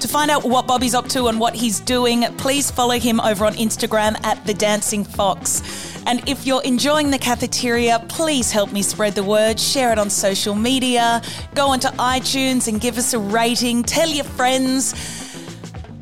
To 0.00 0.06
find 0.06 0.30
out 0.30 0.44
what 0.44 0.68
Bobby's 0.68 0.94
up 0.94 1.08
to 1.08 1.26
and 1.26 1.40
what 1.40 1.56
he's 1.56 1.80
doing, 1.80 2.22
please 2.36 2.70
follow 2.70 3.00
him 3.00 3.18
over 3.18 3.46
on 3.46 3.54
Instagram 3.54 4.24
at 4.24 4.46
The 4.46 4.54
Dancing 4.54 5.02
Fox. 5.02 5.95
And 6.06 6.26
if 6.28 6.46
you're 6.46 6.62
enjoying 6.62 7.10
the 7.10 7.18
cafeteria, 7.18 8.04
please 8.08 8.52
help 8.52 8.72
me 8.72 8.80
spread 8.82 9.16
the 9.16 9.24
word. 9.24 9.58
Share 9.58 9.90
it 9.90 9.98
on 9.98 10.08
social 10.08 10.54
media. 10.54 11.20
Go 11.54 11.66
onto 11.68 11.88
iTunes 11.88 12.68
and 12.68 12.80
give 12.80 12.96
us 12.96 13.12
a 13.12 13.18
rating. 13.18 13.82
Tell 13.82 14.08
your 14.08 14.24
friends. 14.24 14.94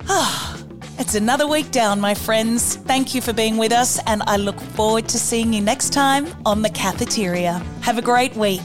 Ah, 0.06 0.62
it's 0.98 1.14
another 1.14 1.46
week 1.46 1.70
down, 1.70 2.00
my 2.00 2.14
friends. 2.14 2.76
Thank 2.76 3.14
you 3.14 3.22
for 3.22 3.32
being 3.32 3.56
with 3.56 3.72
us, 3.72 3.98
and 4.06 4.22
I 4.26 4.36
look 4.36 4.60
forward 4.60 5.08
to 5.08 5.18
seeing 5.18 5.54
you 5.54 5.62
next 5.62 5.94
time 5.94 6.28
on 6.44 6.60
the 6.60 6.70
cafeteria. 6.70 7.62
Have 7.80 7.96
a 7.96 8.02
great 8.02 8.36
week. 8.36 8.60